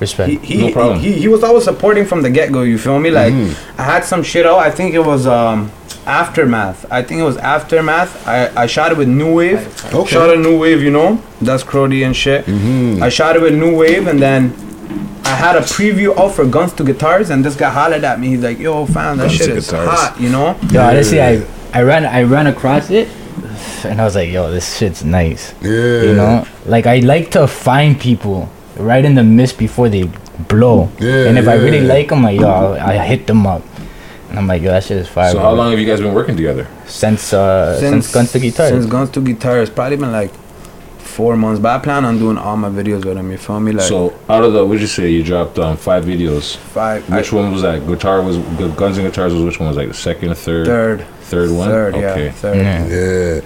[0.00, 0.30] respect.
[0.30, 0.98] he he, No problem.
[1.00, 2.62] he he was always supporting from the get go.
[2.62, 3.10] You feel me?
[3.10, 3.54] Like Mm.
[3.78, 4.58] I had some shit out.
[4.58, 5.70] I think it was um
[6.06, 6.84] aftermath.
[6.90, 8.26] I think it was aftermath.
[8.26, 9.60] I I shot it with New Wave.
[9.94, 10.10] Okay.
[10.10, 10.82] Shot a New Wave.
[10.82, 12.46] You know, that's Crody and shit.
[12.46, 13.02] Mm-hmm.
[13.02, 14.54] I shot it with New Wave, and then.
[15.24, 18.26] I had a preview out for Guns to Guitars, and this guy hollered at me.
[18.34, 19.88] He's like, "Yo, fam, that Guns shit is Guitars.
[19.88, 20.58] hot," you know.
[20.70, 21.42] Yo, honestly, I
[21.72, 23.08] I ran I ran across it,
[23.84, 25.54] and I was like, yo, this shit's nice.
[25.62, 26.02] Yeah.
[26.02, 30.04] You know, like I like to find people right in the mist before they
[30.48, 30.90] blow.
[30.98, 31.92] Yeah, and if I really yeah.
[31.94, 33.62] like them, like yo, I'll, I hit them up.
[34.30, 35.30] And I'm like, yo, that shit is fire.
[35.30, 35.42] So bro.
[35.42, 36.66] how long have you guys been working together?
[36.86, 38.70] Since uh since, Guns to Guitars.
[38.70, 40.32] Since Guns to Guitars, probably been like
[41.12, 41.60] four months.
[41.60, 43.30] But I plan on doing all my videos with him.
[43.30, 43.72] You feel me?
[43.72, 45.10] Like so out of the, what'd you say?
[45.10, 46.56] You dropped um, five videos.
[46.56, 47.86] five, Which I- one was that?
[47.86, 48.38] Guitar was
[48.76, 51.68] Guns and Guitars was which one was like the second, third, Third, third one.
[51.68, 52.26] third, okay.
[52.26, 52.56] yeah, third.
[52.56, 52.86] Yeah.
[52.86, 53.40] Yeah.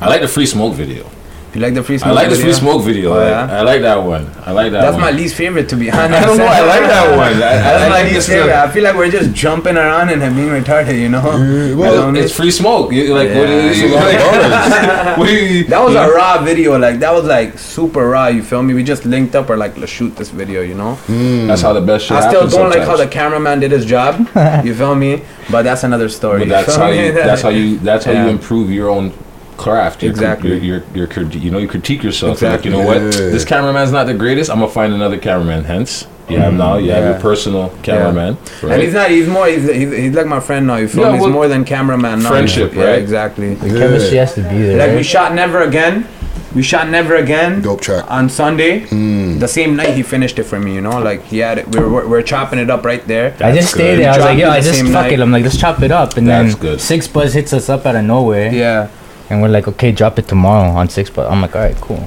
[0.00, 1.04] I like the Free Smoke video.
[1.52, 2.12] You like the free smoke?
[2.12, 2.22] I smoke?
[2.22, 2.52] like the video?
[2.52, 3.10] Free Smoke video.
[3.10, 3.58] Oh, like, yeah?
[3.58, 4.26] I like that one.
[4.46, 5.00] I like that That's one.
[5.00, 6.22] my least favorite, to be honest.
[6.22, 6.44] I don't know.
[6.46, 7.32] I like that one.
[7.32, 8.28] I, I That's don't my like least this.
[8.28, 8.54] favorite.
[8.54, 11.20] I feel like we're just jumping around and being retarded, you know.
[11.20, 12.92] Mm, well, Well, it's free smoke.
[12.92, 13.72] You, like, what, Yeah.
[13.72, 17.58] do you, like, what do you, That was a raw video, like that was like
[17.58, 18.28] super raw.
[18.28, 18.74] You feel me?
[18.74, 20.98] We just linked up or like let's shoot this video, you know.
[21.08, 21.48] Mm.
[21.48, 24.20] That's how the best shit I still don't like how the cameraman did his job.
[24.64, 25.22] you feel me?
[25.50, 26.40] But that's another story.
[26.40, 27.06] But you that's how me?
[27.06, 27.12] you.
[27.12, 27.78] That's how you.
[27.78, 29.12] That's how you improve your own
[29.60, 30.02] craft.
[30.02, 30.50] Your, Exactly.
[30.50, 32.40] Your, your, your, crit- you know, you critique yourself.
[32.40, 32.96] You're Like, you know what?
[33.00, 33.10] Yeah.
[33.10, 34.50] This cameraman's not the greatest.
[34.50, 35.64] I'm gonna find another cameraman.
[35.64, 36.78] Hence, you have now.
[36.78, 38.36] You have your personal cameraman.
[38.62, 38.72] Right?
[38.74, 39.10] And he's not.
[39.10, 39.46] He's more.
[39.46, 40.76] He's, he's, he's like my friend now.
[40.76, 41.18] You feel Yeah, me?
[41.18, 42.30] He's more than cameraman now.
[42.30, 42.98] friendship, yeah, right?
[42.98, 43.54] Exactly.
[43.54, 44.78] the chemistry has to be there.
[44.88, 46.06] Like we shot Never Again.
[46.54, 48.10] We shot Never Again Dope track.
[48.10, 48.80] on Sunday.
[48.80, 49.38] Hmm.
[49.38, 50.74] The same night he finished it for me.
[50.74, 51.68] You know, like he had it.
[51.68, 53.36] We were, we are chopping it up right there.
[53.40, 54.10] I just stayed there.
[54.12, 55.12] I was like, yo, I just fuck night.
[55.12, 55.20] it.
[55.20, 56.78] I'm like, let's chop it up, and That's then good.
[56.80, 58.52] 6ixBuzz hits us up out of nowhere.
[58.52, 58.88] Yeah.
[59.30, 61.30] And we're like, okay, drop it tomorrow on 6ixBuzz.
[61.30, 62.04] I'm like, all right, cool.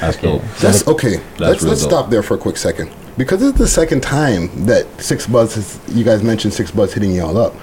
[0.00, 0.42] That's dope.
[0.60, 1.16] That's okay.
[1.38, 1.90] let's real let's dope.
[1.90, 5.80] stop there for a quick second because it's the second time that 6ixBuzz has.
[5.96, 7.54] You guys mentioned 6ixBuzz hitting y'all up.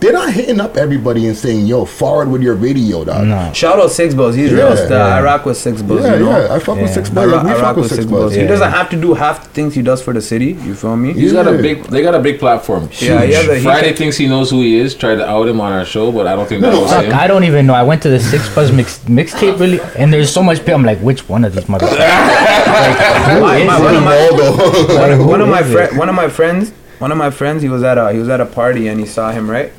[0.00, 3.50] They're not hitting up everybody and saying, "Yo, forward with your video, dog." No.
[3.52, 4.34] Shout out 6ixBuzz.
[4.34, 4.56] He's Yeah.
[4.56, 4.90] real stuff.
[4.90, 5.16] Yeah.
[5.16, 6.02] I rock with 6ixBuzz.
[6.02, 6.30] Yeah, you know?
[6.30, 6.54] yeah.
[6.54, 6.94] I fuck with Yeah.
[6.94, 7.30] Six I Buzz.
[7.32, 8.30] rock, we I fuck rock with 6ixBuzz.
[8.32, 8.46] He Yeah.
[8.48, 10.56] doesn't have to do half the things he does for the city.
[10.66, 11.12] You feel me?
[11.12, 11.84] He's got a big.
[11.84, 12.88] They got a big platform.
[12.98, 13.30] Yeah, Huge.
[13.30, 14.94] yeah, but he Friday can- thinks he knows who he is.
[14.94, 17.12] Tried to out him on our show, but I don't think that was Fuck, him.
[17.14, 17.74] I don't even know.
[17.74, 20.64] I went to the 6ixBuzz mix mixtape really, and there's so much.
[20.64, 21.98] pe- I'm like, which one of these motherfuckers?
[21.98, 22.96] like,
[23.34, 23.82] who My- is my- it?
[23.84, 27.18] one of my- Like, who one of my friend, one of my friends, one of
[27.18, 29.50] my friends, he was at a he was at a party and he saw him
[29.50, 29.72] right.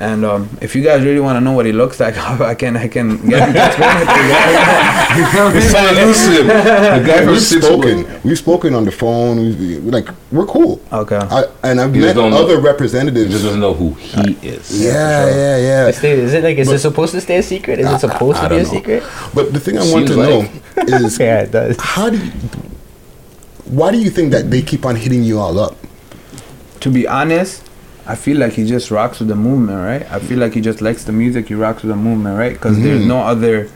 [0.00, 2.74] And um, if you guys really want to know what he looks like, I can
[2.74, 5.16] I can get him to explain to you guys.
[5.16, 5.98] You know what I It's so mean?
[6.02, 6.46] elusive.
[6.46, 8.20] The guy from We've spoken.
[8.24, 9.36] We've spoken on the phone.
[9.40, 10.80] We've, like we're cool.
[10.90, 11.18] Okay.
[11.18, 13.42] I, and I've You just met don't know- other He just representatives.
[13.42, 14.82] doesn't know who he is.
[14.82, 15.88] Yeah, yeah, yeah.
[15.88, 17.78] Is it- Is it like, is it supposed to stay a secret?
[17.80, 18.70] Is it supposed I to be a know.
[18.70, 19.02] secret?
[19.34, 20.48] But the thing I want Seems to know
[21.06, 21.76] is Yeah, it does.
[21.78, 22.32] how do you,
[23.66, 25.76] why do you think that they keep on hitting you all up?
[26.80, 27.68] to be honest,
[28.06, 30.10] I feel like he just rocks with the movement, right?
[30.10, 31.48] I feel like he just likes the music.
[31.48, 32.52] He rocks with the movement, right?
[32.52, 33.06] Because there's Mhm.
[33.06, 33.68] no other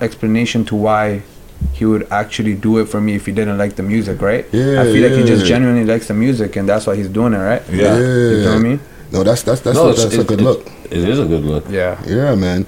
[0.00, 1.22] explanation to why
[1.72, 4.44] he would actually do it for me if he didn't like the music, right?
[4.52, 7.32] Yeah, I feel like he just genuinely likes the music, and that's why he's doing
[7.32, 7.62] it, right?
[7.72, 7.96] Yeah.
[7.98, 8.78] You feel me?
[9.12, 10.66] No, that's that's that's, No, a, that's a good look.
[10.90, 11.64] It is a good look.
[11.70, 11.96] Yeah.
[12.06, 12.66] Yeah, man.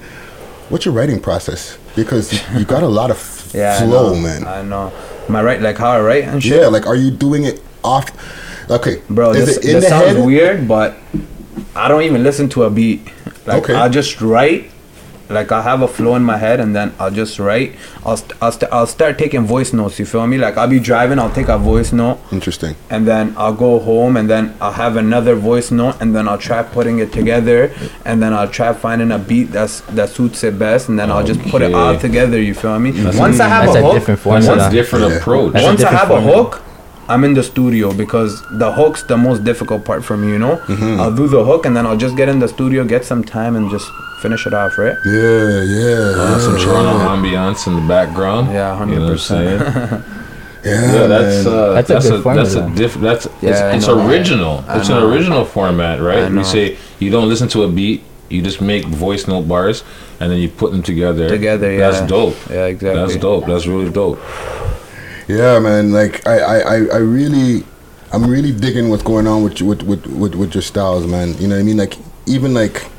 [0.69, 1.77] What's your writing process?
[1.95, 3.19] Because you, you got a lot of
[3.53, 4.45] Yeah, flow, know, man.
[4.47, 4.91] I know.
[5.27, 5.61] Am I right?
[5.61, 6.61] Like how I write and shit.
[6.61, 8.09] Yeah, like are you doing it off?
[8.69, 10.25] Okay, Bro, is this, it in this the sounds head?
[10.25, 10.95] weird, but
[11.75, 13.01] I don't even listen to a beat.
[13.45, 13.73] Like Okay.
[13.73, 14.69] I'll just write.
[15.31, 17.75] Like I have a flow in my head, and then I'll just write.
[18.03, 19.99] I'll st- I'll, st- I'll start taking voice notes.
[19.99, 20.39] You feel me?
[20.39, 22.75] Like I'll be driving, I'll take a voice note, Interesting.
[22.89, 26.39] and then I'll go home, and then I'll have another voice note, and then I'll
[26.39, 27.71] try putting it together,
[28.05, 31.23] and then I'll try finding a beat that's that suits it best, and then I'll
[31.23, 32.41] just put it all together.
[32.41, 32.89] You feel me?
[32.89, 34.67] That's once a- I have that's a a hook, different That's formula.
[34.67, 35.17] a different Yeah.
[35.17, 35.53] approach.
[35.53, 36.61] That's a once I different have a hook,
[37.09, 40.57] I'm in the studio because the hook's the most difficult part for me, you know?
[40.57, 40.99] Mm-hmm.
[41.01, 43.55] I'll do the hook and then I'll just get in the studio, get some time
[43.55, 43.89] and just
[44.21, 44.95] finish it off, right?
[45.05, 46.13] Yeah, yeah.
[46.21, 46.63] Uh, some yeah.
[46.63, 48.51] Toronto ambiance in the background.
[48.51, 49.19] Yeah, You know what I'm 100%.
[49.19, 50.03] saying?
[50.61, 52.93] Yeah, Yeah, that's uh, That's that's, a a, that's a diff.
[52.95, 54.05] That's Yeah, it's, it's know.
[54.05, 54.63] original.
[54.67, 56.29] I It's an original format, right?
[56.29, 58.03] You say you don't listen to a beat.
[58.29, 59.83] You just make voice note bars
[60.19, 61.29] and then you put them together.
[61.29, 61.89] Together, yeah.
[61.89, 62.35] That's dope.
[62.49, 62.99] Yeah, exactly.
[62.99, 63.45] That's dope.
[63.47, 64.19] That's really dope.
[65.29, 65.91] Yeah, man.
[65.91, 67.63] Like I, I, I, I really,
[68.11, 71.37] I'm really digging what's going on with, with, with, with, with your styles, man.
[71.37, 71.77] You know what I mean?
[71.77, 72.89] Like even like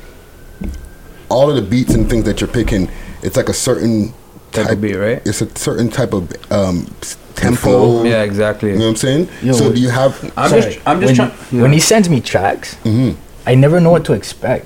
[1.29, 2.89] all of the beats and things that you're picking,
[3.21, 4.13] it's like a certain
[4.51, 5.21] Type of beat, right?
[5.25, 6.93] It's a certain type of um,
[7.35, 8.03] tempo.
[8.03, 8.71] Yeah, exactly.
[8.71, 9.29] You know what I'm saying?
[9.41, 10.21] Yo, so do you have?
[10.37, 10.61] I'm Sorry.
[10.61, 13.15] just I'm just when, trying when he sends me tracks, Mhm.
[13.45, 14.65] I never know what to expect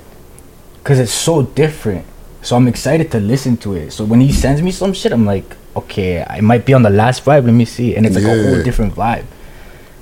[0.78, 2.04] because it's so different.
[2.46, 3.90] So I'm excited to listen to it.
[3.92, 5.44] So when he sends me some shit, I'm like,
[5.74, 7.44] okay, I might be on the last vibe.
[7.44, 9.24] Let me see, and it's like a whole different vibe.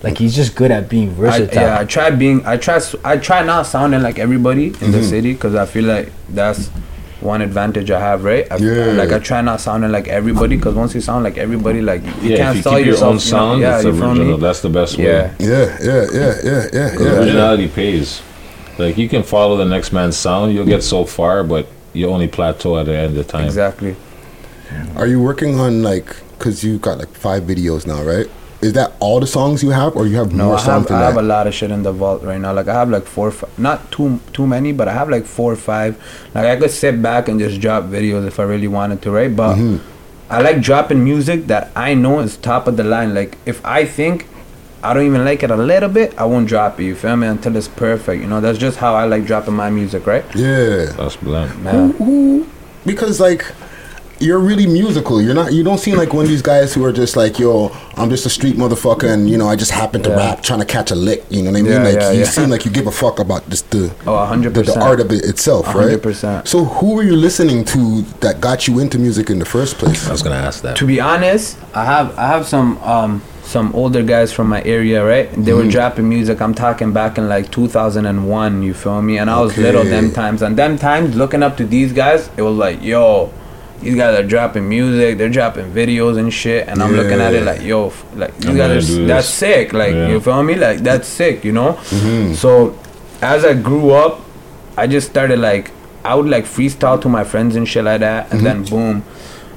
[0.03, 1.63] Like he's just good at being I, versatile.
[1.63, 4.99] yeah, I try being I try s- I try not sounding like everybody in the
[5.01, 5.09] Mhm.
[5.09, 6.69] city because I feel like that's
[7.23, 8.47] one advantage I have, right?
[8.53, 8.93] I, Yeah.
[9.01, 12.33] Like I try not sounding like everybody because once you sound like everybody, like you
[12.33, 13.09] Yeah, can't if you sell keep your yourself.
[13.09, 13.39] own you know?
[13.39, 14.37] sound, yeah, it's you original.
[14.37, 15.05] That's the best way.
[15.07, 15.31] Yeah.
[15.39, 17.19] Yeah, yeah, yeah, yeah, yeah, 'Cause yeah.
[17.21, 18.21] originality pays.
[18.77, 22.29] Like you can follow the next man's sound, you'll get so far, but you only
[22.29, 23.47] plateau at the end of the time.
[23.47, 23.97] Exactly.
[24.97, 26.17] Are you working on like?
[26.39, 28.27] Cause you got like five videos now, right?
[28.61, 30.89] Is that all the songs you have, or you have No, more I songs have
[30.89, 31.21] than I have that?
[31.21, 32.53] a lot of shit in the vault right now.
[32.53, 35.53] Like I have like four, fi- not too too many, but I have like four
[35.53, 35.97] or five.
[36.35, 39.35] Like I could sit back and just drop videos if I really wanted to, right?
[39.35, 39.91] But Mm-hmm.
[40.31, 43.15] I like dropping music that I know is top of the line.
[43.15, 44.27] Like if I think
[44.85, 46.85] I don't even like it a little bit, I won't drop it.
[46.85, 47.27] You feel me?
[47.27, 48.21] Until it's perfect.
[48.23, 50.25] You know, that's just how I like dropping my music, right?
[50.37, 50.93] yeah.
[50.97, 51.53] That's blunt.
[51.65, 51.89] Yeah.
[51.93, 52.47] who
[52.87, 53.45] because like
[54.21, 55.21] you're really musical.
[55.21, 55.53] You're not.
[55.53, 58.25] You don't seem like one of these guys who are just like, yo, I'm just
[58.27, 60.17] a street motherfucker, and you know, I just happen to Yeah.
[60.17, 61.25] rap, trying to catch a lick.
[61.31, 61.73] You know what I mean?
[61.73, 62.25] Yeah, like yeah, you yeah.
[62.27, 65.01] seem like you give a fuck about just the Oh, a hundred the, the art
[65.01, 65.99] of it itself, right?
[66.01, 66.47] 100%.
[66.47, 70.07] So who were you listening to that got you into music in the first place?
[70.09, 70.77] I was gonna ask that.
[70.77, 75.05] To be honest, I have I have some um some older guys from my area,
[75.05, 75.29] right?
[75.37, 75.71] They were Mhm.
[75.71, 76.41] dropping music.
[76.41, 78.63] I'm talking back in like 2001.
[78.63, 79.19] You feel me?
[79.19, 79.63] And I was Okay.
[79.63, 80.43] little them times.
[80.43, 83.31] And them times, looking up to these guys, it was like, yo,
[83.83, 85.19] these guys are dropping music.
[85.19, 86.67] They're dropping videos and shit.
[86.69, 89.73] And I'm looking at it like, yo, f- like these I'm guys, are, that's sick.
[89.75, 90.09] Like Yeah.
[90.09, 90.55] you feel me?
[90.55, 91.45] Like that's sick.
[91.45, 91.77] You know?
[91.91, 92.35] Mhm.
[92.35, 92.75] So
[93.21, 94.21] as I grew up,
[94.77, 95.71] I just started like
[96.07, 99.03] I would like freestyle to my friends and shit like that, and then boom.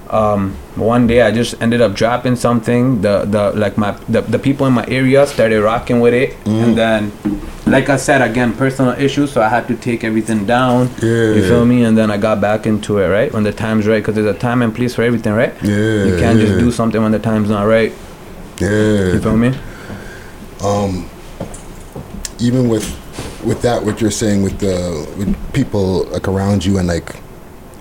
[0.10, 3.02] Um, one day I just ended up dropping something.
[3.02, 6.78] The the like my the, the people in my area started rocking with it, and
[6.78, 7.12] then
[7.66, 10.90] like I said again, personal issues, so I had to take everything down.
[11.36, 11.84] You feel me?
[11.84, 14.40] And then I got back into it right when the time's right, because there's a
[14.40, 15.54] time and place for everything, right?
[15.62, 17.92] Yeah, You can't just do something when the time's not right.
[18.62, 19.14] Yeah.
[19.14, 19.54] You feel me?
[20.64, 21.10] um,
[22.40, 22.86] even with
[23.44, 27.16] with that, what you're saying with the with people like around you and like,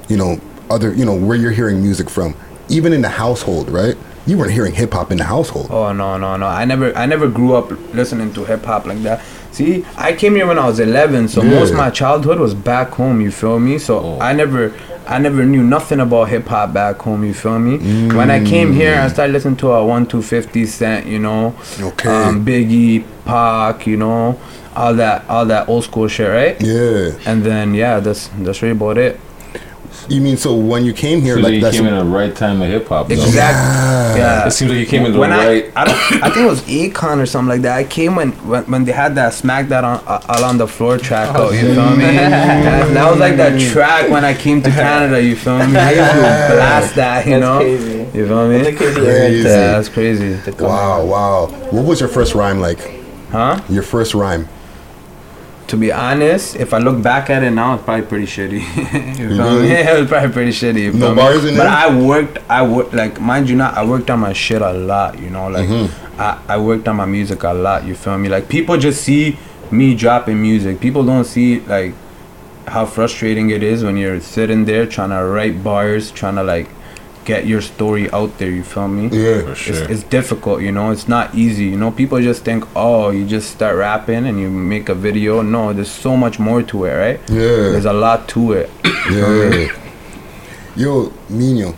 [0.08, 0.40] you know,
[0.70, 2.34] other, you know, where you're hearing music from,
[2.68, 3.96] even in the household, right?
[4.26, 5.68] You weren't hearing hip hop in the household.
[5.70, 6.46] Oh no no no!
[6.46, 9.22] I never I never grew up listening to hip hop like that.
[9.52, 12.88] See, I came here when I was 11, so most of my childhood was back
[12.90, 13.20] home.
[13.20, 13.78] You feel me?
[13.78, 14.18] So Oh.
[14.20, 14.74] I never
[15.06, 17.22] I never knew nothing about hip hop back home.
[17.24, 17.78] You feel me?
[18.12, 21.06] When I came here, I started listening to a one two fifty cent.
[21.06, 22.08] You know, Okay.
[22.10, 23.86] um, Biggie, Pac.
[23.86, 24.40] You know,
[24.74, 26.60] all that all that old school shit, right?
[26.60, 27.12] Yeah.
[27.24, 29.20] And then yeah, that's that's really about it.
[30.08, 32.62] You mean so when you came here, So like you came in the right time
[32.62, 33.08] of hip hop.
[33.08, 33.14] though.
[33.14, 34.20] Exactly.
[34.20, 34.46] Yeah.
[34.46, 35.72] It seems like you came in the when right.
[35.76, 37.76] I, I, don't, I think it was Akon or something like that.
[37.76, 40.66] I came when when, when they had that smack that on uh, all on the
[40.66, 41.52] floor track out.
[41.52, 42.04] You feel me?
[42.04, 45.22] that, that was like that track when I came to Canada.
[45.22, 45.76] You feel me?
[45.76, 47.26] I used to blast that.
[47.26, 47.58] You That's know?
[47.58, 48.18] crazy.
[48.18, 48.58] You feel me?
[48.58, 49.48] That's Crazy.
[49.48, 50.52] Yeah, that's crazy.
[50.60, 51.46] wow, wow.
[51.70, 52.78] What was your first rhyme like?
[53.30, 53.60] Huh?
[53.68, 54.48] Your first rhyme?
[55.68, 58.60] To be honest, if I look back at it now, it's probably pretty shitty.
[59.18, 59.62] you feel Really?
[59.62, 59.68] me?
[59.70, 60.94] Yeah, it's probably pretty shitty.
[60.94, 61.16] No me?
[61.16, 61.72] bars in But there?
[61.72, 65.18] I worked, I worked, like, mind you not, I worked on my shit a lot,
[65.18, 65.48] you know?
[65.48, 66.20] Like, Mm-hmm.
[66.20, 68.28] I, I worked on my music a lot, you feel me?
[68.28, 69.38] Like, people just see
[69.72, 70.78] me dropping music.
[70.80, 71.94] People don't see, like,
[72.68, 76.68] how frustrating it is when you're sitting there trying to write bars, trying to, like,
[77.26, 79.04] get your story out there, you feel me?
[79.08, 79.90] Yeah, For It's, sure.
[79.90, 80.90] it's difficult, you know.
[80.92, 81.90] It's not easy, you know.
[81.90, 85.42] People just think, oh, you just start rapping and you make a video.
[85.42, 87.20] No, there's so much more to it, right?
[87.28, 87.72] Yeah.
[87.74, 88.70] There's a lot to it.
[89.10, 89.68] Yeah.
[90.74, 91.74] Yo, Nino,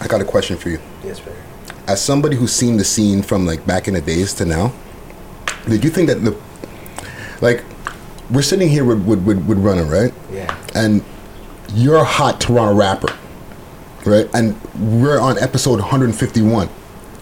[0.00, 0.80] I got a question for you.
[1.04, 1.38] Yes, brother.
[1.86, 4.72] As somebody who's seen the scene from like back in the days to now,
[5.68, 6.34] did you think that the
[7.40, 7.62] like
[8.30, 10.12] we're sitting here with with, with, with Runner, right?
[10.32, 10.48] Yeah.
[10.74, 11.04] And
[11.74, 13.12] you're a hot Toronto rapper,
[14.06, 14.28] right?
[14.34, 14.60] And
[15.02, 16.68] we're on episode 151.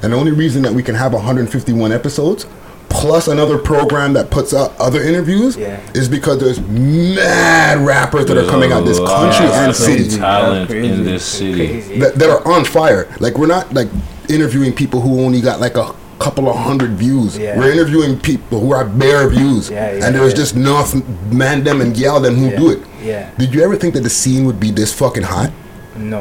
[0.02, 2.46] And the only reason that we can have 151 episodes
[2.88, 5.78] plus another program that puts out other interviews Yeah.
[5.94, 10.16] is because there's mad rappers that are coming a out this lot country and city
[10.16, 10.88] Talent Crazy.
[10.88, 11.98] in this city.
[11.98, 13.06] that, that are on fire.
[13.20, 13.88] Like we're not like
[14.30, 17.36] interviewing people who only got like a couple of hundred views.
[17.36, 17.58] Yeah.
[17.58, 19.70] We're interviewing people who have bare views.
[19.70, 20.36] Yeah, yeah, and there's yeah.
[20.38, 20.94] just enough
[21.30, 22.56] man them and yell them who Yeah.
[22.56, 22.78] do it.
[23.02, 23.30] Yeah.
[23.38, 25.50] Did you ever think that the scene would be this fucking hot?
[25.96, 26.18] No.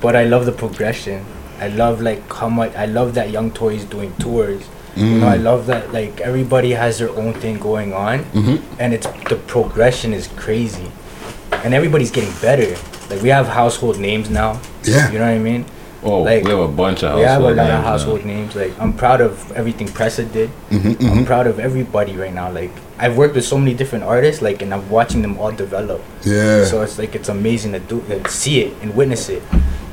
[0.00, 1.24] But I love the progression.
[1.60, 4.62] I love like how much I love that Young Toys is doing tours.
[4.96, 5.42] You know, I Mm.
[5.44, 8.60] love that like everybody has their own thing going on, Mhm.
[8.78, 10.90] and it's the progression is crazy,
[11.64, 12.74] and everybody's getting better.
[13.10, 14.60] Like we have household names now.
[14.84, 15.10] Yeah.
[15.10, 15.64] You know what I mean?
[16.04, 17.90] Oh, Like, we have a bunch of we have a household lot names of now.
[17.90, 18.54] household names.
[18.54, 20.50] Like I'm proud of everything Pressa did.
[20.70, 21.26] Mhm, I'm mhm.
[21.26, 22.50] proud of everybody right now.
[22.52, 22.70] Like
[23.00, 24.40] I've worked with so many different artists.
[24.42, 26.00] Like and I'm watching them all develop.
[26.22, 26.64] Yeah.
[26.64, 29.42] So it's like it's amazing to do, uh, see it and witness it.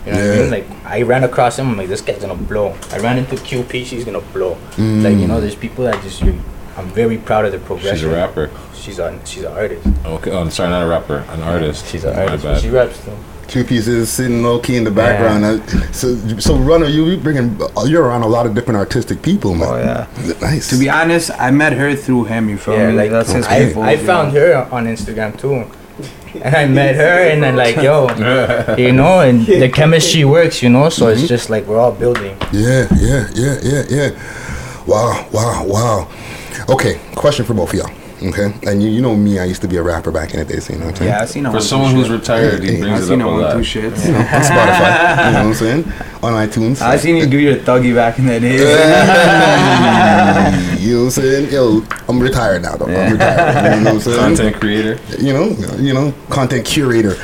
[0.05, 0.41] You know what I Yeah.
[0.41, 0.51] mean?
[0.51, 1.69] Like I ran across him.
[1.69, 2.75] I'm like, this guy's gonna blow.
[2.91, 3.85] I ran into QP.
[3.85, 4.57] She's gonna blow.
[4.77, 5.03] Mm.
[5.03, 6.21] Like you know, there's people that just.
[6.21, 6.39] You,
[6.77, 7.95] I'm very proud of the progression.
[7.95, 8.49] She's a rapper.
[8.73, 9.87] She's a she's an artist.
[10.05, 11.87] Okay, oh, I'm sorry, not a rapper, an artist.
[11.87, 12.43] She's an artist.
[12.43, 13.17] But she raps though.
[13.47, 15.45] Two pieces sitting low key in the background.
[15.45, 15.59] Uh,
[15.93, 19.69] So, so runner, you you bringing you're around a lot of different artistic people, man.
[19.69, 20.33] Oh, yeah.
[20.41, 20.69] nice.
[20.71, 22.97] To be honest, I met her through him, you feel Yeah, me?
[22.97, 23.83] like That's his I, people.
[23.83, 24.39] I found know?
[24.41, 25.65] her on Instagram too.
[26.43, 28.07] And I met her and then like yo,
[28.77, 30.89] you know, and the chemistry works, you know.
[30.89, 31.19] So Mm-hmm.
[31.19, 32.35] it's just like we're all building.
[32.51, 34.09] Yeah, yeah, yeah, yeah, yeah.
[34.87, 36.07] Wow, wow, wow.
[36.69, 37.91] Okay, question for both of y'all.
[38.25, 40.45] Okay, and you, you know me, I used to be a rapper back in the
[40.45, 41.11] day, so you know what I'm saying?
[41.11, 42.19] Yeah, I seen her For someone who's shit.
[42.19, 43.53] retired, he Hey, brings I it seen up her a on lot.
[43.53, 44.05] two shits.
[44.05, 45.83] You know, on Spotify, you know what I'm saying?
[46.23, 46.81] On iTunes.
[46.81, 48.57] I seen you do your thuggy back in the day.
[50.79, 51.51] you know what I'm saying?
[51.51, 52.85] Yo, I'm retired now, though.
[52.87, 53.77] I'm retired.
[53.77, 54.19] You know what I'm saying?
[54.19, 55.45] Content creator, You know,
[55.77, 57.15] you know, content curator.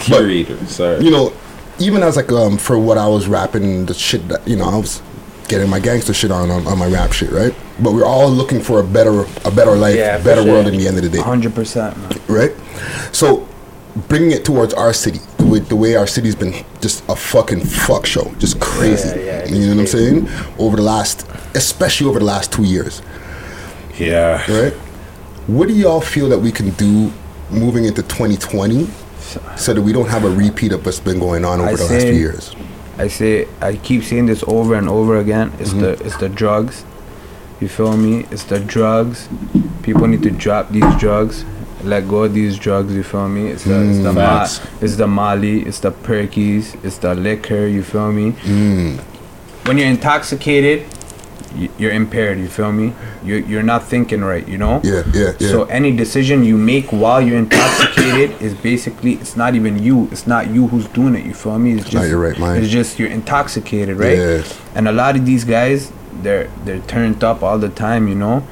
[0.00, 0.56] curator.
[0.66, 1.04] Sorry.
[1.04, 1.32] you know,
[1.78, 4.76] even as like um for what I was rapping, the shit that you know I
[4.76, 5.00] was
[5.48, 7.54] getting my gangster shit on on, on my rap shit, right?
[7.82, 10.52] But we're all looking for a better a better life, Yeah, better sure.
[10.52, 11.96] world in the end of the day, Hundred percent,
[12.28, 12.52] right?
[13.12, 13.46] So
[14.08, 17.60] bringing it towards our city, the way, the way our city's been just a fucking
[17.64, 19.08] fuck show, just crazy.
[19.08, 20.28] Yeah, yeah, you know what I'm saying?
[20.58, 23.02] Over the last, especially over the last two years,
[23.98, 24.44] Yeah.
[24.50, 24.72] right?
[25.48, 27.10] What do y'all feel that we can do
[27.50, 28.86] moving into 2020
[29.56, 31.84] so that we don't have a repeat of what's been going on over I the
[31.84, 32.54] last few years?
[32.98, 35.52] I say I keep saying this over and over again.
[35.58, 35.80] It's Mm-hmm.
[35.80, 36.84] the it's the drugs.
[37.60, 38.24] You feel me?
[38.30, 39.28] It's the drugs.
[39.82, 41.44] People need to drop these drugs.
[41.84, 42.92] Let go of these drugs.
[42.94, 43.48] You feel me?
[43.48, 44.14] It's the it's the Mm.
[44.14, 45.62] ma- it's the Molly.
[45.62, 46.76] It's the Perkies.
[46.84, 47.66] It's the liquor.
[47.66, 48.32] You feel me?
[48.32, 48.98] Mm.
[49.66, 50.84] When you're intoxicated,
[51.78, 52.38] you're impaired.
[52.38, 52.92] You feel me?
[53.24, 54.46] You're you're not thinking right.
[54.46, 54.80] You know?
[54.84, 55.48] Yeah, yeah, yeah.
[55.48, 60.08] So any decision you make while you're intoxicated is basically it's not even you.
[60.12, 61.24] It's not you who's doing it.
[61.26, 61.72] You feel me?
[61.72, 62.62] It's just Not just your right mind.
[62.62, 64.18] It's just you're intoxicated, right?
[64.18, 64.42] Yeah.
[64.74, 68.46] And a lot of these guys, they're they're turned up all the time, you know,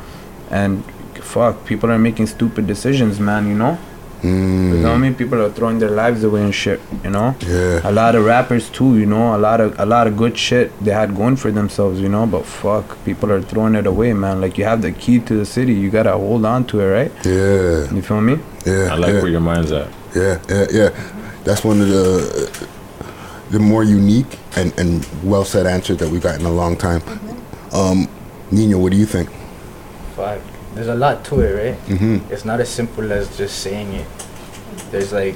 [0.51, 0.85] and
[1.21, 3.47] fuck, people are making stupid decisions, man.
[3.49, 3.79] You know.
[4.27, 5.15] You know what I mean?
[5.15, 6.81] People are throwing their lives away and shit.
[7.05, 7.35] You know.
[7.41, 7.49] Mm.
[7.83, 7.91] Yeah.
[7.91, 8.99] A lot of rappers too.
[8.99, 12.01] You know, a lot of a lot of good shit they had going for themselves.
[12.01, 14.41] You know, but fuck, people are throwing it away, man.
[14.41, 17.13] Like you have the key to the city, you gotta hold on to it, right?
[17.25, 18.39] Yeah, You feel me?
[18.65, 18.89] yeah.
[18.93, 19.89] I like yeah, where your mind's at.
[20.15, 20.91] yeah, yeah, yeah.
[21.45, 22.69] That's one of the
[23.51, 27.01] the more unique and, and well said answers that we've got in a long time.
[27.73, 28.09] Um,
[28.51, 29.29] Nino, what do you think?
[30.17, 30.41] Fuck.
[30.77, 31.79] There's a lot to it, right?
[31.89, 32.31] Mhm.
[32.31, 34.07] It's not as simple as just saying it.
[34.93, 35.35] There's like,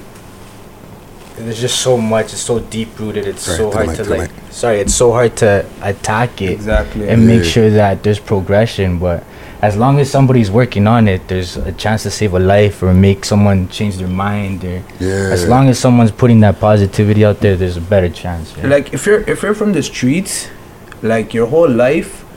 [1.39, 2.27] there's just so much.
[2.35, 3.27] It's so deep rooted.
[3.27, 4.31] It's Sorry, so hard mic, to to the like.
[4.51, 7.09] Sorry, it's so hard to attack it Exactly.
[7.09, 8.99] and make sure that there's progression.
[8.99, 9.25] But
[9.63, 12.93] as long as somebody's working on it, there's a chance to save a life or
[12.93, 14.63] make someone change their mind.
[14.65, 15.33] Or Yeah.
[15.37, 18.53] as long as someone's putting that positivity out there, there's a better chance.
[18.59, 18.67] yeah.
[18.69, 20.49] Like if you're if you're from the streets,
[21.03, 22.30] like your whole life, w-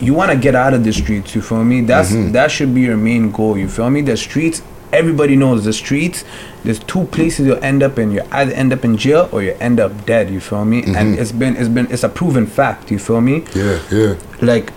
[0.00, 1.34] you want to get out of the streets.
[1.34, 1.80] You feel me?
[1.82, 2.32] That's Mhm.
[2.32, 3.56] that should be your main goal.
[3.58, 4.00] You feel me?
[4.00, 4.62] The streets.
[4.92, 6.24] Everybody knows the streets.
[6.64, 8.10] There's two places you'll end up in.
[8.10, 10.30] You either end up in jail or you end up dead.
[10.30, 10.82] You feel me?
[10.82, 11.18] And Mhm.
[11.20, 12.90] it's been it's been it's a proven fact.
[12.90, 13.44] You feel me?
[13.54, 14.14] Yeah, yeah.
[14.40, 14.72] Like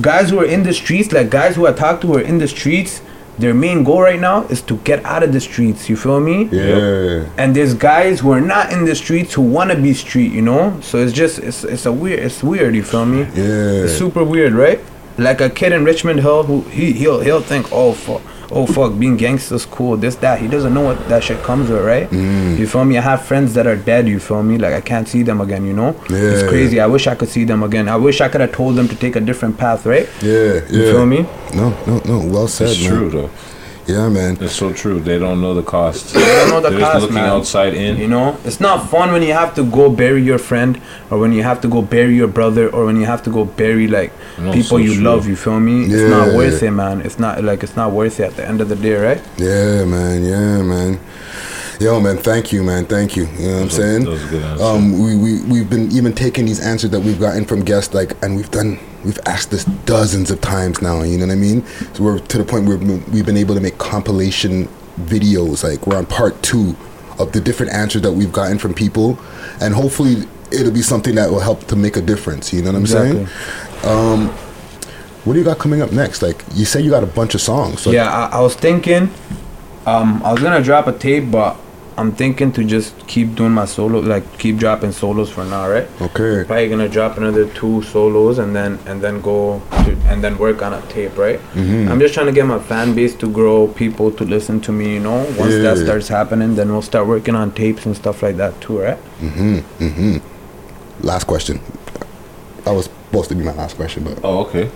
[0.00, 2.38] guys who are in the streets, like guys who I talk to who are in
[2.38, 3.00] the streets,
[3.40, 5.88] their main goal right now is to get out of the streets.
[5.88, 6.44] You feel me?
[6.44, 7.28] Yeah.
[7.36, 10.32] And there's guys who are not in the streets who want to be street.
[10.32, 10.78] You know?
[10.80, 12.74] So it's just it's it's a weird it's weird.
[12.74, 13.20] You feel me?
[13.20, 13.84] Yeah.
[13.84, 14.80] It's super weird, right?
[15.18, 18.22] Like a kid in Richmond Hill who he he'll he'll think oh fuck
[18.52, 21.84] oh fuck being gangster's cool this that he doesn't know what that shit comes with
[21.84, 22.58] right Mm.
[22.58, 25.06] you feel me I have friends that are dead you feel me like I can't
[25.08, 26.48] see them again you know it's Yeah.
[26.48, 28.88] crazy I wish I could see them again I wish I could have told them
[28.88, 30.60] to take a different path right Yeah, yeah.
[30.70, 31.26] You feel me?
[31.54, 32.18] No, no, no.
[32.26, 32.90] Well said, It's man.
[32.90, 33.30] true though.
[33.86, 34.36] Yeah, man.
[34.40, 35.00] It's so true.
[35.00, 36.14] They don't know the cost.
[36.14, 37.28] They don't know the They're cost, just looking man.
[37.30, 37.96] outside in.
[37.98, 40.80] You know, it's not fun when you have to go bury your friend,
[41.10, 43.44] or when you have to go bury your brother, or when you have to go
[43.44, 45.02] bury like No, people so you true.
[45.04, 45.26] love.
[45.26, 45.84] You feel me?
[45.84, 46.36] It's not Yeah.
[46.36, 47.00] worth it, man.
[47.00, 49.20] It's not like it's not worth it at the end of the day, right?
[49.38, 50.24] Yeah, man.
[50.24, 51.00] Yeah, man.
[51.80, 52.84] Yo, man, thank you, man.
[52.84, 53.26] Thank you.
[53.38, 54.04] You know what I'm saying?
[54.04, 54.64] that was a good answer.
[54.64, 58.12] Um, we, we, we've been even taking these answers that we've gotten from guests, like,
[58.22, 61.64] and we've done, we've asked this dozens of times now, you know what I mean?
[61.94, 64.68] So we're to the point where we've we've been able to make compilation
[65.00, 66.76] videos, like, we're on part two
[67.18, 69.18] of the different answers that we've gotten from people,
[69.60, 72.78] and hopefully it'll be something that will help to make a difference, you know what
[72.78, 73.28] I'm saying?
[73.84, 74.28] Um,
[75.24, 76.22] what do you got coming up next?
[76.22, 77.80] Like, you say you got a bunch of songs.
[77.80, 79.10] So yeah, I, I was thinking,
[79.86, 81.56] um, I was gonna drop a tape, but
[82.00, 85.86] I'm thinking to just keep doing my solo, like keep dropping solos for now, right?
[86.00, 86.44] Okay.
[86.46, 90.62] Probably gonna drop another two solos and then and then go to, and then work
[90.62, 91.38] on a tape, right?
[91.54, 91.90] Mhm.
[91.90, 94.94] I'm just trying to get my fan base to grow, people to listen to me.
[94.94, 98.36] You know, once that starts happening, then we'll start working on tapes and stuff like
[98.38, 98.98] that too, right?
[99.20, 99.56] Mm-hmm.
[99.84, 100.16] Mm-hmm.
[101.06, 101.60] Last question.
[102.64, 104.70] That was supposed to be my last question, but Oh, okay.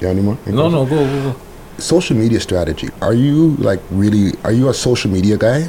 [0.00, 0.38] you have any more?
[0.46, 1.36] No, no, go, go, go.
[1.78, 2.90] Social media strategy.
[3.02, 4.34] Are you like really?
[4.44, 5.68] Are you a social media guy?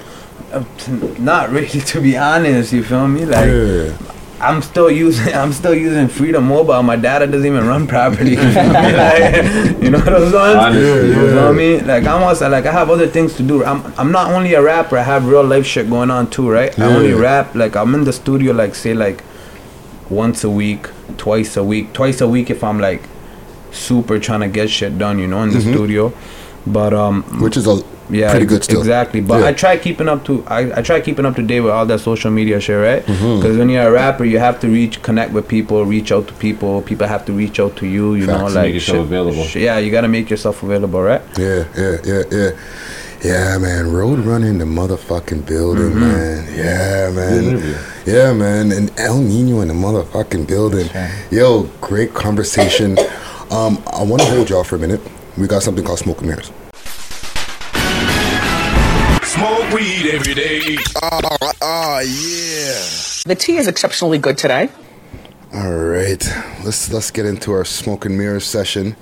[0.51, 2.73] Uh, t- Not really, to be honest.
[2.73, 3.26] You feel me?
[3.26, 3.47] Like.
[3.47, 3.97] Yeah.
[4.43, 6.81] I'm still using I'm still using Freedom Mobile.
[6.81, 8.31] My data doesn't even run properly.
[8.31, 8.73] You, feel?
[8.73, 9.43] Like,
[9.84, 10.57] you know what I'm saying?
[10.57, 11.34] Honestly, you yeah.
[11.35, 11.80] know me?
[11.80, 13.63] Like I'm also like I have other things to do.
[13.63, 14.97] I'm I'm not only a rapper.
[14.97, 16.73] I have real life shit going on too, right?
[16.80, 19.23] I only rap like I'm in the studio like say like
[20.09, 23.03] once a week, twice a week, twice a week if I'm like
[23.72, 25.72] super trying to get shit done, you know, in the Mhm.
[25.76, 26.13] studio.
[26.65, 28.80] But um, Which is a yeah, pretty good still.
[28.80, 29.48] Exactly, but Yeah.
[29.48, 32.00] I try keeping up to I, I try keeping up to date with all that
[32.00, 33.06] social media shit, right?
[33.06, 36.34] Because when you're a rapper, you have to reach, connect with people, reach out to
[36.36, 36.82] people.
[36.82, 38.16] People have to reach out to you.
[38.16, 39.44] You know, like Make yourself shit- available.
[39.46, 41.22] shit- yeah, you gotta make yourself available, right?
[41.38, 42.52] Yeah, yeah, yeah, yeah.
[43.24, 43.92] Yeah, man.
[43.94, 45.96] Road running the motherfucking building, Mhm.
[45.96, 46.48] man.
[46.58, 47.44] Yeah, man.
[47.44, 47.76] interview.
[48.08, 48.72] Yeah, man.
[48.72, 50.90] And El Nino in the motherfucking building.
[51.30, 52.98] Yo, great conversation.
[53.52, 55.02] Um, I want to hold y'all for a minute.
[55.38, 56.52] We got something called Smoke and Mirrors.
[59.41, 60.77] Smoke weed every day.
[61.01, 63.23] Oh, yeah.
[63.26, 64.69] The tea is exceptionally good today.
[65.51, 66.23] All right,
[66.63, 68.95] let's let's get into our smoke and mirrors session.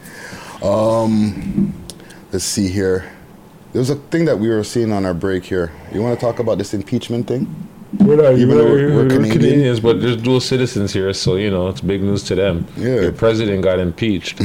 [0.63, 1.73] Um,
[2.31, 3.11] let's see here.
[3.73, 5.73] There's a thing that we were seeing on our break here.
[5.91, 7.53] You want to talk about this impeachment thing?
[7.97, 9.31] We're not Even we're- we're Canadian?
[9.39, 12.67] Canadians, but there's dual citizens here, so you know it's big news to them.
[12.77, 13.01] Yeah.
[13.01, 14.39] Your president got impeached.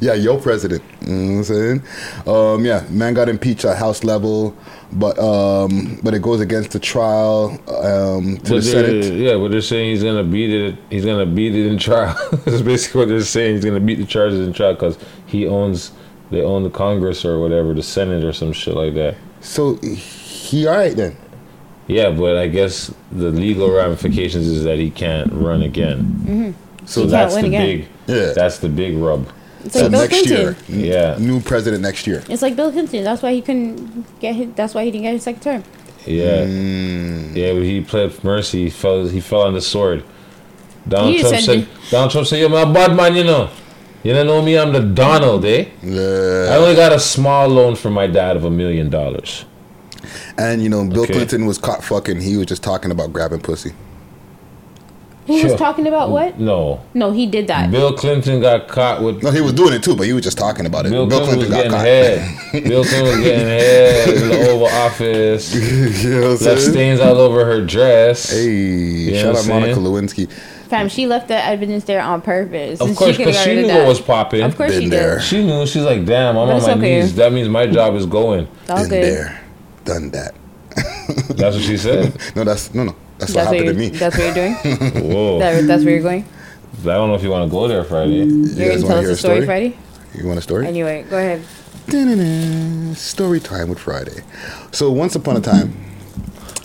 [0.00, 0.82] yeah, your president.
[1.06, 1.82] You know what I'm saying?
[2.26, 4.54] Um, yeah, man got impeached at House level,
[4.92, 9.14] but um, but it goes against the trial um, to But the Senate.
[9.14, 10.76] Yeah, but they're saying he's gonna beat it.
[10.90, 12.14] He's gonna beat it in trial.
[12.44, 13.56] That's basically what they're saying.
[13.56, 15.92] He's gonna beat the charges in trial because he owns.
[16.30, 19.14] They own the Congress or whatever, the Senate or some shit like that.
[19.40, 19.96] So he
[20.66, 21.16] all right then?
[21.86, 25.98] Yeah, but I guess the legal ramifications is that he can't run again.
[26.24, 26.86] Mm-hmm.
[26.86, 27.66] So He can't that's win the again.
[27.66, 27.88] big.
[28.06, 28.32] Yeah.
[28.34, 29.28] That's the big rub.
[29.64, 30.36] It's like Bill next Clinton.
[30.36, 31.16] year, Yeah.
[31.18, 32.22] new president next year.
[32.28, 33.04] It's like Bill Clinton.
[33.04, 34.48] That's why he couldn't get his.
[34.54, 35.62] That's why he didn't get his second term.
[36.06, 37.34] Yeah, Mm.
[37.34, 37.52] yeah.
[37.54, 38.64] But he pled mercy.
[38.64, 39.06] He fell.
[39.06, 40.02] He fell on the sword.
[40.86, 41.68] Donald He Trump said said.
[41.90, 43.48] Donald Trump said, "You're my bad man, you know.
[44.02, 44.58] You don't know me.
[44.58, 45.64] I'm the Donald, eh?
[45.82, 46.48] Yeah.
[46.52, 49.46] I only got a small loan from my dad of a million dollars.
[50.38, 51.12] And you know, Bill Okay.
[51.14, 52.20] Clinton was caught fucking.
[52.20, 53.72] He was just talking about grabbing pussy.
[55.26, 55.52] He Sure.
[55.52, 56.38] was talking about what?
[56.38, 57.70] No, No, he did that.
[57.70, 59.22] Bill Clinton got caught with.
[59.22, 60.90] No, he was doing it too, but he was just talking about it.
[60.90, 61.84] Bill, Bill, Clinton, Clinton, got was caught.
[61.84, 62.20] getting
[62.60, 62.64] head.
[62.68, 65.54] Bill Clinton was getting head in the Oval Office.
[66.04, 66.72] you know what Left saying?
[66.72, 68.30] stains all over her dress.
[68.32, 69.80] Hey, You shout out I'm Monica?
[69.80, 70.30] Lewinsky.
[70.68, 72.82] Fam, she left the evidence there on purpose.
[72.82, 73.78] Of course, because got she knew that.
[73.78, 74.42] what was popping.
[74.42, 75.14] Of course Been she there.
[75.16, 75.24] did.
[75.24, 75.66] She knew.
[75.66, 77.00] She's like, damn, I'm But on my okay.
[77.00, 77.14] knees.
[77.14, 78.46] That means my job is going.
[78.62, 79.04] It's all Been good.
[79.04, 79.40] there,
[79.84, 80.34] done that.
[81.28, 82.16] That's what she said.
[82.36, 82.96] No, that's no, no.
[83.18, 83.88] That's, That's what what happened to me.
[83.90, 84.54] That's what you're doing.
[85.12, 85.38] Whoa.
[85.38, 86.24] that, that's where you're going.
[86.80, 88.24] I don't know if you want to go there Friday.
[88.24, 89.76] You're gonna tell us a story, Friday?
[90.14, 90.66] You want a story?
[90.66, 91.42] Anyway, go ahead.
[91.86, 92.94] Da-na-na.
[92.94, 94.22] Story time with Friday.
[94.72, 95.74] So once upon a time,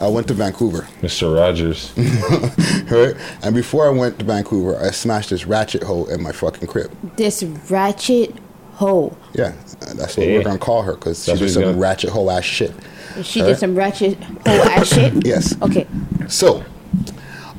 [0.02, 0.88] I went to Vancouver.
[1.02, 1.36] Mr.
[1.36, 1.92] Rogers.
[2.92, 3.16] right?
[3.44, 6.92] And before I went to Vancouver, I smashed this ratchet hole in my fucking crib.
[7.18, 8.34] This ratchet
[8.80, 9.16] hoe.
[9.34, 9.52] Yeah,
[9.96, 10.38] that's what Hey.
[10.38, 12.72] we're gonna call her because she did some gonna- ratchet hole ass shit.
[13.24, 13.56] She Alright?
[13.56, 15.14] did some ratchet hoe ass shit.
[15.26, 15.56] Yes.
[15.62, 15.86] Okay.
[16.28, 16.64] So,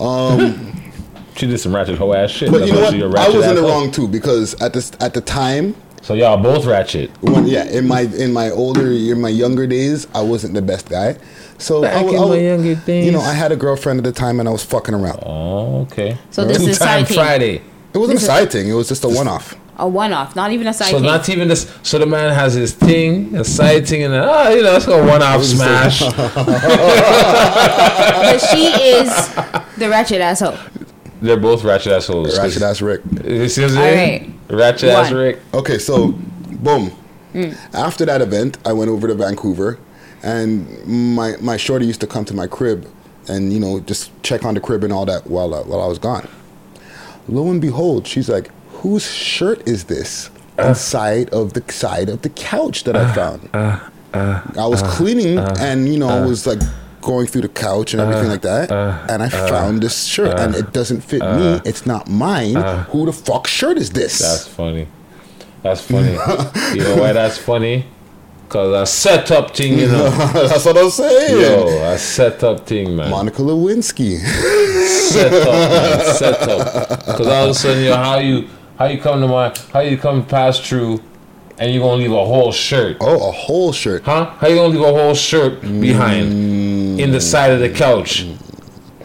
[0.00, 0.66] um,
[1.36, 2.50] She did some ratchet hoe ass shit.
[2.50, 2.92] but you know why what?
[2.94, 3.68] she a I was in the asshole.
[3.68, 5.74] wrong too because at this at the time.
[6.02, 7.10] So y'all both ratchet.
[7.22, 10.88] When, yeah, in my in my older in my younger days, I wasn't the best
[10.88, 11.16] guy.
[11.58, 13.04] So Back I, wa- in I wa- my younger thing.
[13.04, 13.20] you know.
[13.20, 15.22] I had a girlfriend at the time, and I was fucking around.
[15.26, 16.16] Oh, okay.
[16.30, 17.04] So this Two is time.
[17.04, 17.60] Friday.
[17.92, 18.68] It wasn't This a side thing.
[18.68, 19.56] It was just a one off.
[19.80, 21.06] A one off, not even a side So thing.
[21.06, 21.74] not even this.
[21.82, 24.86] So the man has his thing, a side thing, and then oh, you know, let's
[24.86, 26.00] go one off smash.
[26.14, 26.16] but
[28.38, 29.08] she is
[29.78, 30.56] the ratchet asshole.
[31.22, 32.38] They're both ratchet assholes.
[32.38, 33.02] Ratchet ass Rick.
[33.24, 34.40] You see what I'm All saying?
[34.50, 35.20] Ratchet ass One.
[35.20, 35.38] Rick.
[35.54, 36.92] Okay, so boom.
[37.34, 37.56] Mm.
[37.74, 39.78] After that event, I went over to Vancouver,
[40.22, 40.86] and
[41.16, 42.86] my my shorty used to come to my crib,
[43.28, 45.86] and you know just check on the crib and all that while I, while I
[45.86, 46.28] was gone.
[47.28, 48.50] Lo and behold, she's like,
[48.80, 50.68] "Whose shirt is this?" Uh.
[50.68, 53.48] Inside of the side of the couch that I uh, found.
[54.12, 56.60] Uh, I was cleaning, and you know, I was like
[57.00, 58.70] going through the couch and everything like that,
[59.10, 61.60] and I found this shirt, and it doesn't fit me.
[61.64, 62.56] It's not mine.
[62.90, 64.18] Who the fuck shirt is this?
[64.18, 64.86] That's funny.
[65.62, 66.12] That's funny.
[66.74, 67.84] you know why that's funny?
[68.48, 70.10] Cause I set up thing, you know.
[70.32, 71.40] That's what I'm saying.
[71.40, 73.08] Yo, I set up thing, man.
[73.08, 74.18] Monica Lewinsky.
[74.18, 76.14] set up, man.
[76.16, 77.04] Set up.
[77.16, 78.48] Cause all of a sudden, yo, how you
[78.80, 81.02] how you come to my how you come pass through,
[81.58, 82.96] and you gonna leave a whole shirt?
[82.98, 84.04] Oh, a whole shirt.
[84.04, 84.24] Huh?
[84.38, 87.22] How you gonna leave a whole shirt behind in the mm.
[87.22, 88.26] side of the couch?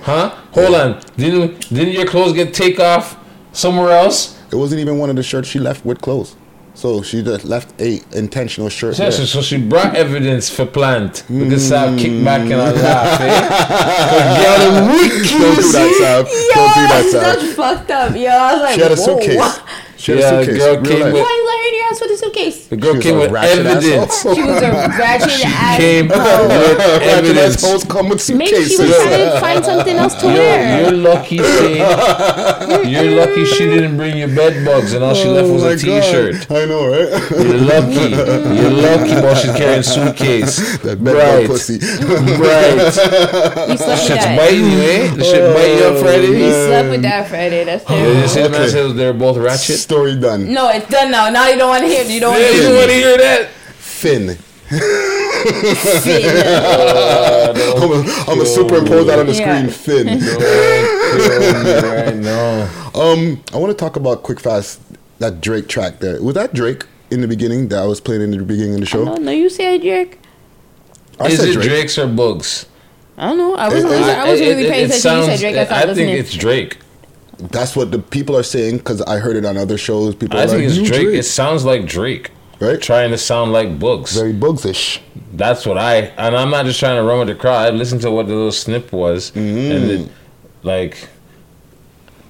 [0.01, 0.29] Huh?
[0.53, 1.01] Hold on.
[1.17, 3.17] Didn't didn't your clothes get take off
[3.51, 4.41] somewhere else?
[4.49, 6.37] It wasn't even one of the shirts she left with clothes.
[6.75, 8.95] So she just left a intentional shirt.
[8.95, 9.11] So, there.
[9.11, 11.23] so, so she brought evidence for plant.
[11.29, 13.47] We can start kick back and I laugh, eh?
[14.43, 15.99] Girl, wicked, Don't do that, see?
[15.99, 16.25] Sam.
[16.25, 18.27] Don't do that, That's fucked up, yo.
[18.29, 19.05] I was like, She had a whoa.
[19.19, 19.59] suitcase.
[19.97, 20.59] She had Yeah, a suitcase.
[20.63, 21.13] girl real came life.
[21.13, 21.23] with-
[22.69, 24.21] The girl came with evidence.
[24.21, 25.75] She was a ratchet ass.
[25.75, 26.17] She came with
[27.15, 27.55] evidence.
[27.63, 30.81] assholes come with Maybe she was trying to find something else to wear.
[30.81, 31.77] you're lucky, say,
[32.89, 35.77] You're lucky she didn't bring you bed bugs and all she left was Oh a
[35.77, 36.49] t-shirt.
[36.51, 37.09] I know, right?
[37.31, 38.09] You're lucky.
[38.59, 39.33] You're lucky, boy.
[39.35, 40.77] She's carrying suitcase.
[40.79, 41.47] that bed right.
[41.47, 41.77] bug pussy.
[41.79, 42.75] Right.
[42.75, 44.37] You slept with Shit's that.
[44.37, 45.13] biting you, eh?
[45.15, 45.97] The shit bite you up
[46.29, 47.63] You slept with that Friday.
[47.63, 48.21] That's terrible.
[48.21, 48.93] you see the Okay.
[48.93, 49.77] they're both ratchet.
[49.77, 50.51] Story done.
[50.51, 51.29] No, it's done now.
[51.29, 52.01] Now you don't want to hear.
[52.01, 52.09] it.
[52.09, 52.54] You don't want to hear.
[52.61, 52.77] Don't it.
[52.77, 53.49] want to hear that.
[53.77, 54.37] Finn.
[56.37, 59.67] Uh, don't I'm gonna I'm superimpose that on the Yeah.
[59.67, 59.69] screen.
[59.69, 60.19] Finn.
[60.19, 60.39] kill
[61.63, 62.67] me right now.
[62.95, 64.79] Um, I want to talk about quick fast
[65.19, 66.21] that Drake track there.
[66.21, 68.85] Was that Drake in the beginning that I was playing in the beginning of the
[68.85, 69.03] show?
[69.03, 70.19] No, no, you said Drake.
[71.19, 71.67] I Is said it Drake.
[71.69, 72.65] Drake's or Bugs?
[73.17, 73.55] I don't know.
[73.55, 73.93] I wasn't.
[73.93, 75.11] It- it- I wasn't It- really it- paying it attention.
[75.11, 75.55] you said sounds- Drake.
[75.57, 76.17] I I started think listening.
[76.17, 76.77] it's Drake.
[77.51, 80.15] That's what the people are saying because I heard it on other shows.
[80.15, 81.07] People, I are think like, it's "You Drake.
[81.19, 82.31] It sounds like Drake.
[82.59, 82.81] Right?
[82.81, 84.15] Trying to sound like Bugs.
[84.15, 84.99] Very Bugsish.
[85.33, 87.67] That's what I and I'm not just trying to run with the crowd.
[87.67, 89.71] I listened to what the little snip was, Mm-hmm.
[89.71, 90.11] and it,
[90.63, 91.09] like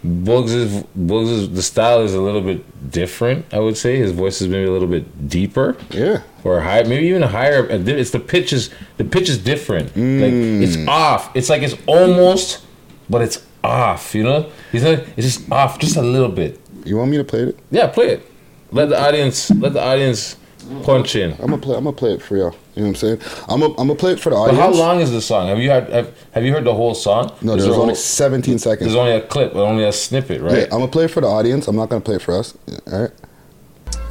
[0.04, 3.46] Bugs is Bugs is the style is a little bit different.
[3.52, 5.76] I would say his voice is maybe a little bit deeper.
[5.90, 6.22] Yeah.
[6.44, 7.66] Or high, maybe even higher.
[7.70, 9.88] It's the pitch is the pitch is different.
[9.90, 10.34] Like
[10.66, 10.88] it's Mm.
[10.88, 11.36] off.
[11.36, 12.64] It's like it's almost,
[13.10, 14.14] but it's off.
[14.14, 15.00] You know, he's not.
[15.18, 16.60] It's just off, just a little bit.
[16.86, 17.60] You want me to play it?
[17.72, 18.32] Yeah, play it.
[18.76, 19.50] Let the audience.
[19.52, 20.36] Let the audience
[20.84, 21.32] punch in.
[21.34, 21.78] I'm gonna play.
[21.78, 22.54] I'm gonna play it for y'all.
[22.76, 23.20] You know what I'm saying?
[23.48, 24.58] I'm gonna, I'm gonna play it for the audience.
[24.60, 24.82] But audience.
[24.82, 25.48] how long is the song?
[25.48, 27.32] Have you heard have, have you heard the whole song?
[27.42, 28.80] No, Is there's there only whole- 17 seconds.
[28.92, 30.64] There's only a clip, but only a snippet, Yeah, right?
[30.66, 31.70] I'm gonna play it for the audience.
[31.70, 32.54] I'm not gonna play it for us.
[32.92, 33.12] All right.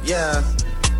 [0.03, 0.41] Yeah.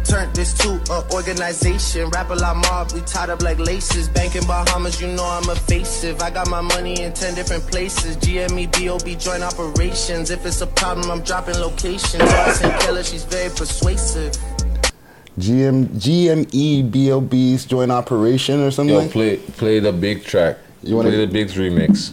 [0.06, 2.10] Turn this to a organization.
[2.10, 4.08] Rap a lot mob, we tied up like laces.
[4.08, 6.22] Bank in Bahamas, you know I'm evasive.
[6.22, 8.16] I got my money in 10 different places.
[8.18, 10.30] GME, BOB, joint operations.
[10.30, 12.22] If it's a problem, I'm dropping locations.
[12.22, 14.34] Ross and Keller, she's very persuasive.
[15.40, 18.96] GM GME BLB's joint operation or something.
[18.96, 20.58] Yo, like play play the big track.
[20.82, 22.12] You wanna- play the Bigs remix?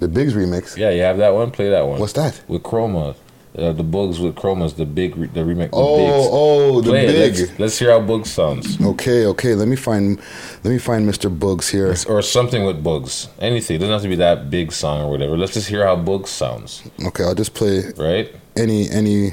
[0.00, 0.76] The Bigs remix.
[0.76, 1.50] Yeah, you have that one.
[1.52, 2.00] Play that one.
[2.00, 2.40] What's that?
[2.48, 3.14] With Chroma,
[3.58, 5.70] uh, the Bugs with Chromaz, the big re- the remake.
[5.70, 6.28] The Oh, Bigs.
[6.30, 7.06] oh, the Play.
[7.06, 7.38] Big.
[7.38, 9.54] Let's, let's hear how Bugs sounds, Okay, okay.
[9.54, 10.18] Let me find
[10.64, 11.30] let me find Mr.
[11.36, 11.94] Bugs here.
[12.08, 13.28] or something with Bugs.
[13.40, 13.76] Anything.
[13.76, 15.36] It doesn't have to be that big song or whatever.
[15.36, 18.34] Let's just hear how Bugs sounds, Okay, I'll just play right?
[18.56, 19.32] any any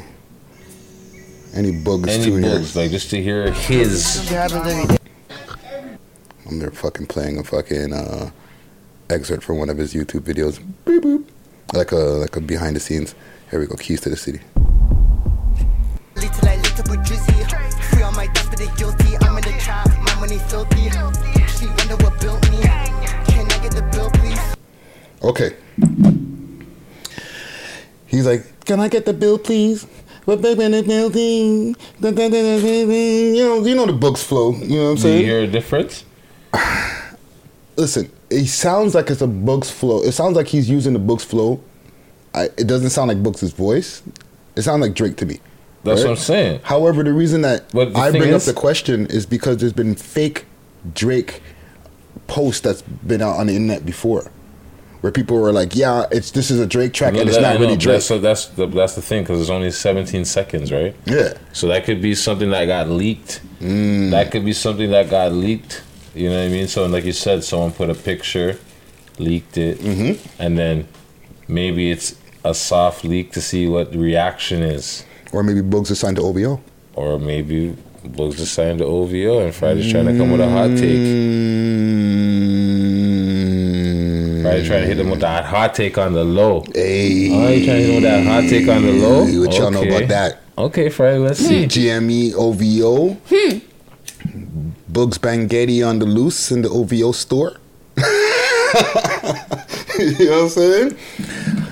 [1.53, 2.41] any Bugs Any here.
[2.41, 4.31] Bugs, like just to hear his.
[6.45, 8.31] I'm there fucking playing a fucking uh,
[9.09, 10.59] excerpt from one of his YouTube videos.
[10.85, 11.25] Beep boop.
[11.73, 13.15] like a like a behind the scenes.
[13.53, 13.75] Here we go.
[13.75, 14.39] Keys to the city.
[16.15, 17.83] Little I little but drizzy.
[17.91, 19.15] Free on my dust, but they guilty.
[19.21, 20.89] I'm in the trap, my money filthy.
[21.53, 22.63] She wonder what built me.
[22.63, 24.41] Can I get the bill, please?
[25.21, 25.55] Okay.
[28.07, 29.85] He's like, "Can I get the bill, please?"
[30.25, 31.75] In the building,
[33.35, 34.53] you know, you know the books flow.
[34.55, 35.19] You know what I'm Do saying?
[35.19, 36.05] you hear a difference?
[37.77, 40.01] Listen, it sounds like it's a Books flow.
[40.01, 41.61] It sounds like he's using the Books flow.
[42.33, 44.01] I, it doesn't sound like Books' voice.
[44.55, 45.39] It sounds like Drake to me.
[45.83, 46.61] That's what I'm saying.
[46.63, 49.95] However, the reason that the I bring is- up the question is because there's been
[49.95, 50.45] fake
[50.93, 51.41] Drake
[52.27, 54.31] posts that's been out on the internet before,
[55.01, 57.59] where people were like, "Yeah, it's this is a Drake track and it's That- not
[57.59, 60.95] really Drake." That's, so that's the that's the thing because it's only 17 seconds, right?
[61.05, 61.33] Yeah.
[61.51, 63.41] So that could be something that got leaked.
[63.61, 64.11] Mm.
[64.11, 65.83] That could be something that got leaked.
[66.15, 66.67] You know what I mean?
[66.67, 68.57] So like you said, someone put a picture,
[69.19, 70.41] leaked it, Mm-hmm.
[70.41, 70.87] and then
[71.47, 75.05] maybe it's a soft leak to see what the reaction is.
[75.31, 76.61] Or maybe Bugs is signed to OVO.
[76.95, 80.69] Or maybe Bugs is signed to OVO and Friday's trying to come with a hot
[80.77, 80.99] take.
[80.99, 82.33] Mm.
[84.43, 86.65] Friday trying to hit him with that hot take on the low.
[86.73, 87.31] Hey.
[87.31, 89.25] Oh, you trying to hit him with that hot take on the low?
[89.25, 90.41] Hey, what y'all know about that?
[90.57, 91.65] Okay, Friday, let's see.
[91.65, 93.17] GME OVO.
[94.89, 97.57] Bugs Bangetti on the loose in the OVO store.
[97.97, 98.03] you
[100.25, 100.97] know what I'm saying?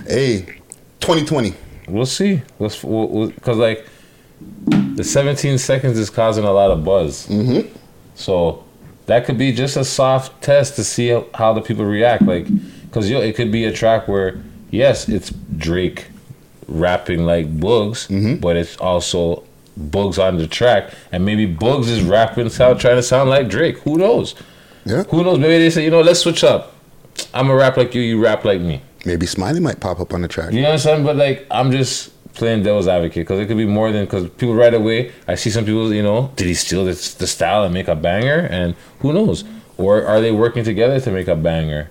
[0.07, 0.60] Hey,
[1.01, 1.53] 2020.
[1.87, 2.41] We'll see.
[2.59, 3.85] Let's because like
[4.95, 7.27] the 17 seconds is causing a lot of buzz.
[7.27, 7.67] Mm-hmm.
[8.15, 8.63] So
[9.07, 12.23] that could be just a soft test to see how, how the people react.
[12.23, 12.47] Like,
[12.85, 16.07] because yo, it could be a track where yes, it's Drake
[16.67, 18.35] rapping like Bugs, Mm-hmm.
[18.35, 19.43] but it's also
[19.75, 23.79] Bugs on the track, and maybe Bugs is rapping sound trying to sound like Drake.
[23.79, 24.35] Who knows?
[24.85, 25.03] Yeah.
[25.03, 25.39] Who knows?
[25.39, 26.73] Maybe they say, you know, let's switch up.
[27.33, 28.81] I'm a rap like you, you rap like me.
[29.05, 30.53] Maybe Smiley might pop up on the track.
[30.53, 31.03] You know what I'm saying?
[31.03, 34.55] But like, I'm just playing devil's advocate because it could be more than because people
[34.55, 35.11] right away.
[35.27, 37.95] I see some people, you know, did he steal the, the style and make a
[37.95, 38.47] banger?
[38.51, 39.43] And who knows?
[39.77, 41.89] Or are they working together to make a banger?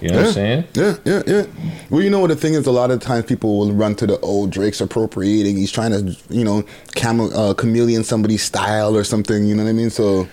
[0.00, 0.64] You know what I'm saying?
[0.74, 1.46] Yeah, yeah, yeah.
[1.88, 2.66] Well, you know what the thing is.
[2.66, 5.56] A lot of times people will run to the old Drake's appropriating.
[5.56, 6.62] He's trying to, you know,
[6.94, 9.46] camel, uh, chameleon somebody's style or something.
[9.46, 9.90] You know what I mean?
[9.90, 10.28] So,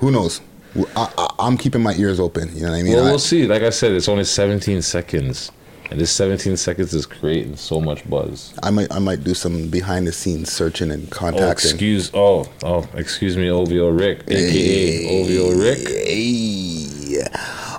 [0.00, 0.40] who knows?
[0.74, 2.54] I, I, I'm keeping my ears open.
[2.54, 2.94] You know what I mean?
[2.94, 3.46] Well, we'll see.
[3.46, 5.52] Like I said, it's only 17 seconds,
[5.90, 8.54] and this 17 seconds is creating so much buzz.
[8.62, 11.42] I might I might do some behind the scenes searching and contacting.
[11.42, 11.70] Oh, contacting.
[11.70, 15.88] excuse, oh, oh, excuse me, OVO Rick, aka OVO Rick.
[15.88, 17.22] Hey.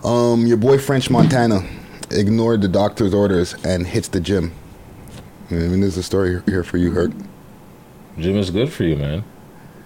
[0.04, 1.62] Um, your boy French Montana
[2.12, 4.54] ignored the doctor's orders and hits the gym.
[5.50, 7.12] I mean, there's a story here for you, Hurt.
[8.20, 9.24] Gym is good for you, man.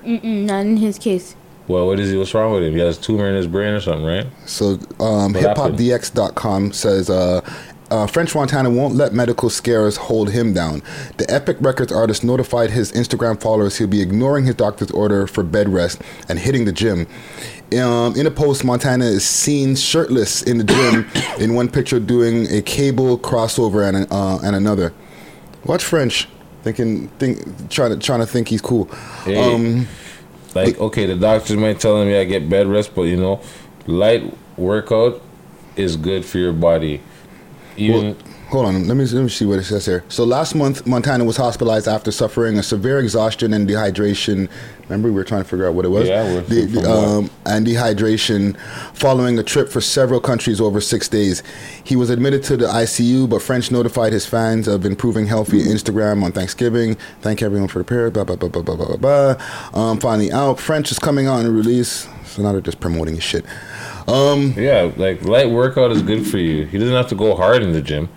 [0.03, 1.35] Mm-mm, not in his case.
[1.67, 2.17] Well, what is he?
[2.17, 2.73] What's wrong with him?
[2.73, 4.27] He has a tumor in his brain or something, right?
[4.45, 7.41] So, um, hiphopdx.com says uh,
[7.89, 10.81] uh, French Montana won't let medical scares hold him down.
[11.17, 15.43] The Epic Records artist notified his Instagram followers he'll be ignoring his doctor's order for
[15.43, 17.07] bed rest and hitting the gym.
[17.77, 21.07] Um, in a post, Montana is seen shirtless in the gym
[21.39, 24.93] in one picture doing a cable crossover and, uh, and another.
[25.65, 26.27] Watch French,
[26.63, 28.85] thinking, think, trying to trying to think he's cool.
[29.23, 29.37] Hey.
[29.37, 29.87] Um,
[30.57, 33.41] Like, okay, the doctors might tell me I get bed rest, but you know,
[33.85, 34.23] light
[34.57, 35.21] workout
[35.75, 36.99] is good for your body.
[37.75, 38.17] Even
[38.49, 40.05] Hold on, let me let me see what it says here.
[40.07, 44.47] So last month, Montana was hospitalized after suffering a severe exhaustion and dehydration.
[44.87, 46.07] Remember, we were trying to figure out what it was.
[46.07, 48.55] Yeah, we're- The- the, um, and dehydration
[48.93, 51.43] following a trip for several countries over six days.
[51.83, 55.65] He was admitted to the ICU, but French notified his fans of improving health via
[55.65, 56.95] Instagram on Thanksgiving.
[57.21, 58.09] Thank everyone for the prayer.
[58.09, 59.35] Blah blah blah blah blah blah blah.
[59.35, 59.35] blah.
[59.73, 60.57] Um, finally out.
[60.57, 62.07] French is coming out in a release.
[62.27, 63.43] So now they're just promoting his shit.
[64.07, 66.65] Um, yeah, like light workout is good for you.
[66.65, 68.07] He doesn't have to go hard in the gym.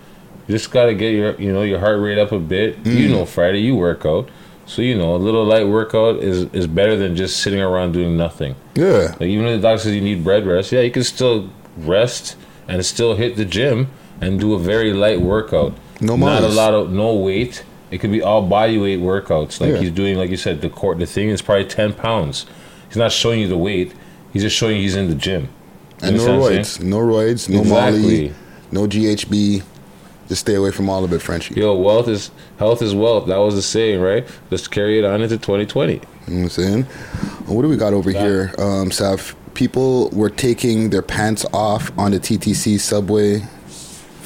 [0.51, 2.77] You just gotta get your you know your heart rate up a bit.
[2.83, 3.11] You Mm.
[3.11, 4.27] know, Friday you work out,
[4.65, 8.17] so you know a little light workout is is better than just sitting around doing
[8.17, 8.55] nothing.
[8.75, 9.15] Yeah.
[9.17, 12.35] Like even if the doctor says you need bed rest, yeah, you can still rest
[12.67, 13.87] and still hit the gym
[14.19, 15.71] and do a very light workout.
[16.01, 17.63] No not a lot of no weight.
[17.89, 19.61] It could be all body weight workouts.
[19.61, 19.77] Like Yeah.
[19.79, 20.99] he's doing, like you said, the court.
[20.99, 22.45] The thing is probably ten pounds.
[22.89, 23.93] He's not showing you the weight.
[24.33, 25.43] He's just showing you he's in the gym.
[26.01, 28.33] You and no roids, no roids, no Molly,
[28.69, 29.63] no GHB.
[30.31, 31.55] Just stay away from all of it, Frenchie.
[31.55, 33.27] Yo, wealth is health is wealth.
[33.27, 34.25] That was the saying, right?
[34.49, 35.95] Let's carry it on into 2020.
[35.95, 36.83] You know what I'm saying?
[37.47, 39.35] What do we got over here, um, Saf?
[39.55, 43.41] People were taking their pants off on the TTC subway.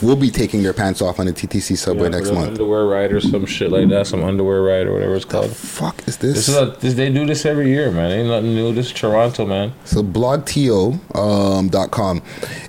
[0.01, 2.47] Will be taking their pants off on the TTC subway Yeah, next month.
[2.49, 4.07] Underwear ride or some shit like that.
[4.07, 5.51] Some underwear ride or whatever it's called.
[5.51, 6.35] fuck is this?
[6.35, 8.11] This is a, this, they do this every year, man.
[8.11, 8.73] Ain't nothing new.
[8.73, 9.73] This is Toronto, man.
[9.85, 11.01] So blogto.com.
[11.15, 12.21] Um, dot com.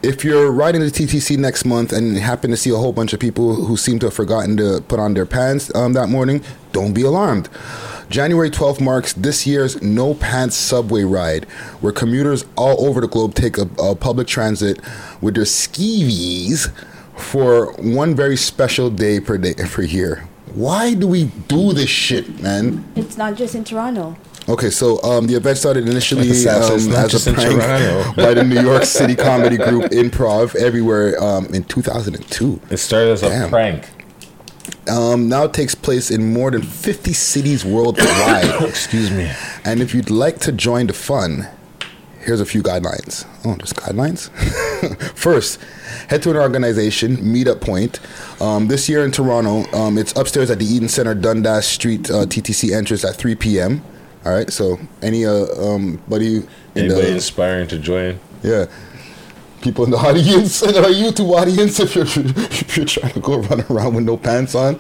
[0.03, 3.21] if you're riding the TTC next month and happen to see a whole bunch of
[3.21, 6.43] people who seem to have forgotten to put on their pants um, that morning,
[6.73, 7.49] don't be alarmed.
[8.09, 11.45] January 12th marks this year's No Pants Subway Ride,
[11.81, 14.81] where commuters all over the globe take a, a public transit
[15.21, 16.71] with their skivvies
[17.17, 20.29] for one very special day per day per year.
[20.55, 22.85] Why do we do this shit, man?
[22.95, 24.17] It's not just in Toronto.
[24.49, 27.31] Okay, so um, the event started initially Like I said, so it's um, as a
[27.31, 32.61] in prank by the New York City comedy group Improv everywhere um, in 2002.
[32.71, 33.89] It started as a prank.
[34.89, 38.63] Um, now it takes place in more than 50 cities worldwide.
[38.69, 39.31] Excuse me.
[39.65, 41.49] And if you'd like to join the fun,
[42.21, 43.27] here's a few guidelines.
[43.45, 44.31] Oh, there's guidelines?
[45.17, 45.59] First,
[46.09, 48.01] head to an organization, Meetup Point.
[48.41, 52.27] Um, this year in Toronto, um, it's upstairs at the Eaton Centre, Dundas Street uh,
[52.27, 53.83] TTC entrance at 3 p.m.
[54.25, 58.19] All right, so any uh, um, buddy in Anybody the inspiring to join?
[58.43, 58.67] yeah.
[59.63, 63.39] People in the audience and our YouTube audience, if you're if you're trying to go
[63.39, 64.75] run around with no pants on,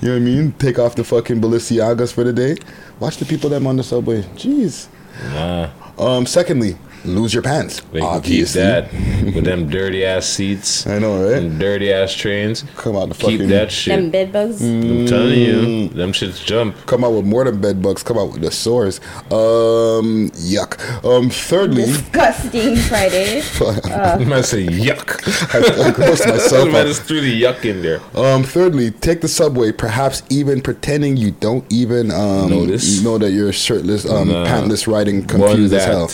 [0.00, 0.52] you know what I mean?
[0.52, 2.56] Take off the fucking Balenciagas for the day.
[3.00, 4.22] Watch the people them on the subway.
[4.36, 4.88] Jeez.
[5.32, 5.70] Nah.
[5.98, 6.26] Um.
[6.26, 7.80] Secondly, lose your pants.
[7.92, 8.92] They can keep that
[9.34, 10.86] with them dirty ass seats.
[10.86, 11.42] I know, right?
[11.42, 12.64] And dirty ass trains.
[12.76, 13.94] Come out the Keep fucking- that shit.
[13.96, 14.62] Them bed bugs.
[14.62, 15.94] I'm telling you, Mm.
[15.94, 16.76] them shits jump.
[16.86, 18.02] Come out with more than bed bugs.
[18.02, 19.00] Come out with the sores.
[19.30, 20.30] Um.
[20.30, 20.78] Yuck.
[21.04, 21.30] Um.
[21.30, 21.84] Thirdly.
[21.86, 23.42] Disgusting Friday.
[23.62, 25.08] Uh, You might say yuck.
[25.54, 26.86] I, I grossed myself Man, out.
[26.86, 28.00] just threw the yuck in there.
[28.14, 33.02] Um, thirdly, take the subway, perhaps even pretending you don't even um, Notice.
[33.02, 34.46] know that you're shirtless, um, Nah.
[34.46, 35.88] pantless, riding confused as that.
[35.88, 36.10] hell.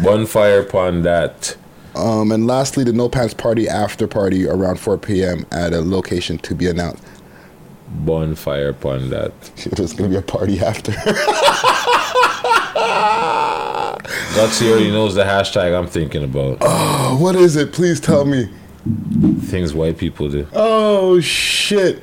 [0.00, 1.56] One fire upon that.
[1.94, 5.44] Um, and lastly, the No Pants Party after party around 4 p.m.
[5.50, 7.02] at a location to be announced.
[7.88, 9.32] Bonfire upon that.
[9.72, 10.92] There's gonna be a party after.
[14.38, 16.58] Gutsy already knows the hashtag I'm thinking about.
[16.62, 17.72] oh, what is it?
[17.72, 18.48] Please tell me.
[19.42, 20.46] Things white people do.
[20.52, 22.02] Oh shit!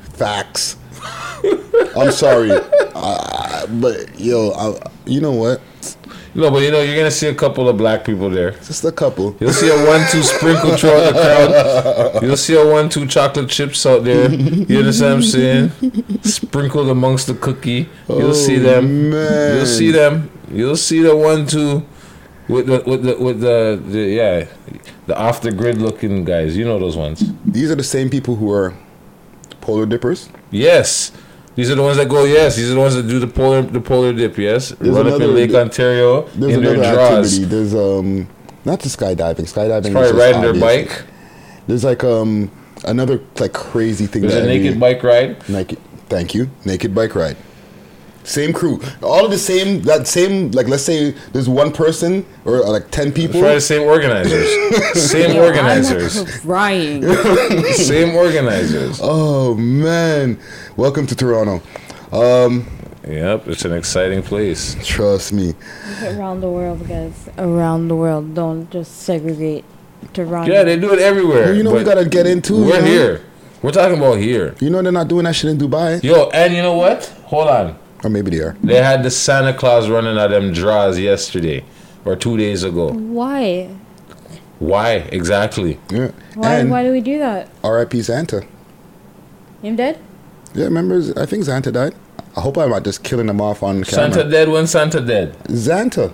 [0.00, 0.76] Facts.
[1.96, 2.52] I'm sorry,
[2.94, 5.60] uh, but yo, I, you know what?
[6.36, 8.52] No, but you know, you're gonna see a couple of black people there.
[8.52, 9.36] Just a couple.
[9.38, 11.20] You'll see a one-two sprinkle throughout the
[12.12, 12.22] crowd.
[12.22, 14.28] You'll see a one-two chocolate chips out there.
[14.32, 15.70] You understand what I'm saying?
[16.22, 17.88] Sprinkled amongst the cookie.
[18.08, 19.10] You'll Oh, see them.
[19.10, 19.56] man.
[19.56, 20.30] You'll see them.
[20.52, 21.84] You'll see the one-two
[22.48, 24.46] with the with the with the, the yeah
[25.06, 26.56] the off the grid looking guys.
[26.56, 27.22] You know those ones.
[27.44, 28.74] These are the same people who are
[29.60, 30.28] polar dippers.
[30.50, 31.12] Yes.
[31.56, 32.24] These are the ones that go.
[32.24, 34.36] Yes, these are the ones that do the polar the polar dip.
[34.38, 37.34] Yes, There's run up in another- Lake Ontario There's in their another draws.
[37.38, 37.44] activity.
[37.44, 38.28] There's um
[38.64, 39.46] not the skydiving.
[39.46, 39.84] Skydiving.
[39.86, 41.02] is Probably just riding their bike.
[41.68, 42.50] There's like um
[42.84, 44.22] another like crazy thing.
[44.22, 45.48] There's that a naked every- bike ride.
[45.48, 45.78] Naked.
[46.08, 46.50] Thank you.
[46.64, 47.36] Naked bike ride.
[48.24, 48.80] Same crew.
[49.02, 49.82] All of the same.
[49.82, 50.50] That same.
[50.52, 53.38] Like let's say there's one person or uh, like ten people.
[53.38, 54.48] Probably the same organizers.
[55.10, 56.40] same organizers.
[56.40, 57.02] Crying.
[57.74, 58.98] same organizers.
[59.02, 60.38] Oh man!
[60.76, 61.62] Welcome to Toronto.
[62.10, 62.66] Um,
[63.06, 64.76] Yep, it's an exciting place.
[64.82, 65.54] Trust me.
[66.02, 67.28] Around the world, guys.
[67.36, 68.34] Around the world.
[68.34, 69.64] Don't just segregate
[70.14, 70.50] Toronto.
[70.50, 71.44] Yeah, they do it everywhere.
[71.44, 72.54] Well, you know we gotta get into.
[72.54, 72.86] We're you know?
[72.86, 73.24] here.
[73.60, 74.54] We're talking about here.
[74.58, 76.02] You know they're not doing that shit in Dubai.
[76.02, 77.04] Yo, and you know what?
[77.26, 77.78] Hold on.
[78.02, 78.56] Or maybe they are.
[78.62, 81.62] They had the Santa Claus running at them draws yesterday
[82.06, 82.90] or two days ago.
[82.92, 83.68] Why?
[84.58, 85.78] Why exactly?
[85.90, 86.10] Yeah.
[86.34, 86.54] Why?
[86.54, 87.50] and why do we do that?
[87.62, 88.02] R.I.P.
[88.02, 88.46] Santa.
[89.62, 90.00] Him dead?
[90.54, 91.02] Yeah, remember?
[91.20, 91.94] I think Santa died.
[92.36, 94.12] I hope I'm not just killing him off on camera.
[94.12, 95.36] Santa dead when Santa dead.
[95.44, 96.12] Zanta.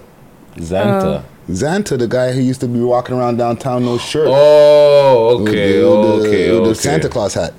[0.56, 1.24] Zanta.
[1.48, 4.28] Zanta, the guy who used to be walking around downtown no shirt.
[4.30, 6.74] Oh, With okay, the- with the- okay, with the okay.
[6.74, 7.54] Santa Claus hat.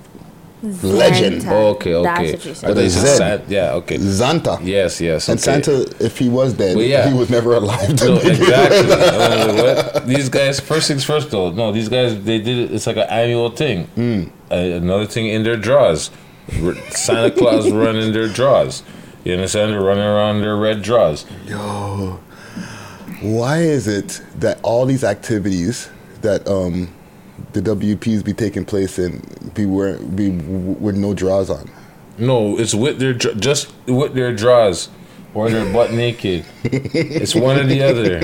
[0.84, 1.44] Legend.
[1.48, 2.03] Okay, okay.
[2.03, 2.70] That's what you said.
[2.70, 3.18] I thought Zed.
[3.18, 3.98] San- yeah, okay.
[3.98, 4.60] Zanta.
[4.64, 5.28] Yes, yes.
[5.28, 5.44] And okay.
[5.64, 7.10] Santa, if he was dead, Well, yeah.
[7.10, 7.95] he was never alive.
[7.95, 8.91] to No, exactly.
[8.94, 9.53] Uh,
[9.94, 10.06] what?
[10.08, 11.49] These guys, first things first, though.
[11.49, 12.74] No, these guys, they did it.
[12.76, 13.86] It's like an annual thing.
[13.95, 14.24] Hmm.
[14.52, 16.12] Uh, another thing in their draws.
[16.90, 18.84] Santa Claus running their draws.
[19.24, 19.72] You understand?
[19.72, 21.26] They're running around their red draws.
[21.46, 22.20] Yo,
[23.22, 25.90] why is it that all these activities
[26.22, 26.94] that um,
[27.54, 29.22] the WPs be taking place in
[29.54, 31.70] be wear, be with no draws on?
[32.18, 34.90] No, it's with their just with their draws
[35.34, 36.46] or they're butt naked.
[36.64, 38.22] It's one or the other.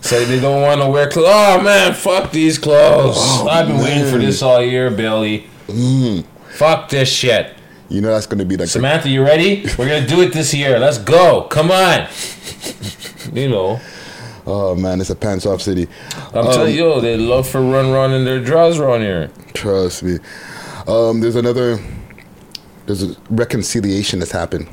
[0.00, 1.26] So they don't want to wear clothes.
[1.28, 3.16] Oh man, fuck these clothes.
[3.18, 5.48] Oh, I've been waiting for this all year, Billy.
[6.58, 7.54] Fuck this shit.
[7.88, 9.64] You know that's gonna be like the- Samantha, you ready?
[9.78, 10.76] We're gonna do it this year.
[10.80, 11.42] Let's go.
[11.42, 12.08] Come on.
[13.32, 13.80] You know,
[14.44, 15.86] oh man, it's a pants off city.
[16.34, 19.30] I'm Um, telling you, they love for run run in their draws around here.
[19.54, 20.18] Trust me.
[20.88, 21.78] Um, there's another.
[22.86, 24.66] There's a reconciliation that's happened.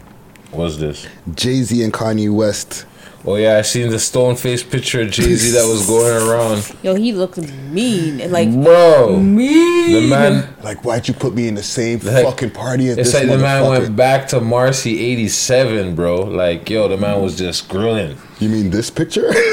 [0.51, 1.05] What's this?
[1.35, 2.85] Jay Z and Kanye West.
[3.27, 6.75] Oh yeah, I seen the stone face picture of Jay Z that was going around.
[6.83, 7.37] Yo, he looked
[7.71, 8.31] mean.
[8.31, 9.93] Like Bro, mean.
[9.93, 13.11] the man Like, why'd you put me in the same Like, fucking party as It's
[13.13, 16.23] this like the man went back to Marcy '87, bro.
[16.23, 18.17] Like, yo, the man was just grilling.
[18.39, 19.31] You mean this picture?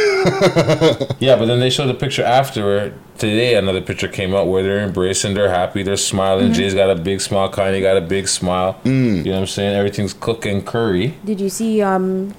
[1.19, 2.95] Yeah, but then they showed the picture afterward.
[3.19, 6.51] Today, another picture came out where they're embracing, they're happy, they're smiling.
[6.51, 6.55] Mhm.
[6.55, 8.79] Jay's got a big smile, Kanye got a big smile.
[8.85, 9.19] Mm.
[9.19, 9.75] You know what I'm saying?
[9.77, 11.15] Everything's cooking curry.
[11.25, 12.35] Did you see um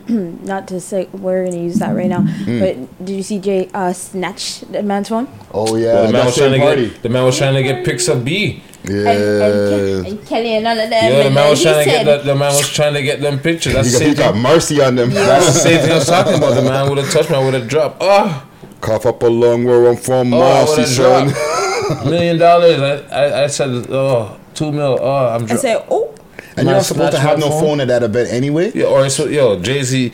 [0.08, 2.60] not to say we're gonna use that right now, Mm.
[2.60, 5.28] but did you see Jay uh snatch the man's phone?
[5.52, 8.08] Oh Well, the man was trying to get the man was trying to get pics
[8.08, 8.62] of B.
[8.84, 11.12] And, and, Ke- and Kelly and all of them.
[11.12, 13.20] Yo, the man was trying to said, get the, the man was trying to get
[13.20, 13.74] them pictures.
[13.74, 15.10] That's He got, he got mercy on them.
[15.10, 16.54] That's the same thing I was talking about.
[16.54, 17.98] The man would have touched me, I would have dropped.
[18.00, 18.44] Oh,
[18.80, 21.28] Cough up a lung where I'm from, oh, I Marcy, would have son.
[21.28, 22.06] dropped.
[22.10, 22.80] Million dollars.
[22.80, 24.98] I, I, I said, oh, two mil.
[25.00, 26.11] Oh, I'm I dro- said, oh,
[26.56, 28.72] And you're not supposed to have no phone at that event anyway.
[28.74, 30.12] Yeah, or so, yo, Jay Z.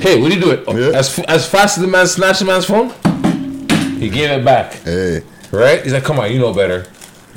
[0.00, 0.68] Hey, what do you do it?
[0.94, 2.90] As as fast as the man snatched the man's phone,
[4.00, 4.72] he gave it back.
[4.84, 5.82] Hey, right?
[5.82, 6.86] He's like, come on, you know better.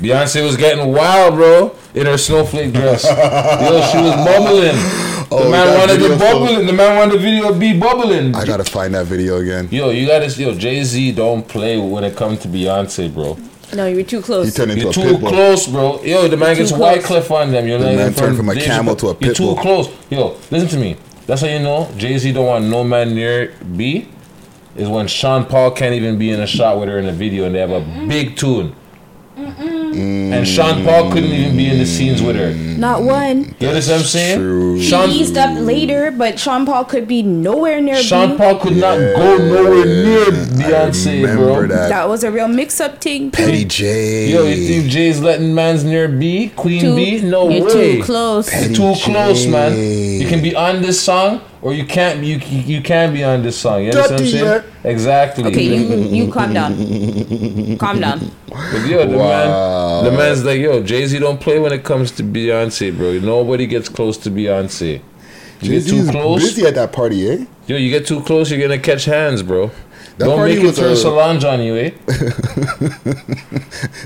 [0.00, 3.04] Beyonce was getting wild, bro, in her snowflake dress.
[3.04, 4.76] yo, she was bubbling.
[4.76, 6.66] The Oh, man wanted the video bubbling.
[6.66, 8.34] The man wanted the video to be bubbling.
[8.34, 9.68] I gotta find that video again.
[9.72, 13.36] Yo, you gotta, yo, Jay Z don't play when it comes to Beyonce, bro.
[13.74, 14.46] No, you were too close.
[14.46, 15.30] He turned into You're a too pit bull.
[15.30, 16.02] close, bro.
[16.04, 16.80] Yo, the man gets close.
[16.80, 17.66] white cliff on them.
[17.66, 19.00] You're The like man turned from a Deja camel Vu.
[19.00, 19.56] to a You're too bull.
[19.56, 19.88] close.
[20.10, 20.96] Yo, listen to me.
[21.26, 24.08] That's how you know Jay Z don't want no man near B.
[24.76, 27.46] Is when Sean Paul can't even be in a shot with her in a video
[27.46, 28.74] and they have a big tune.
[29.98, 32.52] And Sean Paul couldn't even be in the scenes with her.
[32.78, 33.54] Not one.
[33.60, 34.38] You understand what I'm saying?
[34.38, 34.74] True.
[34.76, 38.36] He Sean eased up later, but Sean Paul could be nowhere near Sean B.
[38.36, 41.66] Paul could not go nowhere near Beyonce, bro.
[41.68, 41.88] that.
[41.88, 43.30] That was a real mix-up thing.
[43.30, 44.30] Petty J.
[44.30, 46.50] Yo, you think Jay's letting man's near B?
[46.56, 47.20] Queen Too- B?
[47.22, 47.96] No you're way.
[47.98, 48.50] too close.
[48.50, 49.00] Petty too J.
[49.04, 49.76] close, man.
[50.20, 52.22] You can be on this song, or you can't.
[52.22, 53.82] You you can be on this song.
[53.84, 54.26] You understand what I'm
[54.62, 54.72] saying?
[54.84, 55.44] Exactly.
[55.44, 56.76] Okay, you you calm down.
[57.78, 58.30] calm down.
[58.48, 60.02] But yo, the Wow.
[60.02, 63.18] man, the man's like, yo, Jay Z don't play when it comes to Beyonce, bro.
[63.18, 65.02] Nobody gets close to Beyonce.
[65.60, 67.44] You get too Jay-Z's close, busy at that party, eh?
[67.66, 67.76] yo.
[67.78, 69.70] You get too close, you're gonna catch hands, bro.
[70.18, 71.90] That don't party make it was turn a- Solange on you, eh?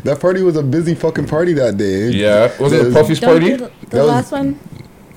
[0.05, 2.07] That party was a busy fucking party that day.
[2.07, 2.11] eh?
[2.11, 2.63] Yeah.
[2.63, 3.51] Was it a There's- Puffy's party?
[3.51, 4.59] the, the That was- last one.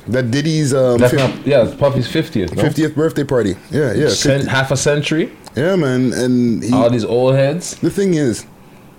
[0.08, 1.46] That Diddy's um, That's not.
[1.48, 2.54] Yeah, it's Puffy's fiftieth.
[2.56, 2.64] No?
[2.64, 3.56] 50th birthday party.
[3.72, 4.10] Yeah, yeah.
[4.10, 5.32] Cent- 50 half a century.
[5.56, 6.12] yeah, man.
[6.14, 7.76] And he, All these old heads.
[7.78, 8.46] the thing is,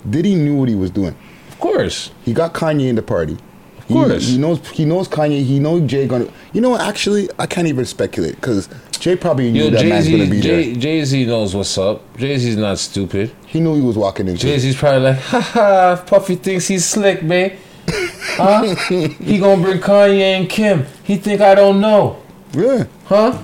[0.09, 1.15] Diddy knew what he was doing.
[1.49, 2.11] Of course.
[2.25, 3.37] He got Kanye in the party.
[3.79, 4.25] Of course.
[4.27, 5.45] He, he knows he knows Kanye.
[5.45, 6.27] He knows Jay gonna.
[6.55, 6.81] You know what?
[6.81, 10.41] Actually, I can't even speculate because Jay probably knew Yo, that Jay man's gonna be
[10.41, 10.63] Z, there.
[10.63, 12.17] Jay, Jay Z knows what's up.
[12.17, 13.31] Jay Z's not stupid.
[13.47, 14.41] He knew he was walking into.
[14.41, 16.03] Jay Z's probably like, ha ha.
[16.07, 17.59] Puffy thinks he's slick, man.
[17.89, 18.75] Huh?
[18.89, 20.87] he gonna bring Kanye and Kim.
[21.05, 22.21] He think I don't know,
[22.53, 22.85] Yeah.
[23.07, 23.39] huh?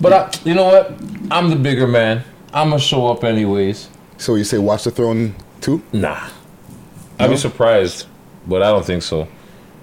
[0.00, 0.92] But I, you know what?
[1.30, 2.22] I'm the bigger man.
[2.52, 3.88] I'm gonna show up anyways.
[4.16, 5.82] So you say Watch the Throne too?
[5.92, 6.28] Nah.
[7.18, 8.06] I'd be surprised,
[8.46, 9.26] but I don't think so.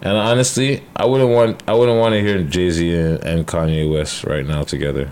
[0.01, 3.91] And honestly, I wouldn't want I wouldn't want to hear Jay Z and, and Kanye
[3.91, 5.11] West right now together.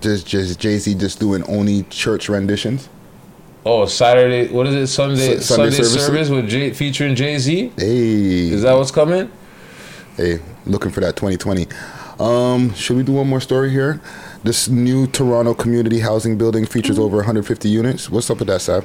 [0.00, 2.88] Just just Jay Z just doing only church renditions.
[3.66, 4.52] Oh, Saturday.
[4.52, 4.86] What is it?
[4.88, 5.36] Sunday.
[5.36, 6.30] S- Sunday, Sunday service, services?
[6.30, 7.72] with Jay, featuring Jay Z.
[7.76, 9.30] Hey, Is that what's coming?
[10.16, 11.66] hey, looking for that 2020.
[12.20, 14.00] Um, should we do one more story here?
[14.44, 18.10] This new Toronto community housing building features over 150 units.
[18.10, 18.84] What's up with that, Sab?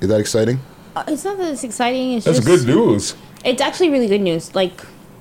[0.00, 0.60] Is that exciting?
[0.94, 2.12] Uh, it's not that it's exciting.
[2.12, 3.16] It's That's just good news.
[3.44, 4.54] It's actually really good news.
[4.54, 4.72] Like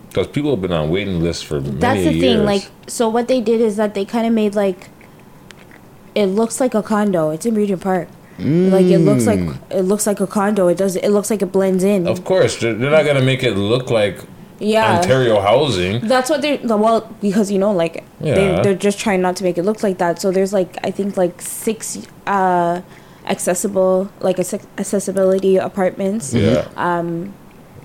[0.09, 1.79] Because people have been on waiting lists for many years.
[1.81, 2.35] that's the years.
[2.37, 2.45] thing.
[2.45, 4.89] Like so, what they did is that they kind of made like
[6.13, 7.29] it looks like a condo.
[7.31, 8.09] It's in Regent Park.
[8.39, 9.39] Like it looks like
[9.71, 10.67] it looks like a condo.
[10.67, 10.95] It does.
[10.95, 12.07] It looks like it blends in.
[12.07, 14.19] of course, they're, they're not gonna make it look like
[14.59, 14.97] yeah.
[14.97, 16.07] Ontario housing.
[16.07, 18.35] That's what they're well because you know like Yeah.
[18.35, 20.21] they they're just trying not to make it look like that.
[20.21, 21.97] So there's like I think like six
[22.27, 22.81] uh
[23.25, 26.33] accessible like acce- accessibility apartments.
[26.33, 26.67] Yeah.
[26.75, 27.33] Um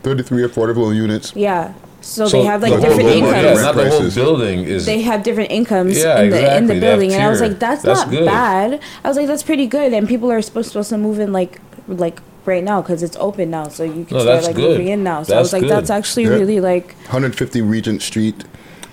[0.02, 1.32] 33 affordable units.
[1.36, 1.74] yeah.
[2.02, 3.44] So, So they have like the whole different building- incomes.
[3.58, 4.14] Yeah, not the whole prices.
[4.14, 4.86] building is.
[4.86, 6.66] they have different incomes Yeah, in the in exactly.
[6.66, 7.48] the They have building and I was tier.
[7.48, 8.24] like that's, That's not good.
[8.26, 8.80] bad.
[9.04, 11.60] I was like that's pretty good and people are supposed, supposed to move in like
[11.88, 14.70] like right now cuz it's open now so you can No, start that's like good.
[14.78, 15.22] moving in now.
[15.22, 15.70] So I That's was like good.
[15.70, 16.30] that's actually Yeah.
[16.30, 18.44] really like 150 Regent Street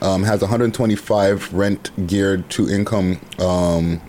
[0.01, 3.99] um, has 125 rent geared to income um,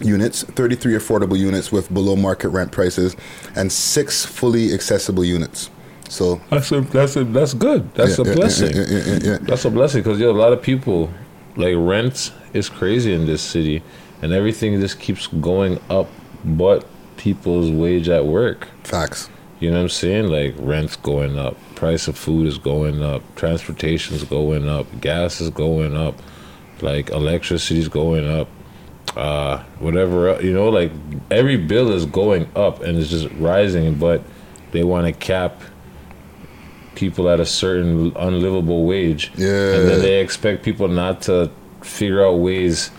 [0.00, 3.16] units, 33 affordable units with below market rent prices,
[3.56, 5.70] and six fully accessible units.
[6.08, 7.92] So That's a, that's a, that's good.
[7.94, 8.76] That's Yeah, a blessing.
[8.76, 9.38] yeah, yeah.
[9.42, 11.10] That's a blessing because yo, a lot of people
[11.56, 13.82] like rent is crazy in this city,
[14.22, 16.08] and everything just keeps going up.
[16.44, 18.68] But people's wage at work.
[18.84, 19.28] Facts.
[19.58, 20.28] You know what I'm saying?
[20.28, 25.48] Like rent's going up, price of food is going up, transportation's going up, gas is
[25.50, 26.14] going up,
[26.82, 28.48] like electricity's going up,
[29.16, 30.92] uh, whatever you know, like
[31.30, 34.22] every bill is going up and it's just rising, but
[34.72, 35.58] they want to cap
[36.96, 39.30] people at a certain unlivable wage.
[39.36, 39.74] Yeah.
[39.74, 41.50] And then they expect people not to
[41.82, 42.90] figure out ways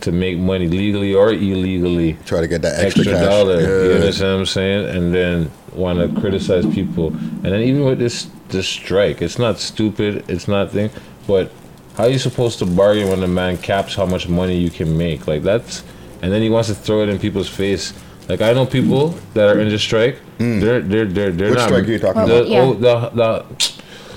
[0.00, 2.14] to make money legally or illegally.
[2.26, 3.24] Try to get that extra cash.
[3.24, 3.60] dollar.
[3.60, 3.94] You Yeah.
[3.96, 4.86] understand what I'm saying?
[4.96, 7.08] And then want to criticize people.
[7.08, 10.24] And then even with this this strike, it's not stupid.
[10.28, 10.90] It's not thing.
[11.26, 11.50] But
[11.96, 14.96] how are you supposed to bargain when the man caps how much money you can
[14.98, 15.26] make?
[15.26, 15.82] Like that's.
[16.22, 17.92] And then he wants to throw it in people's face.
[18.28, 20.18] Like I know people that are in the strike.
[20.38, 21.50] They're they're they're they're Mm.
[21.50, 21.68] Which not.
[21.68, 22.48] strike are you talking the, about?
[22.48, 22.60] Yeah.
[22.60, 23.44] Oh, the the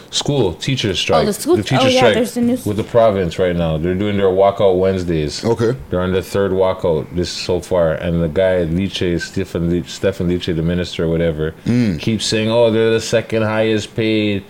[0.09, 1.23] school teachers strike.
[1.23, 3.77] Oh, the school- teacher oh, yeah, strike there's the new- with the province right now.
[3.77, 5.43] They're doing their walkout Wednesdays.
[5.43, 5.75] Okay.
[5.89, 10.29] They're on their third walkout this so far, and the guy Lecce, Stephen Lecce, Stephen
[10.29, 11.99] Lecce, the minister or whatever, Mm.
[11.99, 14.43] keeps saying, "Oh, they're the second highest paid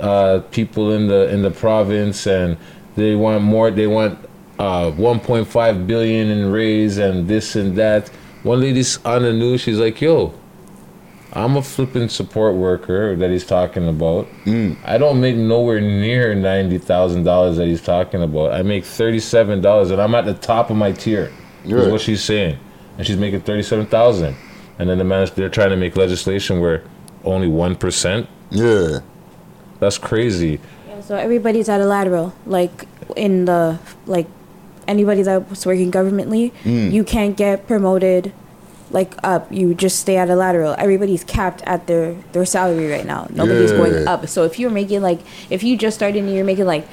[0.00, 2.56] uh, people in the in the province, and
[2.96, 3.70] they want more.
[3.70, 4.18] They want
[4.58, 8.10] uh, 1.5 billion in raise and this and that."
[8.42, 9.60] One lady's on the news.
[9.60, 10.34] She's like, "Yo."
[11.34, 14.28] I'm a flipping support worker that he's talking about.
[14.44, 14.76] Mm.
[14.84, 18.52] I don't make nowhere near ninety thousand dollars that he's talking about.
[18.52, 21.32] I make thirty-seven dollars, and I'm at the top of my tier.
[21.64, 22.58] Is what she's saying,
[22.98, 24.36] and she's making thirty-seven thousand.
[24.78, 26.84] And then the man, they're trying to make legislation where
[27.24, 28.28] only one percent.
[28.50, 28.98] Yeah,
[29.80, 30.60] that's crazy.
[30.86, 32.34] Yeah, so everybody's at a lateral.
[32.44, 32.86] Like
[33.16, 34.26] in the like
[34.88, 36.92] anybody that's working governmentally, Mm.
[36.92, 38.32] you can't get promoted
[38.90, 39.50] like up.
[39.50, 40.74] You just stay at a lateral.
[40.78, 43.26] Everybody's capped at their their salary right now.
[43.30, 44.28] Nobody's going up.
[44.28, 46.86] So if you're making like if you just started and you're making like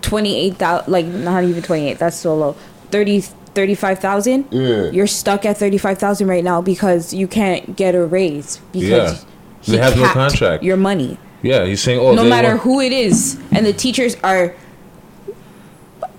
[0.00, 2.56] twenty eight thousand, like not even twenty eight, that's so low.
[2.90, 3.22] 30
[3.52, 4.90] 35,000, Yeah.
[4.92, 9.16] you're stuck at 35,000 right now because you can't get a raise because Yeah,
[9.60, 10.62] he they have no contract.
[10.62, 14.16] Your money Yeah, he's saying, oh, no matter want- who it is, and the teachers
[14.22, 14.54] are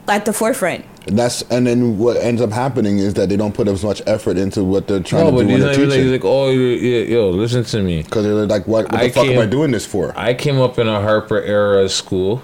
[0.10, 0.84] at the forefront.
[1.08, 4.02] And that's and then what ends up happening is that they don't put as much
[4.06, 6.26] effort into what they're trying No, to but do when not they're like, he's like,
[6.26, 8.04] oh, yeah, yeah, yo, listen to me.
[8.04, 10.14] Because they're like, what, what the fuck am I doing this for?
[10.18, 12.42] I came up in a Harper era school.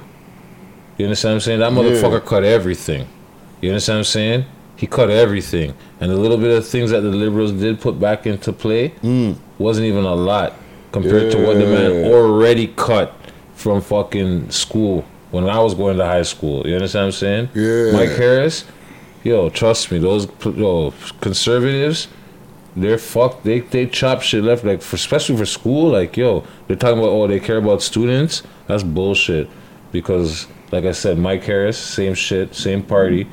[0.98, 1.60] You understand what I'm saying?
[1.60, 1.78] That Yeah.
[1.78, 3.08] motherfucker cut everything.
[3.62, 4.46] You understand what I'm saying?
[4.76, 5.74] He cut everything.
[6.00, 8.94] And the little bit of things that the liberals did put back into play
[9.60, 10.54] wasn't even a lot
[10.92, 12.12] compared to what the man Mm.
[12.12, 13.14] Already cut
[13.56, 16.66] from fucking school when I was going to high school.
[16.68, 17.50] You understand what I'm saying?
[17.54, 17.92] Yeah.
[17.92, 18.66] Mike Harris,
[19.24, 22.08] yo, trust me, those yo, conservatives,
[22.76, 23.44] they're fucked.
[23.44, 25.90] They they chop shit left, like for especially for school.
[25.90, 28.44] Like yo, they're talking about oh they care about students.
[28.68, 29.50] That's bullshit.
[29.92, 33.28] Because like I said, Mike Harris, same shit, same party.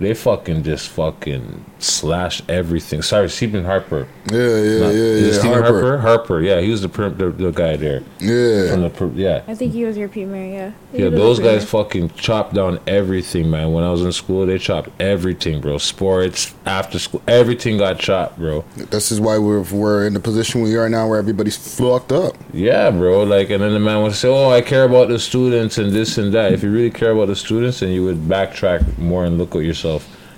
[0.00, 3.02] They fucking just fucking slash everything.
[3.02, 4.06] Sorry, Stephen Harper.
[4.30, 5.38] Yeah, yeah, Not- yeah, is it yeah.
[5.40, 5.80] Stephen Harper.
[5.80, 5.98] Harper.
[5.98, 8.02] Harper, yeah, he was the per- the, the guy there.
[8.20, 8.70] Yeah.
[8.70, 9.42] From the per- yeah.
[9.48, 10.72] I think he was your premier, yeah.
[10.92, 11.58] He Yeah, was the those premier.
[11.58, 13.72] guys fucking chopped down everything, man.
[13.72, 15.78] When I was in school, they chopped everything, bro.
[15.78, 18.64] Sports, after school, everything got chopped, bro.
[18.76, 22.36] This is why we're we're in the position we are now, where everybody's fucked up.
[22.52, 23.24] Yeah, bro.
[23.24, 26.18] Like, and then the man would say, "Oh, I care about the students and this
[26.18, 29.38] and that." If you really care about the students, then you would backtrack more and
[29.38, 29.87] look at yourself.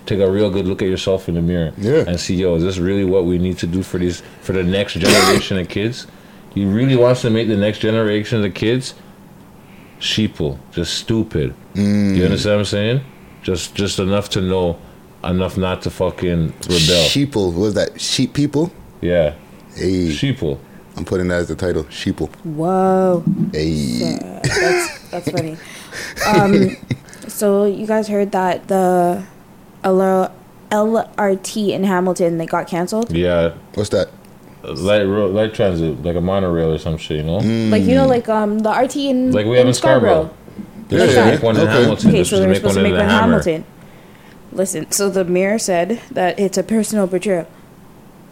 [0.07, 2.05] Take a real good look at yourself in the mirror, Yeah.
[2.09, 4.63] and see, yo, is this really what we need to do for these for the
[4.65, 6.07] next generation of kids?
[6.55, 8.95] He really wants to make the next generation of kids
[10.01, 11.55] sheeple, just stupid.
[11.75, 12.17] Mm.
[12.17, 13.01] You understand what I'm saying?
[13.43, 14.79] Just just enough to know,
[15.23, 17.05] enough not to fucking rebel.
[17.13, 18.01] Sheeple, what was that?
[18.01, 18.73] Sheep people?
[19.01, 19.35] Yeah.
[19.75, 20.09] Hey.
[20.09, 20.59] Sheeple.
[20.97, 21.85] I'm putting that as the title.
[21.85, 22.29] Sheeple.
[22.45, 23.23] Whoa.
[23.53, 24.19] Hey.
[24.43, 25.57] that's that's funny.
[26.27, 26.77] Um,
[27.29, 29.25] so you guys heard that the
[29.85, 30.33] L-
[30.71, 33.11] LRT in Hamilton they got canceled.
[33.13, 33.55] Yeah.
[33.75, 34.09] What's that?
[34.63, 37.39] Light road, light transit, like a monorail or some shit, you know?
[37.39, 40.31] Like you know, like um the RT in Like we have in Scarborough.
[40.89, 41.35] They're Like supposed to that.
[41.35, 42.09] make one in Hamilton.
[42.09, 43.21] Okay, They're so they're supposed to make one in Hammer.
[43.41, 43.65] Hamilton.
[44.53, 47.47] Listen, so the mayor said that it's a personal betrayal.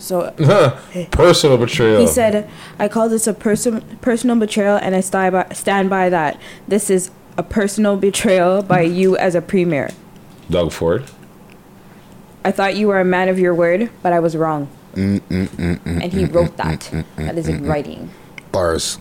[0.01, 0.31] So
[1.12, 2.01] Personal betrayal.
[2.01, 2.49] He said,
[2.79, 6.39] "I call this a person personal betrayal, and I stand by, stand by that.
[6.69, 9.91] This is a personal betrayal by you as a premier.
[10.51, 11.05] Doug Ford.
[12.49, 15.49] I thought you were a man of your word, but I was wrong." Mm, mm,
[15.49, 16.81] mm, And he wrote that.
[17.16, 18.09] That is in writing.
[18.53, 18.99] Bars.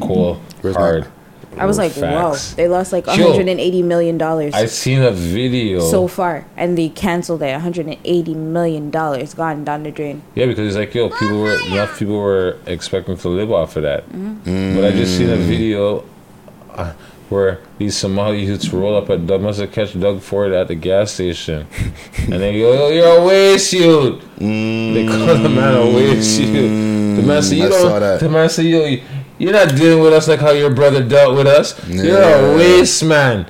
[0.00, 0.40] Cool.
[0.62, 1.06] Where's Hard.
[1.58, 2.54] I was like, "Wow!" Facts.
[2.54, 5.80] They lost like 180 million dollars I've seen a video.
[5.80, 7.52] so far, and they canceled it.
[7.52, 10.22] 180 million dollars gone down the drain.
[10.34, 13.82] yeah, because he's like, yo, people were enough people were expecting to live off of
[13.82, 14.08] that.
[14.08, 14.74] Mhm.
[14.76, 16.04] But I just seen a video.
[16.72, 16.92] Uh,
[17.28, 20.74] where these Somali youths roll up at Doug, must have catch Doug Ford at the
[20.74, 21.66] gas station,
[22.24, 27.16] and they go, "Yo, you're a waste youth." They call the man a waste youth.
[27.16, 28.96] The man said, "You Mm, I saw don't." The man said, "Yo,
[29.38, 31.74] you're not dealing with us like how your brother dealt with us.
[31.88, 33.46] You're a waste man."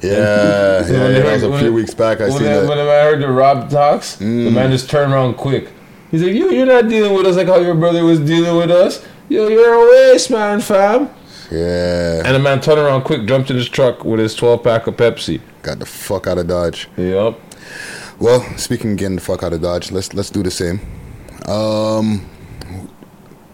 [0.00, 2.20] Yeah, yeah, When yeah, they that heard- was a few they- weeks back.
[2.20, 2.64] I when seen they- that.
[2.64, 2.68] Mm.
[2.68, 5.68] When I heard the Rob talks, the man just turned around quick.
[6.10, 8.70] He's like, "Yo, you're not dealing with us like how your brother was dealing with
[8.70, 9.02] us.
[9.28, 11.08] Yo, you're a waste man, fam."
[11.50, 12.22] Yeah.
[12.24, 14.96] And the man turned around quick, jumped in his truck with his 12 pack of
[14.96, 15.40] Pepsi.
[15.62, 16.88] Got the fuck out of Dodge.
[16.96, 17.38] Yep.
[18.18, 20.80] Well, speaking getting the fuck out of Dodge, let's let's do the same.
[21.46, 22.28] Um,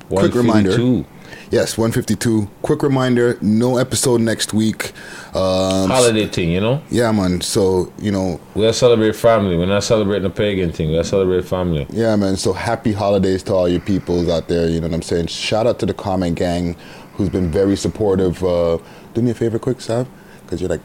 [0.08, 1.04] quick reminder.
[1.50, 2.48] Yes, 152.
[2.62, 4.92] Quick reminder: no episode next week.
[5.34, 6.82] Um, Holiday thing, you know?
[6.90, 7.42] Yeah, man.
[7.42, 9.56] So you know, We gotta celebrate family.
[9.56, 10.88] We're not celebrating the pagan thing.
[10.88, 11.86] We gotta celebrate family.
[11.90, 12.36] Yeah, man.
[12.36, 14.68] So happy holidays to all your peoples out there.
[14.68, 15.26] You know what I'm saying?
[15.26, 16.76] Shout out to the comment gang
[17.16, 18.42] who's been very supportive.
[18.44, 18.78] Uh,
[19.14, 20.08] do me a favor, quick, Sav,
[20.42, 20.82] because you're like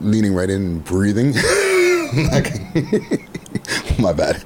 [0.00, 1.34] leaning right in and breathing.
[2.32, 2.54] Like-
[3.98, 4.42] My bad.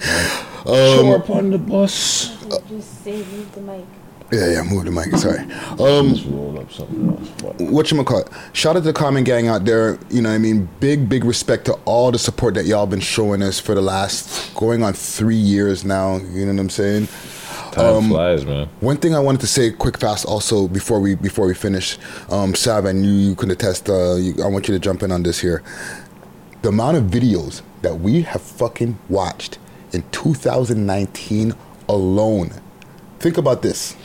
[0.67, 2.37] Show Um, up on the bus.
[2.69, 3.85] Just say move the mic.
[4.33, 4.63] yeah, yeah.
[4.65, 5.15] Move the mic.
[5.17, 5.41] Sorry.
[5.79, 7.71] Um, roll up something else.
[7.71, 8.29] what you call it?
[8.53, 9.97] Shout out to the comment gang out there.
[10.11, 12.99] You know, what I mean, big, big respect to all the support that y'all been
[13.01, 16.17] showing us for the last going on three years now.
[16.17, 17.07] You know what I'm saying?
[17.73, 18.69] Time flies, man.
[18.81, 21.99] One thing I wanted to say, quick, fast, also before we before we finish,
[22.31, 23.89] um, Sav, and you, you can attest.
[23.89, 25.63] Uh, you, I want you to jump in on this here.
[26.63, 29.59] The amount of videos that we have fucking watched
[29.93, 31.55] in 2019
[31.89, 32.51] alone.
[33.19, 33.97] Think about this: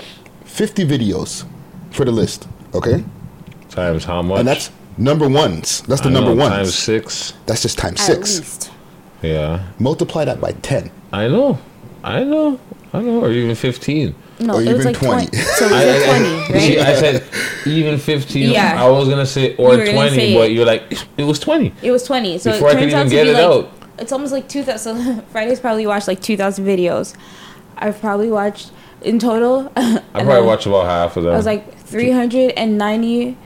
[0.46, 1.46] 50 videos
[1.92, 2.48] for the list.
[2.74, 3.04] Okay,
[3.70, 4.40] Times how much?
[4.40, 5.82] and that's number ones.
[5.84, 6.56] That's the I number know, ones.
[6.56, 7.34] Times six.
[7.46, 8.40] That's just times At six.
[8.40, 8.72] least.
[9.22, 9.66] Yeah.
[9.80, 10.92] Multiply that by 10.
[11.12, 11.58] I know.
[12.04, 12.60] I know.
[12.98, 13.22] I know.
[13.24, 14.16] Or even 15.
[14.40, 15.28] No, Or it was even like 20.
[15.28, 15.38] 20.
[15.38, 16.62] So it was I, like 20, right?
[16.62, 17.24] See, I said
[17.66, 18.50] even 15.
[18.52, 18.84] Yeah.
[18.84, 20.84] I was going to say or You were gonna 20, say but you're like,
[21.18, 21.74] it was 20.
[21.82, 22.38] It was 20.
[22.38, 23.72] So Before I it could turns even out to get be it like out.
[24.00, 27.16] it's almost like 2000 so Friday's probably watched like 2000 videos.
[27.78, 28.72] I've probably watched
[29.02, 31.34] in total I probably watched about half of them.
[31.34, 33.38] I was like 390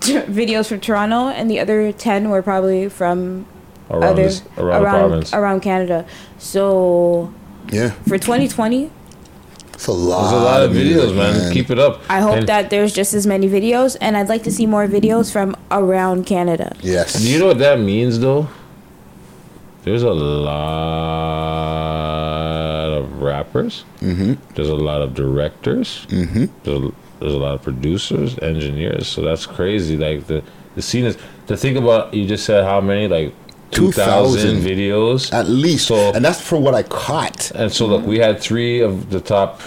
[0.00, 3.46] t- videos from Toronto and the other 10 were probably from
[3.90, 5.34] Around other this- around the province.
[5.34, 6.06] around Canada.
[6.38, 7.32] So
[7.72, 8.90] Yeah, for 2020,
[9.80, 10.30] it's a lot.
[10.30, 11.38] There's a lot of videos, man.
[11.38, 11.52] man.
[11.54, 12.02] Keep it up.
[12.10, 14.86] I hope And that there's just as many videos and I'd like to see more
[14.86, 16.76] videos from around Canada.
[16.82, 17.14] Yes.
[17.14, 18.46] Do you know what that means, though?
[19.84, 20.58] There's a lot
[22.98, 23.86] of rappers.
[24.00, 24.34] Mm-hmm.
[24.54, 26.06] There's a lot of directors.
[26.10, 26.44] Mm-hmm.
[26.62, 29.08] There's a, there's a lot of producers, engineers.
[29.08, 29.96] So that's crazy.
[29.96, 30.42] Like the
[30.74, 31.16] the scene is
[31.46, 32.12] to think about.
[32.12, 33.39] You just said how many like two
[33.70, 35.86] 2,000 thousand videos At least.
[35.88, 37.50] So and that's for what I caught.
[37.52, 39.60] and so look, we had three of the top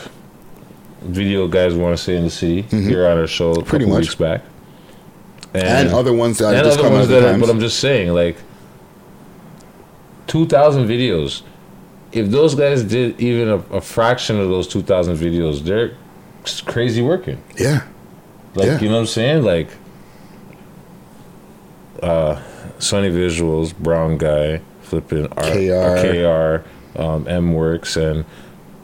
[1.01, 3.67] video guys we want to say in the city here on our show a Mm-hmm.
[3.69, 4.01] Pretty much.
[4.01, 4.41] weeks back.
[5.53, 8.11] And other ones that and just other come ones that are, but I'm just saying,
[8.13, 8.37] like
[10.27, 11.43] two thousand videos.
[12.11, 15.95] If those guys did even a, a fraction of those two thousand videos, they're
[16.65, 17.41] crazy working.
[17.57, 17.83] Yeah.
[18.55, 18.79] Like Yeah.
[18.79, 19.43] you know what I'm saying?
[19.43, 19.69] Like
[22.03, 22.41] uh
[22.79, 26.63] Sunny Visuals, Brown Guy, flipping R- KR.
[26.95, 28.25] KR, um, M Works and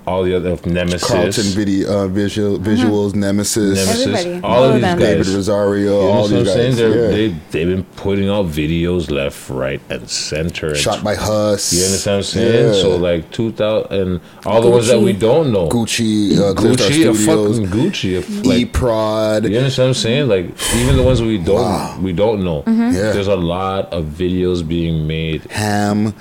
[0.10, 1.08] all the other Nemesis.
[1.08, 4.42] Carlton video, uh, visual, visuals, Nemesis, Nemesis, Everybody.
[4.44, 5.00] all, All of of these them.
[5.00, 5.08] guys.
[5.08, 6.78] David Rosario, You know all these guys.
[6.78, 7.12] They're, yeah.
[7.12, 10.68] they, they've been putting out videos left, right, and center.
[10.70, 11.72] And Shot by Huss.
[11.74, 12.66] You understand what I'm saying?
[12.74, 12.82] Yeah.
[12.82, 15.70] So, like, 2000, and all the ones that we don't know.
[15.70, 18.16] Gucci, uh, Gucci, a fucking Gucci.
[18.16, 19.46] a f- like, Prod.
[19.46, 20.28] you understand what I'm saying?
[20.28, 20.46] Like,
[20.76, 22.64] even the ones we don't we don't know.
[22.64, 22.82] Mm-hmm.
[22.96, 23.12] Yeah.
[23.14, 25.44] There's a lot of videos being made.
[25.52, 26.14] Ham.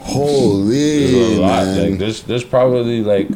[0.00, 1.90] Holy There's man.
[1.90, 3.28] Like, there's there's probably like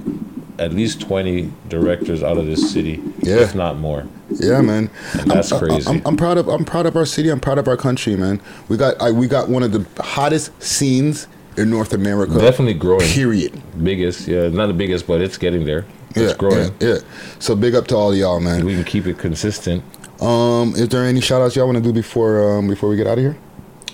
[0.58, 3.36] at least 20 directors out of this city, Yeah.
[3.36, 4.06] if not more.
[4.30, 4.90] Yeah, man.
[5.18, 5.88] And that's I'm, crazy.
[5.88, 7.30] I'm, I'm proud of I'm proud of our city.
[7.30, 8.40] I'm proud of our country, man.
[8.68, 12.32] We got I, we got one of the hottest scenes in North America.
[12.38, 13.06] Definitely growing.
[13.08, 13.60] Period.
[13.82, 15.84] Biggest, yeah, not the biggest, but it's getting there.
[16.10, 16.72] It's yeah, growing.
[16.80, 16.98] Yeah, yeah.
[17.38, 18.64] So big up to all y'all, man.
[18.64, 19.82] We can keep it consistent.
[20.20, 23.06] Um, is there any shout outs y'all want to do before um before we get
[23.06, 23.36] out of here?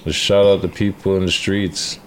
[0.05, 1.99] Just shout out the people in the streets.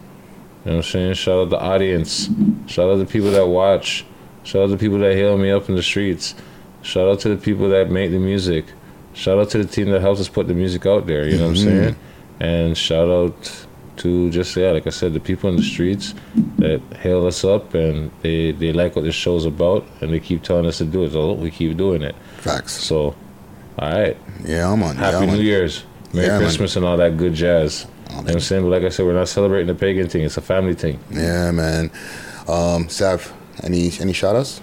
[0.65, 1.13] You know what I'm saying?
[1.15, 2.29] Shout out the audience.
[2.67, 4.05] Shout out the people that watch.
[4.43, 6.35] Shout out the people that hail me up in the streets.
[6.83, 8.65] Shout out to the people that make the music.
[9.13, 11.27] Shout out to the team that helps us put the music out there.
[11.27, 11.63] You know what I'm Mhm.
[11.63, 11.95] saying?
[12.39, 13.65] And shout out
[13.97, 16.13] to just yeah, like I said, the people in the streets
[16.57, 20.41] that hail us up and they they like what this show's about and they keep
[20.43, 21.11] telling us to do it.
[21.11, 22.15] So we keep doing it.
[22.37, 22.73] Facts.
[22.83, 23.13] So,
[23.77, 24.17] all right.
[24.45, 24.95] Yeah, I'm on.
[24.95, 25.41] Happy yeah, I'm New on.
[25.45, 25.83] Year's.
[26.13, 26.37] Merry Yeah.
[26.39, 27.85] Christmas and all that good jazz.
[28.11, 28.63] You know what I'm saying?
[28.63, 30.23] But like I said, we're not celebrating the pagan thing.
[30.23, 30.99] It's a family thing.
[31.09, 31.89] Yeah, man.
[32.47, 33.33] Um, Sav,
[33.63, 34.61] any any shout outs?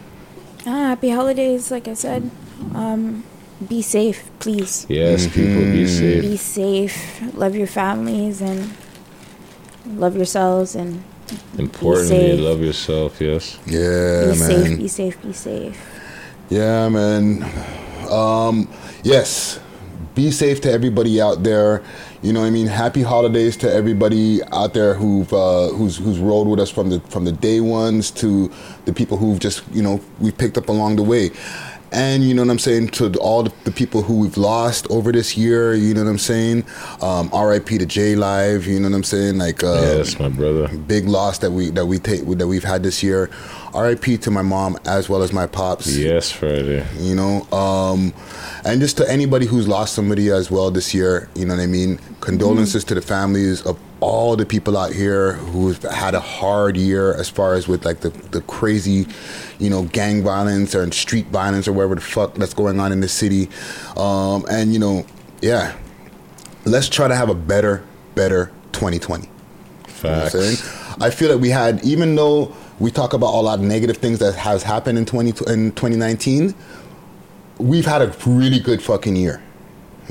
[0.66, 2.30] Ah, happy holidays, like I said.
[2.74, 3.24] Um,
[3.68, 4.86] be safe, please.
[4.88, 6.22] Yes, people, be safe.
[6.22, 7.34] Be safe.
[7.34, 8.70] Love your families and
[9.86, 11.02] love yourselves and
[11.58, 12.40] Importantly, safe.
[12.40, 13.20] love yourself.
[13.20, 13.58] Yes.
[13.66, 14.48] Yeah, be man.
[14.48, 14.78] safe.
[14.78, 15.22] Be safe.
[15.22, 15.86] Be safe.
[16.50, 17.42] Yeah, man.
[18.10, 18.68] Um,
[19.02, 19.60] yes.
[20.14, 21.82] Be safe to everybody out there.
[22.20, 26.18] You know, what I mean, happy holidays to everybody out there who've uh, who's who's
[26.18, 28.50] rolled with us from the from the day ones to
[28.86, 31.30] the people who've just you know we picked up along the way.
[31.90, 35.38] And you know what I'm saying to all the, people who we've lost over this
[35.38, 35.72] year.
[35.74, 36.66] You know what I'm saying.
[37.00, 37.78] Um, R.I.P.
[37.78, 38.66] to J Live.
[38.66, 39.38] You know what I'm saying.
[39.38, 40.68] Like uh, Yes, my brother.
[40.76, 43.30] big loss that we that we take that we've had this year.
[43.74, 44.18] R.I.P.
[44.18, 45.96] to my mom as well as my pops.
[45.96, 46.86] Yes, Friday.
[46.98, 48.14] You know, um,
[48.64, 51.28] and just to anybody who's lost somebody as well this year.
[51.34, 51.98] You know what I mean.
[52.20, 57.14] Condolences to the families of all the people out here who've had a hard year
[57.14, 59.06] as far as with like the, the crazy,
[59.58, 63.00] you know, gang violence or street violence or whatever the fuck that's going on in
[63.00, 63.48] the city.
[63.96, 65.04] Um, and you know,
[65.42, 65.76] yeah,
[66.64, 67.84] let's try to have a better,
[68.14, 69.24] better 2020.
[69.24, 69.34] You know
[69.88, 70.34] Facts.
[71.00, 74.18] I feel that we had, even though we talk about a lot of negative things
[74.20, 76.54] that has happened in 20 in 2019,
[77.58, 79.42] we've had a really good fucking year.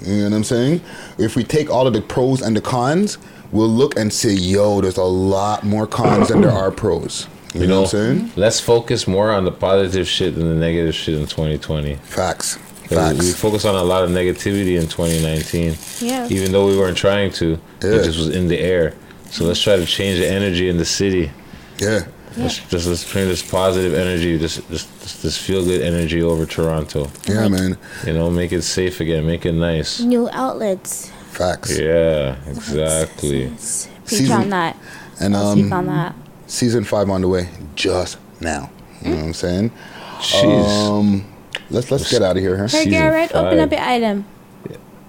[0.04, 0.82] You know what I'm saying?
[1.18, 3.18] If we take all of the pros and the cons,
[3.52, 7.28] we'll look and say, yo, there's a lot more cons than there are pros.
[7.54, 8.32] You, know, what I'm saying?
[8.36, 11.96] Let's focus more on the positive shit than the negative shit in 2020.
[11.96, 12.58] Facts.
[12.88, 13.20] 'Cause Facts.
[13.20, 15.76] We focused on a lot of negativity in 2019.
[16.00, 16.28] Yeah.
[16.30, 17.90] Even though we weren't trying to, Yeah.
[17.92, 18.94] it just was in the air.
[19.32, 21.32] So let's try to change the energy in the city.
[21.80, 22.04] Yeah.
[22.38, 26.46] Let's just let's bring this positive energy, this this this, this feel good energy over
[26.46, 27.10] Toronto.
[27.26, 27.78] Yeah, man.
[28.06, 30.00] You know, make it safe again, make it nice.
[30.02, 31.10] New outlets.
[31.32, 31.78] Facts.
[31.78, 33.48] Yeah, exactly.
[33.48, 33.60] Preach
[34.06, 34.78] Season- on that.
[35.20, 36.16] And um, speak on that.
[36.46, 38.70] season five on the way just now.
[39.02, 39.72] You know what I'm saying?
[40.20, 40.90] Jeez.
[40.90, 41.26] Um,
[41.72, 42.58] let's let's get out of here.
[42.58, 42.68] Huh?
[42.68, 44.26] Hey, Garrett, open up your item.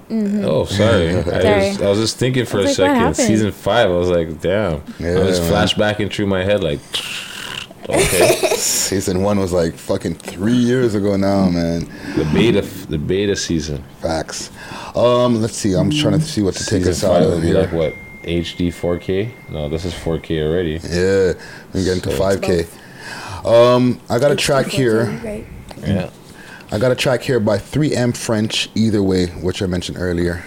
[0.09, 0.45] Mm-hmm.
[0.45, 1.09] Oh, sorry.
[1.19, 1.69] I, Sorry.
[1.69, 3.15] was, I was just thinking for a like, second.
[3.15, 4.83] Season five, I was like, damn.
[4.99, 5.53] Yeah, I was man.
[5.53, 6.81] flashbacking through my head, like,
[7.89, 8.35] okay.
[8.57, 11.81] Season one was like fucking three years ago now, man.
[12.17, 13.85] the beta, the beta season.
[14.01, 14.51] Facts.
[14.97, 15.75] Um, let's see.
[15.75, 17.61] I'm trying to see what to take Season us out five of would be here.
[17.61, 17.95] like what?
[18.23, 19.51] HD 4K?
[19.51, 20.81] No, this is 4K already.
[20.83, 21.33] Yeah,
[21.73, 22.67] we get into 5K.
[23.47, 25.11] Um, I got a track here.
[25.87, 26.11] Yeah.
[26.71, 28.69] I got a track here by 3M French.
[28.75, 30.45] Either way, which I mentioned earlier.